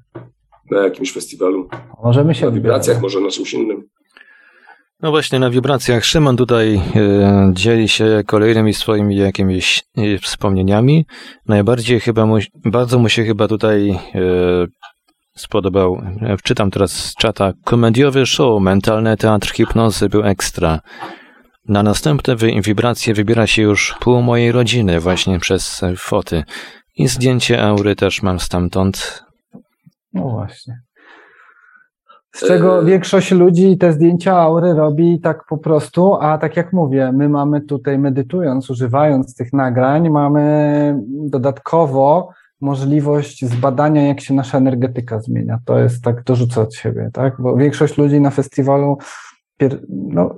Na 0.70 0.78
jakimś 0.84 1.12
festiwalu. 1.12 1.68
Możemy 2.02 2.34
się 2.34 2.46
Na 2.46 2.52
wibracjach, 2.52 3.00
może 3.02 3.20
na 3.20 3.30
czymś 3.30 3.54
innym. 3.54 3.88
No 5.02 5.10
właśnie, 5.10 5.38
na 5.38 5.50
wibracjach 5.50 6.04
Szymon 6.04 6.36
tutaj 6.36 6.74
e, 6.96 7.50
dzieli 7.54 7.88
się 7.88 8.22
kolejnymi 8.26 8.74
swoimi 8.74 9.16
jakimiś 9.16 9.82
e, 9.96 10.18
wspomnieniami. 10.18 11.06
Najbardziej 11.46 12.00
chyba 12.00 12.26
mu, 12.26 12.38
bardzo 12.64 12.98
mu 12.98 13.08
się 13.08 13.24
chyba 13.24 13.48
tutaj 13.48 13.90
e, 13.90 14.00
spodobał, 15.40 16.02
e, 16.20 16.36
wczytam 16.36 16.70
teraz 16.70 16.92
z 16.92 17.14
czata, 17.14 17.52
komediowy 17.64 18.26
show, 18.26 18.62
mentalny 18.62 19.16
teatr 19.16 19.48
hipnozy 19.48 20.08
był 20.08 20.24
ekstra. 20.24 20.80
Na 21.68 21.82
następne 21.82 22.36
wibracje 22.64 23.14
wybiera 23.14 23.46
się 23.46 23.62
już 23.62 23.94
pół 24.00 24.22
mojej 24.22 24.52
rodziny 24.52 25.00
właśnie 25.00 25.38
przez 25.38 25.80
foty. 25.96 26.44
I 26.96 27.08
zdjęcie 27.08 27.62
aury 27.62 27.96
też 27.96 28.22
mam 28.22 28.40
stamtąd. 28.40 29.24
No 30.12 30.22
właśnie. 30.22 30.80
Z 32.32 32.46
czego 32.46 32.82
e, 32.82 32.84
większość 32.84 33.30
ludzi 33.30 33.78
te 33.78 33.92
zdjęcia 33.92 34.36
aury 34.36 34.74
robi 34.74 35.20
tak 35.20 35.44
po 35.48 35.58
prostu, 35.58 36.14
a 36.14 36.38
tak 36.38 36.56
jak 36.56 36.72
mówię, 36.72 37.12
my 37.12 37.28
mamy 37.28 37.60
tutaj 37.60 37.98
medytując, 37.98 38.70
używając 38.70 39.36
tych 39.36 39.52
nagrań, 39.52 40.10
mamy 40.10 40.94
dodatkowo 41.08 42.28
możliwość 42.60 43.44
zbadania, 43.44 44.06
jak 44.06 44.20
się 44.20 44.34
nasza 44.34 44.58
energetyka 44.58 45.20
zmienia. 45.20 45.58
To 45.64 45.78
jest 45.78 46.04
tak, 46.04 46.24
dorzucę 46.24 46.60
od 46.60 46.74
siebie, 46.74 47.10
tak? 47.12 47.34
Bo 47.38 47.56
większość 47.56 47.98
ludzi 47.98 48.20
na 48.20 48.30
festiwalu, 48.30 48.98
no, 49.88 50.34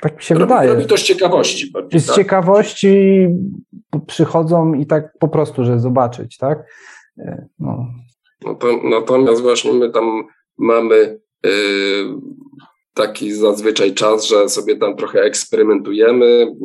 tak 0.00 0.16
mi 0.16 0.22
się 0.22 0.34
robi, 0.34 0.44
wydaje. 0.44 0.70
Robi 0.70 0.86
to 0.86 0.96
z 0.96 1.02
ciekawości. 1.02 1.70
Bardziej, 1.70 2.00
z 2.00 2.06
tak? 2.06 2.16
ciekawości 2.16 3.26
przychodzą 4.06 4.74
i 4.74 4.86
tak 4.86 5.18
po 5.18 5.28
prostu, 5.28 5.64
że 5.64 5.80
zobaczyć, 5.80 6.36
tak? 6.38 6.64
E, 7.18 7.46
no. 7.58 7.86
to, 8.60 8.68
natomiast 8.90 9.42
właśnie 9.42 9.72
my 9.72 9.90
tam 9.90 10.24
mamy 10.58 11.20
y, 11.46 11.50
taki 12.94 13.32
zazwyczaj 13.32 13.94
czas, 13.94 14.26
że 14.26 14.48
sobie 14.48 14.76
tam 14.76 14.96
trochę 14.96 15.22
eksperymentujemy, 15.22 16.56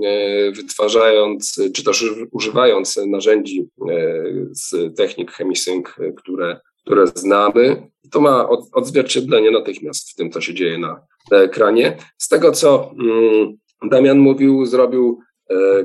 y, 0.48 0.52
wytwarzając, 0.52 1.56
czy 1.76 1.84
też 1.84 2.14
używając 2.32 3.00
narzędzi 3.08 3.70
y, 3.90 4.50
z 4.52 4.96
technik 4.98 5.32
chemisync, 5.32 5.86
które, 6.18 6.60
które 6.82 7.08
znamy. 7.08 7.90
To 8.12 8.22
ma 8.22 8.50
odzwierciedlenie 8.74 9.52
natychmiast 9.52 10.12
w 10.12 10.16
tym, 10.16 10.32
co 10.32 10.42
się 10.42 10.54
dzieje 10.54 10.78
na, 10.78 11.02
ekranie. 11.32 11.98
Z 12.18 12.28
tego, 12.28 12.52
co 12.52 12.92
mm, 13.00 13.58
Damian 13.90 14.20
mówił, 14.20 14.66
zrobił 14.66 15.20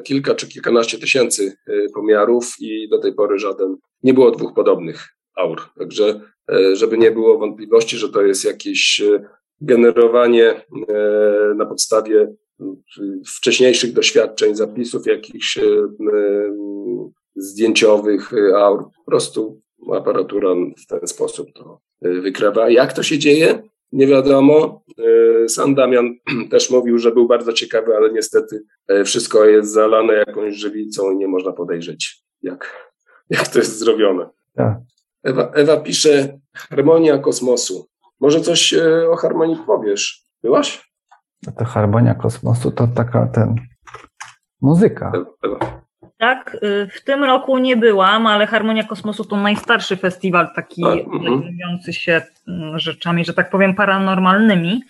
kilka 0.04 0.34
czy 0.34 0.48
kilkanaście 0.48 0.98
tysięcy 0.98 1.56
pomiarów 1.94 2.54
i 2.60 2.88
do 2.88 2.98
tej 2.98 3.14
pory 3.14 3.38
żaden, 3.38 3.76
nie 4.02 4.14
było 4.14 4.30
dwóch 4.30 4.54
podobnych 4.54 5.08
aur. 5.36 5.62
Także 5.78 6.20
E, 6.52 6.76
żeby 6.76 6.98
nie 6.98 7.10
było 7.10 7.38
wątpliwości, 7.38 7.96
że 7.96 8.08
to 8.08 8.22
jest 8.22 8.44
jakiś 8.44 9.00
e, 9.00 9.28
generowanie 9.64 10.64
na 11.56 11.66
podstawie 11.66 12.34
wcześniejszych 13.36 13.92
doświadczeń, 13.92 14.54
zapisów 14.54 15.06
jakichś 15.06 15.58
zdjęciowych, 17.36 18.32
a 18.56 18.70
po 18.70 19.04
prostu 19.06 19.60
aparatura 19.92 20.48
w 20.84 20.86
ten 20.86 21.06
sposób 21.06 21.48
to 21.54 21.80
wykrawa. 22.02 22.70
Jak 22.70 22.92
to 22.92 23.02
się 23.02 23.18
dzieje? 23.18 23.62
Nie 23.92 24.06
wiadomo. 24.06 24.84
Sam 25.48 25.74
Damian 25.74 26.14
też 26.50 26.70
mówił, 26.70 26.98
że 26.98 27.12
był 27.12 27.26
bardzo 27.26 27.52
ciekawy, 27.52 27.96
ale 27.96 28.12
niestety 28.12 28.64
wszystko 29.04 29.44
jest 29.44 29.72
zalane 29.72 30.14
jakąś 30.14 30.54
żywicą 30.54 31.10
i 31.10 31.16
nie 31.16 31.28
można 31.28 31.52
podejrzeć, 31.52 32.22
jak, 32.42 32.90
jak 33.30 33.48
to 33.48 33.58
jest 33.58 33.78
zrobione. 33.78 34.28
Tak. 34.54 34.78
Ewa, 35.22 35.50
Ewa 35.54 35.76
pisze 35.76 36.38
Harmonia 36.54 37.18
kosmosu. 37.18 37.88
Może 38.20 38.40
coś 38.40 38.74
e, 38.74 39.10
o 39.10 39.16
harmonii 39.16 39.56
powiesz? 39.66 40.22
Byłaś? 40.42 40.90
To 41.58 41.64
harmonia 41.64 42.14
kosmosu 42.14 42.70
to 42.70 42.86
taka 42.86 43.26
ten 43.26 43.56
muzyka. 44.60 45.12
Tak, 46.18 46.56
y, 46.62 46.88
w 46.92 47.04
tym 47.04 47.24
roku 47.24 47.58
nie 47.58 47.76
byłam, 47.76 48.26
ale 48.26 48.46
Harmonia 48.46 48.84
Kosmosu 48.84 49.24
to 49.24 49.36
najstarszy 49.36 49.96
festiwal 49.96 50.48
taki 50.54 50.84
mhm. 50.84 51.42
zajmujący 51.42 51.92
się 51.92 52.22
mm, 52.48 52.78
rzeczami, 52.78 53.24
że 53.24 53.34
tak 53.34 53.50
powiem, 53.50 53.74
paranormalnymi, 53.74 54.82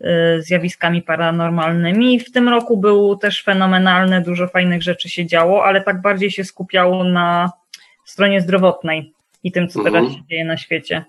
y, 0.00 0.42
zjawiskami 0.42 1.02
paranormalnymi. 1.02 2.20
W 2.20 2.32
tym 2.32 2.48
roku 2.48 2.76
był 2.76 3.16
też 3.16 3.42
fenomenalny, 3.44 4.20
dużo 4.20 4.48
fajnych 4.48 4.82
rzeczy 4.82 5.08
się 5.08 5.26
działo, 5.26 5.64
ale 5.64 5.82
tak 5.82 6.00
bardziej 6.00 6.30
się 6.30 6.44
skupiało 6.44 7.04
na 7.04 7.50
stronie 8.04 8.40
zdrowotnej 8.40 9.12
i 9.44 9.52
tym, 9.52 9.68
co 9.68 9.82
teraz 9.82 10.04
mhm. 10.04 10.14
się 10.14 10.26
dzieje 10.26 10.44
na 10.44 10.56
świecie. 10.56 11.04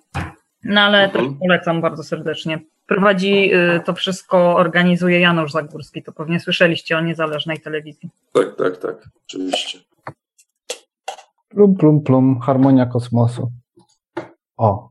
No 0.68 0.82
ale 0.82 1.03
mhm. 1.03 1.26
też 1.26 1.39
polecam 1.39 1.82
bardzo 1.82 2.03
serdecznie. 2.03 2.59
Prowadzi 2.86 3.53
y, 3.53 3.82
to 3.86 3.93
wszystko, 3.93 4.55
organizuje 4.55 5.20
Janusz 5.20 5.51
Zagórski. 5.51 6.03
To 6.03 6.11
pewnie 6.11 6.39
słyszeliście 6.39 6.97
o 6.97 7.01
niezależnej 7.01 7.59
telewizji. 7.59 8.09
Tak, 8.34 8.55
tak, 8.55 8.78
tak, 8.78 9.09
oczywiście. 9.26 9.80
Plum, 11.49 11.76
plum, 11.76 12.03
plum, 12.03 12.39
harmonia 12.39 12.86
kosmosu. 12.86 13.51
O, 14.57 14.89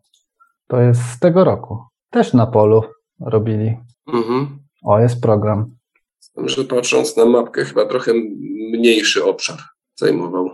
to 0.66 0.80
jest 0.80 1.00
z 1.02 1.18
tego 1.18 1.44
roku. 1.44 1.84
Też 2.10 2.32
na 2.32 2.46
polu 2.46 2.82
robili. 3.20 3.76
Mhm. 4.06 4.58
O, 4.84 5.00
jest 5.00 5.22
program. 5.22 5.76
Że 6.36 6.64
patrząc 6.64 7.16
na 7.16 7.24
mapkę, 7.24 7.64
chyba 7.64 7.86
trochę 7.86 8.12
mniejszy 8.72 9.24
obszar 9.24 9.58
zajmował. 9.94 10.50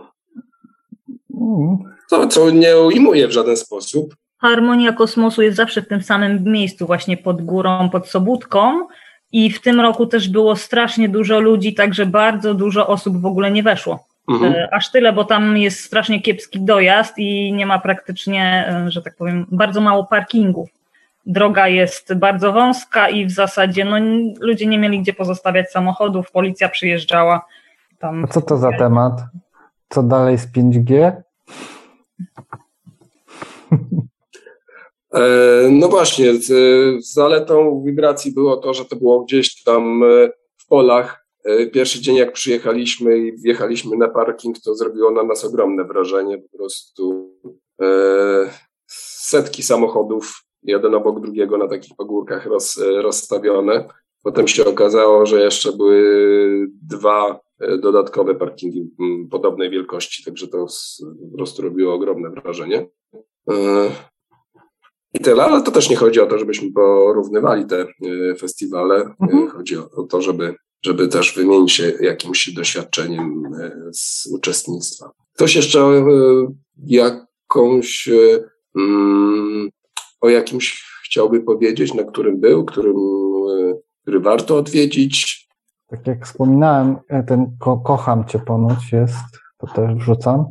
Mm. 1.41 1.77
To, 2.09 2.27
co 2.27 2.49
nie 2.49 2.77
ujmuje 2.77 3.27
w 3.27 3.31
żaden 3.31 3.57
sposób, 3.57 4.15
harmonia 4.43 4.93
kosmosu 4.93 5.41
jest 5.41 5.57
zawsze 5.57 5.81
w 5.81 5.87
tym 5.87 6.01
samym 6.01 6.43
miejscu, 6.43 6.85
właśnie 6.85 7.17
pod 7.17 7.41
górą, 7.41 7.89
pod 7.89 8.07
Sobótką. 8.07 8.87
I 9.31 9.51
w 9.51 9.61
tym 9.61 9.81
roku 9.81 10.05
też 10.05 10.29
było 10.29 10.55
strasznie 10.55 11.09
dużo 11.09 11.39
ludzi, 11.39 11.73
także 11.73 12.05
bardzo 12.05 12.53
dużo 12.53 12.87
osób 12.87 13.21
w 13.21 13.25
ogóle 13.25 13.51
nie 13.51 13.63
weszło. 13.63 14.05
Mhm. 14.29 14.53
E, 14.53 14.73
aż 14.73 14.91
tyle, 14.91 15.13
bo 15.13 15.25
tam 15.25 15.57
jest 15.57 15.79
strasznie 15.79 16.21
kiepski 16.21 16.61
dojazd 16.61 17.13
i 17.17 17.53
nie 17.53 17.65
ma 17.65 17.79
praktycznie, 17.79 18.65
e, 18.67 18.91
że 18.91 19.01
tak 19.01 19.15
powiem, 19.15 19.45
bardzo 19.51 19.81
mało 19.81 20.03
parkingów. 20.03 20.69
Droga 21.25 21.67
jest 21.67 22.13
bardzo 22.13 22.53
wąska 22.53 23.09
i 23.09 23.25
w 23.25 23.31
zasadzie 23.31 23.85
no, 23.85 23.97
ludzie 24.39 24.65
nie 24.65 24.79
mieli 24.79 25.01
gdzie 25.01 25.13
pozostawiać 25.13 25.71
samochodów, 25.71 26.31
policja 26.31 26.69
przyjeżdżała. 26.69 27.45
Tam 27.99 28.23
A 28.23 28.27
co 28.27 28.41
to 28.41 28.57
za 28.57 28.71
temat? 28.71 29.13
Co 29.89 30.03
dalej 30.03 30.37
z 30.37 30.53
5G? 30.53 31.11
E, 35.13 35.69
no 35.71 35.87
właśnie, 35.87 36.33
zaletą 36.99 37.83
wibracji 37.85 38.33
było 38.33 38.57
to, 38.57 38.73
że 38.73 38.85
to 38.85 38.95
było 38.95 39.23
gdzieś 39.23 39.63
tam 39.63 40.03
e, 40.03 40.31
w 40.57 40.67
polach. 40.67 41.25
E, 41.45 41.67
pierwszy 41.67 42.01
dzień, 42.01 42.15
jak 42.15 42.33
przyjechaliśmy 42.33 43.17
i 43.17 43.37
wjechaliśmy 43.37 43.97
na 43.97 44.09
parking, 44.09 44.59
to 44.59 44.75
zrobiło 44.75 45.11
na 45.11 45.23
nas 45.23 45.45
ogromne 45.45 45.83
wrażenie. 45.83 46.37
Po 46.37 46.57
prostu 46.57 47.33
setki 48.87 49.63
samochodów, 49.63 50.43
jeden 50.63 50.95
obok 50.95 51.21
drugiego 51.21 51.57
na 51.57 51.67
takich 51.67 51.95
pagórkach 51.97 52.45
roz, 52.45 52.79
rozstawione. 52.95 53.89
Potem 54.23 54.47
się 54.47 54.65
okazało, 54.65 55.25
że 55.25 55.41
jeszcze 55.41 55.71
były 55.71 56.67
dwa 56.81 57.39
dodatkowe 57.81 58.35
parkingi 58.35 58.89
podobnej 59.31 59.69
wielkości, 59.69 60.23
także 60.23 60.47
to 60.47 60.65
po 61.31 61.37
prostu 61.37 61.61
robiło 61.61 61.93
ogromne 61.93 62.29
wrażenie. 62.29 62.87
I 65.13 65.19
tyle, 65.19 65.43
ale 65.43 65.63
to 65.63 65.71
też 65.71 65.89
nie 65.89 65.95
chodzi 65.95 66.19
o 66.19 66.25
to, 66.25 66.39
żebyśmy 66.39 66.71
porównywali 66.71 67.65
te 67.65 67.81
y, 67.81 68.35
festiwale. 68.39 69.01
Y, 69.01 69.13
mhm. 69.21 69.49
Chodzi 69.49 69.77
o 69.77 70.03
to, 70.09 70.21
żeby, 70.21 70.55
żeby 70.85 71.07
też 71.07 71.35
wymienić 71.35 71.71
się 71.71 71.93
jakimś 72.01 72.53
doświadczeniem 72.53 73.53
y, 73.55 73.89
z 73.93 74.29
uczestnictwa. 74.33 75.11
Ktoś 75.33 75.55
jeszcze 75.55 76.05
jakąś, 76.85 78.09
mm, 78.75 79.69
o 80.21 80.29
jakimś 80.29 80.85
chciałby 81.05 81.41
powiedzieć, 81.41 81.93
na 81.93 82.03
którym 82.03 82.39
był, 82.39 82.65
którym, 82.65 82.95
który 84.01 84.19
warto 84.19 84.57
odwiedzić? 84.57 85.47
Tak 85.87 86.07
jak 86.07 86.25
wspominałem, 86.25 86.97
e, 87.09 87.23
ten 87.23 87.57
ko 87.59 87.77
Kocham 87.77 88.25
Cię 88.27 88.39
ponoć 88.39 88.91
jest, 88.91 89.25
to 89.57 89.67
też 89.67 89.95
wrzucam. 89.95 90.45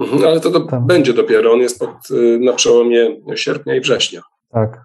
Mhm, 0.00 0.24
ale 0.24 0.40
to 0.40 0.50
do, 0.50 0.60
tak. 0.60 0.86
będzie 0.86 1.12
dopiero, 1.12 1.52
on 1.52 1.60
jest 1.60 1.78
pod, 1.78 2.10
y, 2.10 2.38
na 2.40 2.52
przełomie 2.52 3.16
sierpnia 3.34 3.74
i 3.74 3.80
września. 3.80 4.20
Tak. 4.50 4.84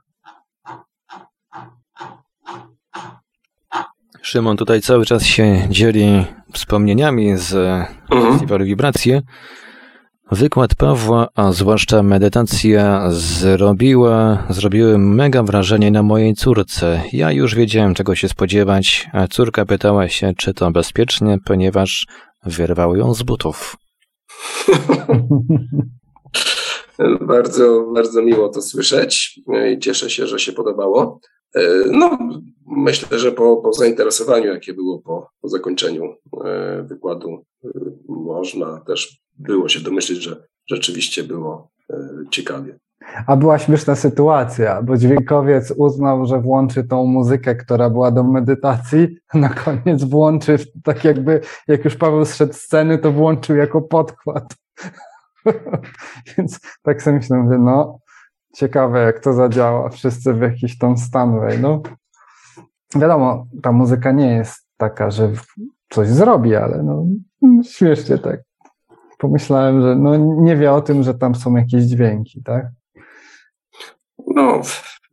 Szymon 4.22 4.58
tutaj 4.58 4.82
cały 4.82 5.06
czas 5.06 5.24
się 5.24 5.68
dzieli 5.70 6.26
wspomnieniami 6.54 7.38
z 7.38 7.54
mhm. 8.12 8.32
festiwalu 8.32 8.66
Wibracje. 8.66 9.22
Wykład 10.32 10.76
Pawła, 10.76 11.28
a 11.36 11.52
zwłaszcza 11.52 12.04
medytacja 12.04 13.12
zrobiła, 13.12 14.44
zrobiły 14.50 14.98
mega 14.98 15.44
wrażenie 15.44 15.92
na 15.92 16.04
mojej 16.04 16.34
córce. 16.34 17.02
Ja 17.14 17.32
już 17.32 17.56
wiedziałem 17.56 17.94
czego 17.94 18.16
się 18.16 18.30
spodziewać, 18.30 19.10
a 19.14 19.28
córka 19.28 19.66
pytała 19.66 20.10
się, 20.10 20.34
czy 20.38 20.54
to 20.54 20.72
bezpiecznie, 20.72 21.38
ponieważ 21.46 22.08
wyrwał 22.46 22.96
ją 22.96 23.14
z 23.14 23.24
butów. 23.24 23.78
Bardzo, 27.22 27.92
bardzo 27.94 28.22
miło 28.22 28.50
to 28.50 28.62
słyszeć 28.62 29.40
i 29.74 29.80
cieszę 29.80 30.10
się, 30.10 30.28
że 30.28 30.40
się 30.40 30.52
podobało. 30.52 31.20
E, 31.56 31.62
no, 31.92 32.18
myślę, 32.68 33.20
że 33.20 33.32
po, 33.32 33.58
po 33.58 33.74
zainteresowaniu, 33.74 34.46
jakie 34.46 34.74
było 34.74 35.00
po, 35.00 35.30
po 35.42 35.50
zakończeniu 35.50 36.16
e, 36.46 36.84
wykładu, 36.84 37.46
e, 37.66 37.70
można 38.10 38.82
też 38.88 39.22
było 39.38 39.70
się 39.70 39.80
domyślić, 39.80 40.24
że 40.24 40.48
rzeczywiście 40.70 41.24
było 41.24 41.72
ciekawie. 42.32 42.80
A 43.28 43.36
była 43.36 43.60
śmieszna 43.60 43.96
sytuacja, 43.96 44.82
bo 44.82 44.98
dźwiękowiec 44.98 45.74
uznał, 45.78 46.26
że 46.26 46.42
włączy 46.42 46.84
tą 46.84 47.06
muzykę, 47.06 47.56
która 47.56 47.90
była 47.90 48.12
do 48.12 48.24
medytacji. 48.24 49.18
Na 49.34 49.50
koniec 49.50 50.04
włączy, 50.04 50.58
tak 50.84 51.04
jakby, 51.04 51.42
jak 51.68 51.86
już 51.86 51.96
Paweł 51.96 52.26
zszedł 52.26 52.54
z 52.54 52.58
sceny, 52.58 52.98
to 52.98 53.12
włączył 53.12 53.56
jako 53.56 53.82
podkład. 53.82 54.56
Więc 56.38 56.60
tak 56.84 57.04
sobie 57.04 57.16
myślę, 57.16 57.48
że 57.52 57.58
no, 57.60 58.00
ciekawe 58.56 59.04
jak 59.04 59.20
to 59.20 59.34
zadziała. 59.34 59.90
Wszyscy 59.90 60.34
w 60.34 60.42
jakiś 60.42 60.78
tą 60.78 60.98
stan 60.98 61.40
wejdą. 61.40 61.82
Wiadomo, 62.96 63.46
ta 63.64 63.72
muzyka 63.72 64.12
nie 64.12 64.28
jest 64.28 64.68
taka, 64.78 65.12
że 65.12 65.32
coś 65.90 66.08
zrobi, 66.08 66.56
ale 66.56 66.84
no, 66.84 67.06
śmiesznie 67.64 68.18
tak. 68.18 68.40
Pomyślałem, 69.18 69.82
że 69.82 69.96
no, 69.96 70.18
nie 70.18 70.56
wie 70.56 70.72
o 70.72 70.82
tym, 70.82 71.04
że 71.04 71.14
tam 71.14 71.36
są 71.36 71.56
jakieś 71.56 71.84
dźwięki, 71.84 72.44
tak? 72.44 72.66
No, 74.28 74.62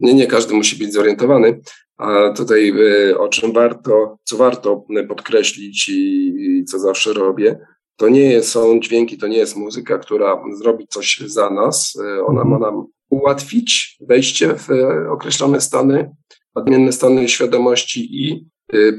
nie, 0.00 0.14
nie 0.14 0.26
każdy 0.26 0.54
musi 0.54 0.76
być 0.76 0.92
zorientowany. 0.92 1.60
A 1.96 2.30
tutaj 2.30 2.72
e, 3.10 3.18
o 3.18 3.28
czym 3.28 3.52
warto, 3.52 4.18
co 4.24 4.36
warto 4.36 4.84
podkreślić 5.08 5.88
i, 5.88 6.64
co 6.64 6.78
zawsze 6.78 7.12
robię, 7.12 7.58
to 7.96 8.08
nie 8.08 8.42
są 8.42 8.80
dźwięki, 8.80 9.18
to 9.18 9.26
nie 9.26 9.36
jest 9.36 9.56
muzyka, 9.56 9.98
która 9.98 10.42
zrobi 10.54 10.86
coś 10.88 11.18
za 11.26 11.50
nas. 11.50 11.98
E, 12.04 12.24
ona 12.24 12.44
ma 12.44 12.58
nam 12.58 12.86
ułatwić 13.10 13.96
wejście 14.00 14.54
w 14.54 14.70
e, 14.70 15.10
określone 15.10 15.60
stany, 15.60 16.10
odmienne 16.54 16.92
stany 16.92 17.28
świadomości 17.28 18.26
i 18.26 18.52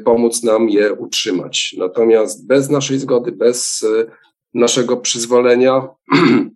pomóc 0.06 0.44
nam 0.44 0.70
je 0.70 0.94
utrzymać. 0.94 1.76
Natomiast 1.78 2.48
bez 2.48 2.70
naszej 2.70 3.00
zgody, 3.00 3.32
bez 3.32 3.86
naszego 4.54 4.98
przyzwolenia, 4.98 5.88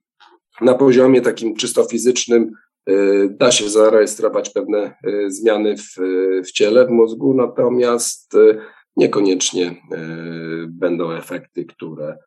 na 0.61 0.73
poziomie 0.73 1.21
takim 1.21 1.55
czysto 1.55 1.83
fizycznym, 1.83 2.51
da 3.29 3.51
się 3.51 3.69
zarejestrować 3.69 4.49
pewne 4.49 4.93
y, 5.07 5.31
zmiany 5.31 5.75
w, 5.77 5.95
w 6.47 6.51
ciele, 6.51 6.85
w 6.85 6.89
mózgu, 6.89 7.33
natomiast 7.33 8.33
niekoniecznie 8.95 9.75
będą 10.67 11.11
efekty, 11.11 11.65
które 11.65 12.17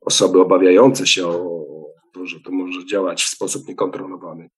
osoby 0.00 0.40
obawiające 0.40 1.06
się 1.06 1.26
o 1.26 1.64
to, 2.14 2.26
że 2.26 2.40
to 2.40 2.52
może 2.52 2.86
działać 2.86 3.22
w 3.22 3.28
sposób 3.28 3.68
niekontrolowany, 3.68 4.48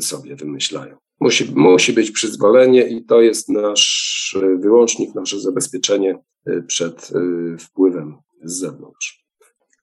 sobie 0.00 0.36
wymyślają. 0.36 0.96
musi, 1.20 1.52
musi 1.54 1.92
być 1.92 2.10
przyzwolenie 2.10 2.82
i 2.82 3.04
to 3.04 3.20
jest 3.20 3.48
nasz 3.48 4.36
wyłącznik, 4.58 5.14
nasze 5.14 5.40
zabezpieczenie 5.40 6.18
przed 6.66 7.10
wpływem 7.58 8.16
z 8.44 8.58
zewnątrz. 8.58 9.24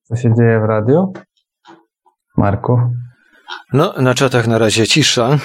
Co 0.03 0.15
się 0.15 0.33
dzieje 0.37 0.59
w 0.59 0.63
radiu? 0.63 1.13
Marku? 2.37 2.79
No, 3.73 3.93
na 3.97 4.13
czatach 4.13 4.47
na 4.47 4.57
razie 4.57 4.87
cisza. 4.87 5.39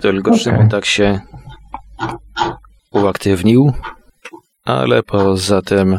Tylko 0.00 0.30
okay. 0.30 0.40
Szymon 0.40 0.68
tak 0.68 0.84
się 0.84 1.20
uaktywnił. 2.92 3.72
Ale 4.64 5.02
poza 5.02 5.62
tym, 5.62 5.98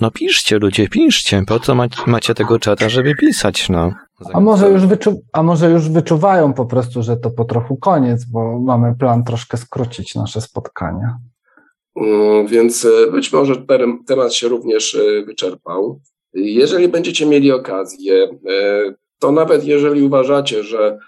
no 0.00 0.10
piszcie 0.10 0.58
ludzie, 0.58 0.88
piszcie. 0.88 1.42
Po 1.46 1.60
co 1.60 1.74
macie 2.06 2.34
tego 2.34 2.58
czata, 2.58 2.88
żeby 2.88 3.14
pisać, 3.14 3.68
no. 3.68 3.92
A 4.32 4.40
może, 4.40 4.70
już 4.70 4.82
wyczu- 4.82 5.20
a 5.32 5.42
może 5.42 5.70
już 5.70 5.88
wyczuwają 5.88 6.52
po 6.52 6.66
prostu, 6.66 7.02
że 7.02 7.16
to 7.16 7.30
po 7.30 7.44
trochu 7.44 7.76
koniec, 7.76 8.24
bo 8.24 8.60
mamy 8.60 8.94
plan 8.98 9.24
troszkę 9.24 9.56
skrócić 9.56 10.14
nasze 10.14 10.40
spotkania. 10.40 11.18
Mm, 11.96 12.46
więc 12.46 12.84
e, 12.84 13.10
być 13.10 13.32
może 13.32 13.54
temat 14.06 14.34
się 14.34 14.48
również 14.48 14.94
e, 14.94 15.24
wyczerpał. 15.24 16.00
Jeżeli 16.34 16.88
będziecie 16.88 17.26
mieli 17.26 17.52
okazję, 17.52 18.24
e, 18.24 18.94
to 19.18 19.32
nawet 19.32 19.64
jeżeli 19.64 20.02
uważacie, 20.02 20.62
że 20.62 20.98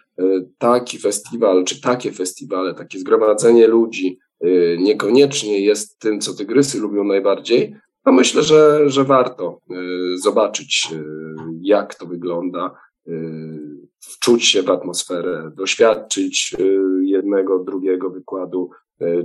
taki 0.59 0.99
festiwal, 0.99 1.65
czy 1.65 1.81
takie 1.81 2.13
festiwale, 2.13 2.75
takie 2.75 2.99
zgromadzenie 2.99 3.67
ludzi 3.67 4.19
niekoniecznie 4.79 5.61
jest 5.61 5.99
tym, 5.99 6.21
co 6.21 6.35
tygrysy 6.35 6.79
lubią 6.81 7.05
najbardziej, 7.05 7.77
to 8.05 8.13
myślę, 8.13 8.43
że, 8.43 8.91
że 8.91 9.05
warto 9.05 9.61
zobaczyć, 10.23 10.89
jak 11.61 11.95
to 11.95 12.07
wygląda, 12.07 12.75
wczuć 14.01 14.45
się 14.45 14.63
w 14.63 14.71
atmosferę, 14.71 15.51
doświadczyć 15.57 16.57
jednego, 17.03 17.59
drugiego 17.59 18.11
wykładu, 18.11 18.71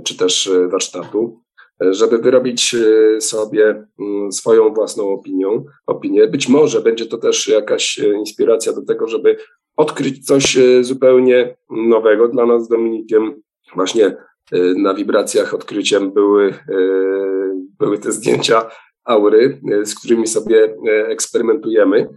czy 0.04 0.16
też 0.16 0.50
warsztatu 0.70 1.43
żeby 1.80 2.18
wyrobić 2.18 2.74
e, 2.74 3.20
sobie 3.20 3.86
mm, 4.00 4.32
swoją 4.32 4.74
własną 4.74 5.08
opinią, 5.08 5.64
opinię. 5.86 6.26
Być 6.26 6.48
może 6.48 6.80
będzie 6.80 7.06
to 7.06 7.18
też 7.18 7.48
jakaś 7.48 7.98
e, 7.98 8.14
inspiracja 8.14 8.72
do 8.72 8.84
tego, 8.84 9.08
żeby 9.08 9.36
odkryć 9.76 10.26
coś 10.26 10.58
e, 10.58 10.84
zupełnie 10.84 11.56
nowego 11.70 12.28
dla 12.28 12.46
nas 12.46 12.64
z 12.64 12.68
Dominikiem. 12.68 13.42
Właśnie 13.74 14.16
na 14.76 14.94
wibracjach 14.94 15.54
odkryciem 15.54 16.12
były, 16.12 16.54
były 17.78 17.98
te 17.98 18.12
zdjęcia 18.12 18.70
aury, 19.04 19.60
z 19.84 19.94
którymi 19.94 20.26
sobie 20.26 20.76
eksperymentujemy. 20.86 22.08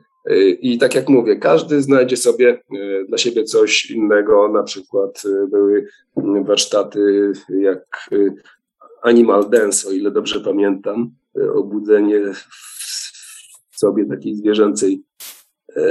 I 0.62 0.78
tak 0.78 0.96
jak 0.96 1.10
mówię, 1.10 1.36
każdy 1.36 1.82
znajdzie 1.82 2.18
sobie 2.18 2.62
dla 3.08 3.18
siebie 3.18 3.44
coś 3.44 3.92
innego. 3.92 4.48
Na 4.48 4.64
przykład 4.64 5.24
były 5.50 5.88
warsztaty, 6.46 7.32
jak 7.60 8.10
Animal 9.02 9.50
Dance, 9.50 9.90
o 9.90 9.92
ile 9.92 10.12
dobrze 10.12 10.40
pamiętam, 10.40 11.12
e, 11.42 11.52
obudzenie 11.52 12.20
w 13.72 13.80
sobie 13.80 14.06
takiej 14.06 14.36
zwierzęcej 14.36 15.04
e, 15.76 15.82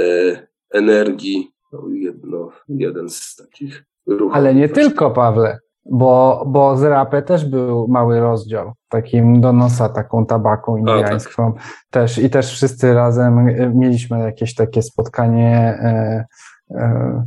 energii, 0.73 1.51
no, 1.73 1.87
jedno, 1.89 2.51
jeden 2.69 3.09
z 3.09 3.35
takich 3.35 3.83
ruchów. 4.07 4.35
Ale 4.35 4.55
nie 4.55 4.69
tylko, 4.69 5.11
Pawle, 5.11 5.59
bo, 5.91 6.43
bo 6.47 6.77
z 6.77 6.83
rapy 6.83 7.21
też 7.21 7.45
był 7.45 7.87
mały 7.87 8.19
rozdział, 8.19 8.73
takim 8.89 9.41
do 9.41 9.53
nosa, 9.53 9.89
taką 9.89 10.25
tabaką 10.25 10.77
indiańską 10.77 11.53
tak. 11.53 11.63
też 11.89 12.17
i 12.17 12.29
też 12.29 12.51
wszyscy 12.51 12.93
razem 12.93 13.39
e, 13.39 13.71
mieliśmy 13.75 14.19
jakieś 14.19 14.55
takie 14.55 14.81
spotkanie 14.81 15.55
e, 15.57 16.25
e, 16.71 17.25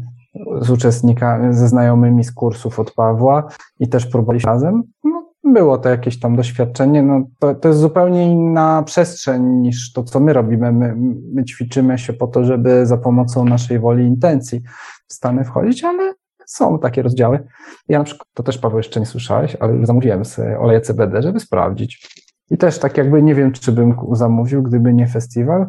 z 0.61 0.70
uczestnikami, 0.70 1.55
ze 1.55 1.68
znajomymi 1.68 2.24
z 2.24 2.33
kursów 2.33 2.81
od 2.81 2.95
Pawła 2.95 3.49
i 3.81 3.89
też 3.89 4.07
próbowaliśmy 4.07 4.51
razem. 4.51 4.83
No, 5.05 5.20
było 5.53 5.78
to 5.78 5.88
jakieś 5.88 6.20
tam 6.20 6.36
doświadczenie. 6.36 7.03
No, 7.03 7.22
to, 7.38 7.55
to 7.55 7.68
jest 7.68 7.80
zupełnie 7.80 8.32
inna 8.32 8.82
przestrzeń 8.82 9.42
niż 9.42 9.92
to, 9.92 10.03
co 10.03 10.20
my 10.20 10.32
robimy. 10.32 10.72
My, 10.72 10.94
my 11.34 11.44
ćwiczymy 11.44 11.98
się 11.98 12.12
po 12.12 12.26
to, 12.26 12.44
żeby 12.44 12.86
za 12.86 12.96
pomocą 12.96 13.44
naszej 13.44 13.78
woli 13.78 14.05
intencji 14.05 14.61
w 15.09 15.14
stany 15.14 15.44
wchodzić, 15.44 15.84
ale 15.84 16.14
są 16.46 16.78
takie 16.78 17.03
rozdziały. 17.03 17.46
Ja 17.88 17.98
na 17.98 18.05
przykład, 18.05 18.28
to 18.34 18.42
też 18.42 18.59
Paweł 18.59 18.78
jeszcze 18.78 19.01
nie 19.01 19.07
słyszałeś, 19.07 19.57
ale 19.61 19.74
już 19.74 19.86
zamówiłem 19.86 20.24
sobie 20.24 20.59
oleje 20.59 20.80
CBD, 20.80 21.22
żeby 21.22 21.40
sprawdzić. 21.40 22.09
I 22.51 22.59
też 22.59 22.78
tak 22.78 22.96
jakby 22.96 23.22
nie 23.22 23.34
wiem, 23.34 23.53
czy 23.53 23.72
bym 23.72 23.94
zamówił, 24.12 24.62
gdyby 24.62 24.94
nie 24.94 25.07
festiwal. 25.07 25.66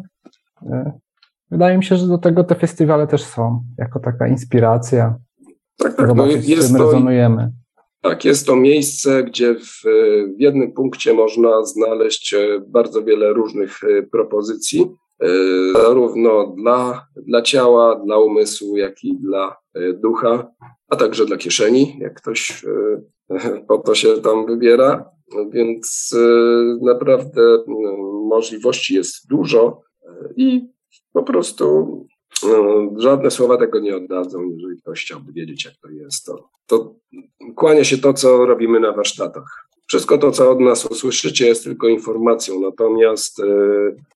E, 0.70 0.92
wydaje 1.50 1.78
mi 1.78 1.84
się, 1.84 1.96
że 1.96 2.06
do 2.06 2.18
tego 2.18 2.44
te 2.44 2.54
festiwale 2.54 3.06
też 3.06 3.24
są, 3.24 3.64
jako 3.78 4.00
taka 4.00 4.28
inspiracja. 4.28 5.14
Tak, 5.78 5.96
tak, 5.96 6.14
no 6.14 6.26
jest 6.26 6.46
z 6.46 6.66
tym 6.68 6.76
to... 6.76 6.84
rezonujemy. 6.84 7.52
Tak, 8.02 8.24
jest 8.24 8.46
to 8.46 8.56
miejsce, 8.56 9.24
gdzie 9.24 9.54
w, 9.54 9.82
w 10.36 10.40
jednym 10.40 10.72
punkcie 10.72 11.14
można 11.14 11.64
znaleźć 11.64 12.34
e, 12.34 12.60
bardzo 12.66 13.02
wiele 13.02 13.32
różnych 13.32 13.84
e, 13.84 14.02
propozycji, 14.02 14.86
e, 15.22 15.28
zarówno 15.72 16.54
dla, 16.58 17.06
dla 17.16 17.42
ciała, 17.42 18.00
dla 18.04 18.18
umysłu, 18.18 18.76
jak 18.76 19.04
i 19.04 19.16
dla 19.16 19.56
ducha, 19.94 20.52
a 20.88 20.96
także 20.96 21.26
dla 21.26 21.36
kieszeni, 21.36 21.96
jak 21.98 22.14
ktoś 22.14 22.64
po 23.68 23.78
to 23.78 23.94
się 23.94 24.20
tam 24.20 24.46
wybiera. 24.46 25.10
Więc 25.50 26.14
naprawdę 26.82 27.42
możliwości 28.28 28.94
jest 28.94 29.28
dużo 29.28 29.80
i 30.36 30.60
po 31.12 31.22
prostu 31.22 32.06
żadne 32.96 33.30
słowa 33.30 33.56
tego 33.56 33.80
nie 33.80 33.96
oddadzą, 33.96 34.42
jeżeli 34.42 34.80
ktoś 34.80 35.04
chciałby 35.04 35.32
wiedzieć, 35.32 35.64
jak 35.64 35.74
to 35.82 35.88
jest. 35.88 36.24
To, 36.24 36.48
to 36.66 36.94
kłania 37.56 37.84
się 37.84 37.98
to, 37.98 38.14
co 38.14 38.46
robimy 38.46 38.80
na 38.80 38.92
warsztatach. 38.92 39.68
Wszystko 39.86 40.18
to, 40.18 40.30
co 40.30 40.50
od 40.50 40.60
nas 40.60 40.86
usłyszycie, 40.86 41.46
jest 41.46 41.64
tylko 41.64 41.88
informacją, 41.88 42.60
natomiast 42.60 43.40
e, 43.40 43.44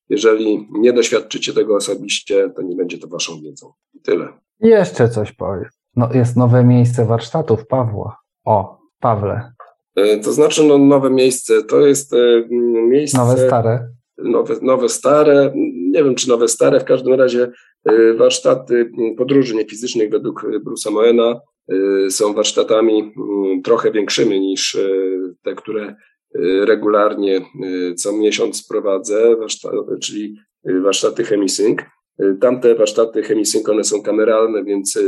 jeżeli 0.09 0.69
nie 0.73 0.93
doświadczycie 0.93 1.53
tego 1.53 1.77
osobiście, 1.77 2.51
to 2.57 2.63
nie 2.63 2.77
będzie 2.77 2.99
to 2.99 3.09
waszą 3.09 3.41
wiedzą. 3.41 3.73
I 3.95 4.01
tyle. 4.01 4.29
jeszcze 4.61 5.09
coś 5.09 5.33
powiem. 5.33 5.69
No, 5.97 6.09
jest 6.15 6.37
nowe 6.37 6.65
miejsce 6.65 7.05
warsztatów 7.05 7.67
Pawła. 7.67 8.17
O, 8.45 8.79
Pawle. 9.01 9.53
E, 9.97 10.19
to 10.19 10.33
znaczy, 10.33 10.65
no, 10.65 10.79
nowe 10.79 11.11
miejsce 11.11 11.63
to 11.63 11.87
jest 11.87 12.13
e, 12.13 12.17
miejsce. 12.89 13.19
Nowe, 13.19 13.47
stare. 13.47 13.89
Nowe, 14.19 14.55
nowe, 14.63 14.89
stare. 14.89 15.53
Nie 15.91 16.05
wiem, 16.05 16.15
czy 16.15 16.29
nowe, 16.29 16.49
stare. 16.49 16.81
W 16.81 16.85
każdym 16.85 17.15
razie 17.15 17.51
warsztaty 18.17 18.91
podróży 19.17 19.55
niefizycznych 19.55 20.11
według 20.11 20.43
Bruce'a 20.43 20.91
Moena 20.91 21.41
e, 21.69 22.11
są 22.11 22.35
warsztatami 22.35 23.13
trochę 23.65 23.91
większymi 23.91 24.41
niż 24.41 24.75
e, 24.75 24.89
te, 25.43 25.55
które 25.55 25.97
regularnie 26.65 27.41
co 27.97 28.13
miesiąc 28.13 28.69
prowadzę, 28.69 29.37
czyli 30.01 30.37
warsztaty 30.65 31.25
Chemisync. 31.25 31.79
Tamte 32.41 32.75
warsztaty 32.75 33.23
Chemisync, 33.23 33.69
one 33.69 33.85
są 33.85 34.03
kameralne, 34.03 34.65
więc 34.65 34.99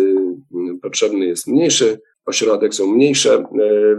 potrzebny 0.83 1.27
jest 1.27 1.47
mniejszy 1.47 2.01
ośrodek, 2.27 2.75
są 2.75 2.87
mniejsze 2.87 3.45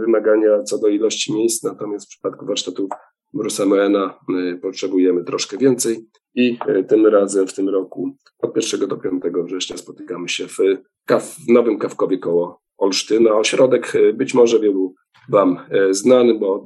wymagania 0.00 0.62
co 0.62 0.78
do 0.78 0.88
ilości 0.88 1.34
miejsc, 1.34 1.62
natomiast 1.62 2.06
w 2.06 2.08
przypadku 2.08 2.46
warsztatów 2.46 2.88
Bruce'a 3.34 3.66
Moena 3.66 4.18
potrzebujemy 4.62 5.24
troszkę 5.24 5.58
więcej 5.58 6.06
i 6.34 6.58
e, 6.66 6.84
tym 6.84 7.06
razem 7.06 7.46
w 7.46 7.54
tym 7.54 7.68
roku 7.68 8.16
od 8.38 8.56
1 8.56 8.88
do 8.88 8.96
5 8.96 9.22
września 9.44 9.76
spotykamy 9.76 10.28
się 10.28 10.48
w, 10.48 10.56
Kaw, 11.04 11.24
w 11.24 11.48
Nowym 11.48 11.78
Kawkowie 11.78 12.18
koło 12.18 12.60
Olsztyna. 12.78 13.30
Ośrodek 13.30 13.92
e, 13.96 14.12
być 14.12 14.34
może 14.34 14.60
wielu 14.60 14.94
Wam 15.28 15.58
znany, 15.90 16.38
bo 16.38 16.64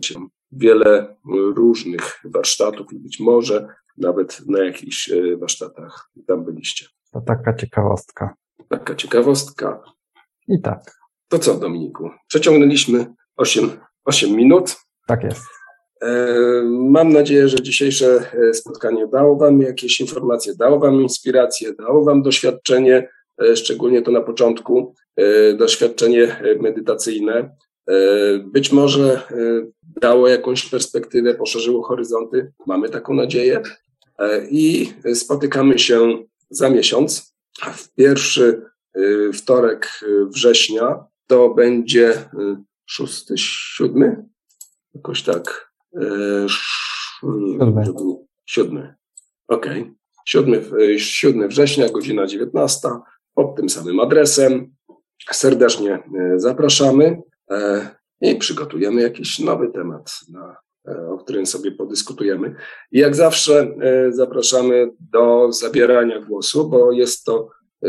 wiele 0.53 1.17
różnych 1.57 2.21
warsztatów 2.25 2.93
i 2.93 2.99
być 2.99 3.21
może 3.21 3.69
nawet 3.99 4.41
na 4.47 4.65
jakichś 4.65 5.11
warsztatach 5.41 6.11
tam 6.27 6.45
byliście. 6.45 6.87
To 7.13 7.21
taka 7.21 7.55
ciekawostka. 7.55 8.35
Taka 8.69 8.95
ciekawostka. 8.95 9.83
I 10.49 10.61
tak. 10.61 10.81
To 11.29 11.39
co, 11.39 11.55
Dominiku? 11.55 12.11
Przeciągnęliśmy 12.29 13.15
8, 13.37 13.71
8 14.05 14.31
minut. 14.31 14.77
Tak 15.07 15.25
jest. 15.25 15.54
E, 16.05 16.63
mam 16.65 17.13
nadzieję, 17.13 17.49
że 17.49 17.63
dzisiejsze 17.63 18.25
e, 18.51 18.55
spotkanie 18.55 19.07
dało 19.07 19.37
Wam 19.37 19.61
jakieś 19.61 20.01
informacje, 20.01 20.55
dało 20.55 20.79
Wam 20.79 21.03
inspirację, 21.03 21.73
dało 21.75 22.05
Wam 22.05 22.23
doświadczenie, 22.23 23.09
e, 23.43 23.57
szczególnie 23.57 24.03
to 24.03 24.11
na 24.11 24.21
początku, 24.21 24.95
doświadczenie 25.57 26.37
medytacyjne. 26.61 27.57
Być 28.45 28.73
może 28.73 29.23
dało 30.01 30.29
jakąś 30.29 30.71
perspektywę, 30.71 31.35
poszerzyło 31.35 31.83
horyzonty. 31.83 32.53
Mamy 32.67 32.89
taką 32.89 33.15
nadzieję. 33.15 33.63
I 34.51 34.93
spotykamy 35.15 35.79
się 35.79 36.25
za 36.51 36.71
miesiąc. 36.71 37.35
W 37.75 37.95
pierwszy 37.95 38.63
wtorek 39.35 40.01
września 40.29 41.05
to 41.27 41.55
będzie 41.55 42.15
szósty, 42.87 43.35
siódmy, 43.39 44.25
jakoś 44.95 45.23
tak. 45.23 45.74
Siódmy. 47.21 47.85
Siódmy. 48.47 48.95
Okej. 49.49 49.83
Okay. 49.83 49.95
7, 50.27 50.55
7 50.99 51.49
września, 51.49 51.89
godzina 51.89 52.27
19, 52.27 52.89
pod 53.35 53.57
tym 53.57 53.69
samym 53.69 54.01
adresem. 54.01 54.75
Serdecznie 55.33 55.95
e, 55.95 56.01
zapraszamy. 56.37 57.23
i 58.21 58.37
przygotujemy 58.37 59.03
jakiś 59.03 59.39
nowy 59.39 59.69
temat, 59.69 60.21
o 61.11 61.19
którym 61.19 61.47
sobie 61.47 61.73
podyskutujemy. 61.73 62.55
I 62.93 62.99
jak 62.99 63.17
zawsze 63.17 63.75
zapraszamy 64.11 64.91
do 65.13 65.53
zabierania 65.53 66.21
głosu, 66.21 66.69
bo 66.69 66.93
jest 66.93 67.25
to 67.25 67.49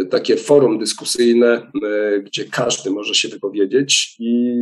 takie 0.09 0.37
forum 0.37 0.79
dyskusyjne, 0.79 1.71
gdzie 2.23 2.45
każdy 2.45 2.91
może 2.91 3.15
się 3.15 3.27
wypowiedzieć 3.27 4.15
i 4.19 4.53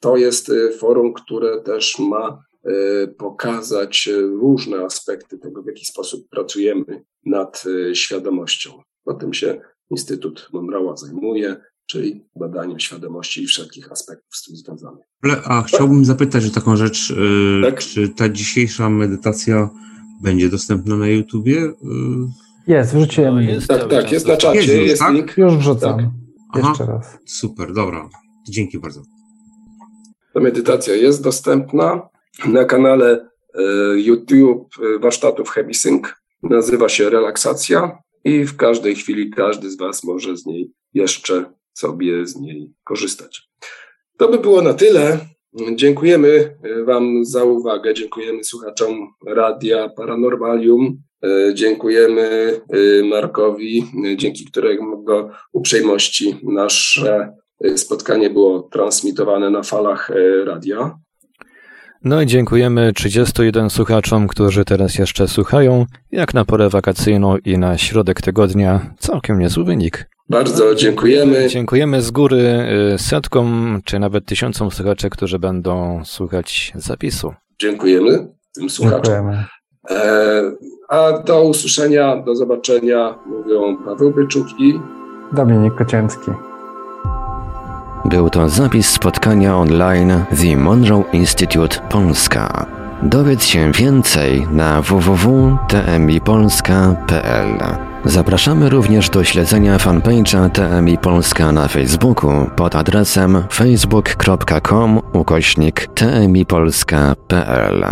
to 0.00 0.16
jest 0.16 0.52
forum, 0.78 1.12
które 1.12 1.60
też 1.60 1.98
ma 1.98 2.44
pokazać 3.18 4.08
różne 4.40 4.84
aspekty 4.84 5.38
tego, 5.38 5.62
w 5.62 5.66
jaki 5.66 5.84
sposób 5.84 6.28
pracujemy 6.30 7.04
nad 7.26 7.64
świadomością. 7.92 8.70
O 9.04 9.14
tym 9.14 9.32
się 9.32 9.60
Instytut 9.90 10.48
Monroe'a 10.54 10.96
zajmuje, 10.96 11.56
czyli 11.86 12.24
badania 12.36 12.78
świadomości 12.78 13.42
i 13.42 13.46
wszelkich 13.46 13.92
aspektów 13.92 14.36
z 14.36 14.44
tym 14.44 14.56
związanych. 14.56 15.04
A 15.44 15.62
chciałbym 15.62 16.04
zapytać 16.04 16.46
o 16.46 16.50
taką 16.50 16.76
rzecz, 16.76 17.14
tak? 17.62 17.80
czy 17.80 18.08
ta 18.08 18.28
dzisiejsza 18.28 18.90
medytacja 18.90 19.70
będzie 20.22 20.48
dostępna 20.48 20.96
na 20.96 21.08
YouTubie? 21.08 21.72
Jest, 22.66 22.94
wrzuciłem. 22.94 23.34
No, 23.34 23.40
jest 23.40 23.68
tak, 23.68 23.90
tak, 23.90 24.12
jest 24.12 24.26
na 24.26 24.36
czacie, 24.36 24.58
jest, 24.58 24.68
jest 24.68 25.02
tak? 25.02 25.14
link. 25.14 25.38
Już 25.38 25.56
wrzucam. 25.56 26.12
Tak. 26.54 26.64
Jeszcze 26.64 26.86
raz. 26.86 27.18
Super, 27.26 27.72
dobra. 27.72 28.08
Dzięki 28.48 28.78
bardzo. 28.78 29.02
Ta 30.34 30.40
medytacja 30.40 30.94
jest 30.94 31.22
dostępna 31.22 32.08
na 32.46 32.64
kanale 32.64 33.28
e, 33.54 33.62
YouTube 33.96 34.68
e, 34.82 34.98
warsztatów 34.98 35.50
HeavySync. 35.50 36.06
Nazywa 36.42 36.88
się 36.88 37.10
Relaksacja 37.10 37.98
i 38.24 38.44
w 38.44 38.56
każdej 38.56 38.94
chwili 38.94 39.30
każdy 39.30 39.70
z 39.70 39.76
Was 39.76 40.04
może 40.04 40.36
z 40.36 40.46
niej 40.46 40.72
jeszcze 40.94 41.52
sobie 41.72 42.26
z 42.26 42.36
niej 42.36 42.72
korzystać. 42.84 43.48
To 44.18 44.28
by 44.28 44.38
było 44.38 44.62
na 44.62 44.74
tyle. 44.74 45.18
Dziękujemy 45.74 46.56
e, 46.62 46.84
Wam 46.84 47.24
za 47.24 47.44
uwagę. 47.44 47.94
Dziękujemy 47.94 48.44
słuchaczom 48.44 49.12
Radia 49.26 49.88
Paranormalium. 49.88 51.02
Dziękujemy 51.54 52.60
Markowi, 53.04 53.84
dzięki 54.16 54.44
którego 54.44 55.30
uprzejmości 55.52 56.36
nasze 56.42 57.36
spotkanie 57.76 58.30
było 58.30 58.62
transmitowane 58.62 59.50
na 59.50 59.62
falach 59.62 60.10
radia. 60.46 60.98
No 62.04 62.22
i 62.22 62.26
dziękujemy 62.26 62.92
31 62.92 63.70
słuchaczom, 63.70 64.28
którzy 64.28 64.64
teraz 64.64 64.98
jeszcze 64.98 65.28
słuchają. 65.28 65.86
Jak 66.12 66.34
na 66.34 66.44
porę 66.44 66.68
wakacyjną 66.68 67.36
i 67.36 67.58
na 67.58 67.78
środek 67.78 68.20
tygodnia, 68.20 68.94
całkiem 68.98 69.38
niezły 69.38 69.64
wynik. 69.64 70.08
Bardzo 70.28 70.74
dziękujemy. 70.74 71.48
Dziękujemy 71.48 72.02
z 72.02 72.10
góry 72.10 72.68
y, 72.94 72.98
setkom, 72.98 73.80
czy 73.84 73.98
nawet 73.98 74.26
tysiącom 74.26 74.70
słuchaczy, 74.70 75.10
którzy 75.10 75.38
będą 75.38 76.00
słuchać 76.04 76.72
zapisu. 76.74 77.34
Dziękujemy 77.60 78.28
tym 78.54 78.70
słuchaczom. 78.70 79.02
Dziękujemy. 79.04 79.44
E, 79.90 80.42
a 80.88 81.12
do 81.18 81.42
usłyszenia, 81.42 82.16
do 82.16 82.36
zobaczenia 82.36 83.18
mówią 83.26 83.76
Paweł 83.84 84.10
Byczuk 84.10 84.46
i 84.60 84.80
Dominik 85.32 85.74
Kocięcki. 85.74 86.30
Był 88.04 88.30
to 88.30 88.48
zapis 88.48 88.90
spotkania 88.90 89.56
online 89.56 90.24
The 90.42 90.56
Monroe 90.56 91.04
Institute 91.12 91.80
Polska. 91.88 92.66
Dowiedz 93.02 93.44
się 93.44 93.72
więcej 93.72 94.46
na 94.50 94.82
www.tmipolska.pl. 94.82 97.58
Zapraszamy 98.04 98.70
również 98.70 99.10
do 99.10 99.24
śledzenia 99.24 99.78
fanpage'a 99.78 100.50
TMI 100.50 100.98
Polska 100.98 101.52
na 101.52 101.68
Facebooku 101.68 102.30
pod 102.56 102.76
adresem 102.76 103.44
facebook.com 103.50 105.00
ukośnik 105.12 105.86
tmipolska.pl. 105.94 107.84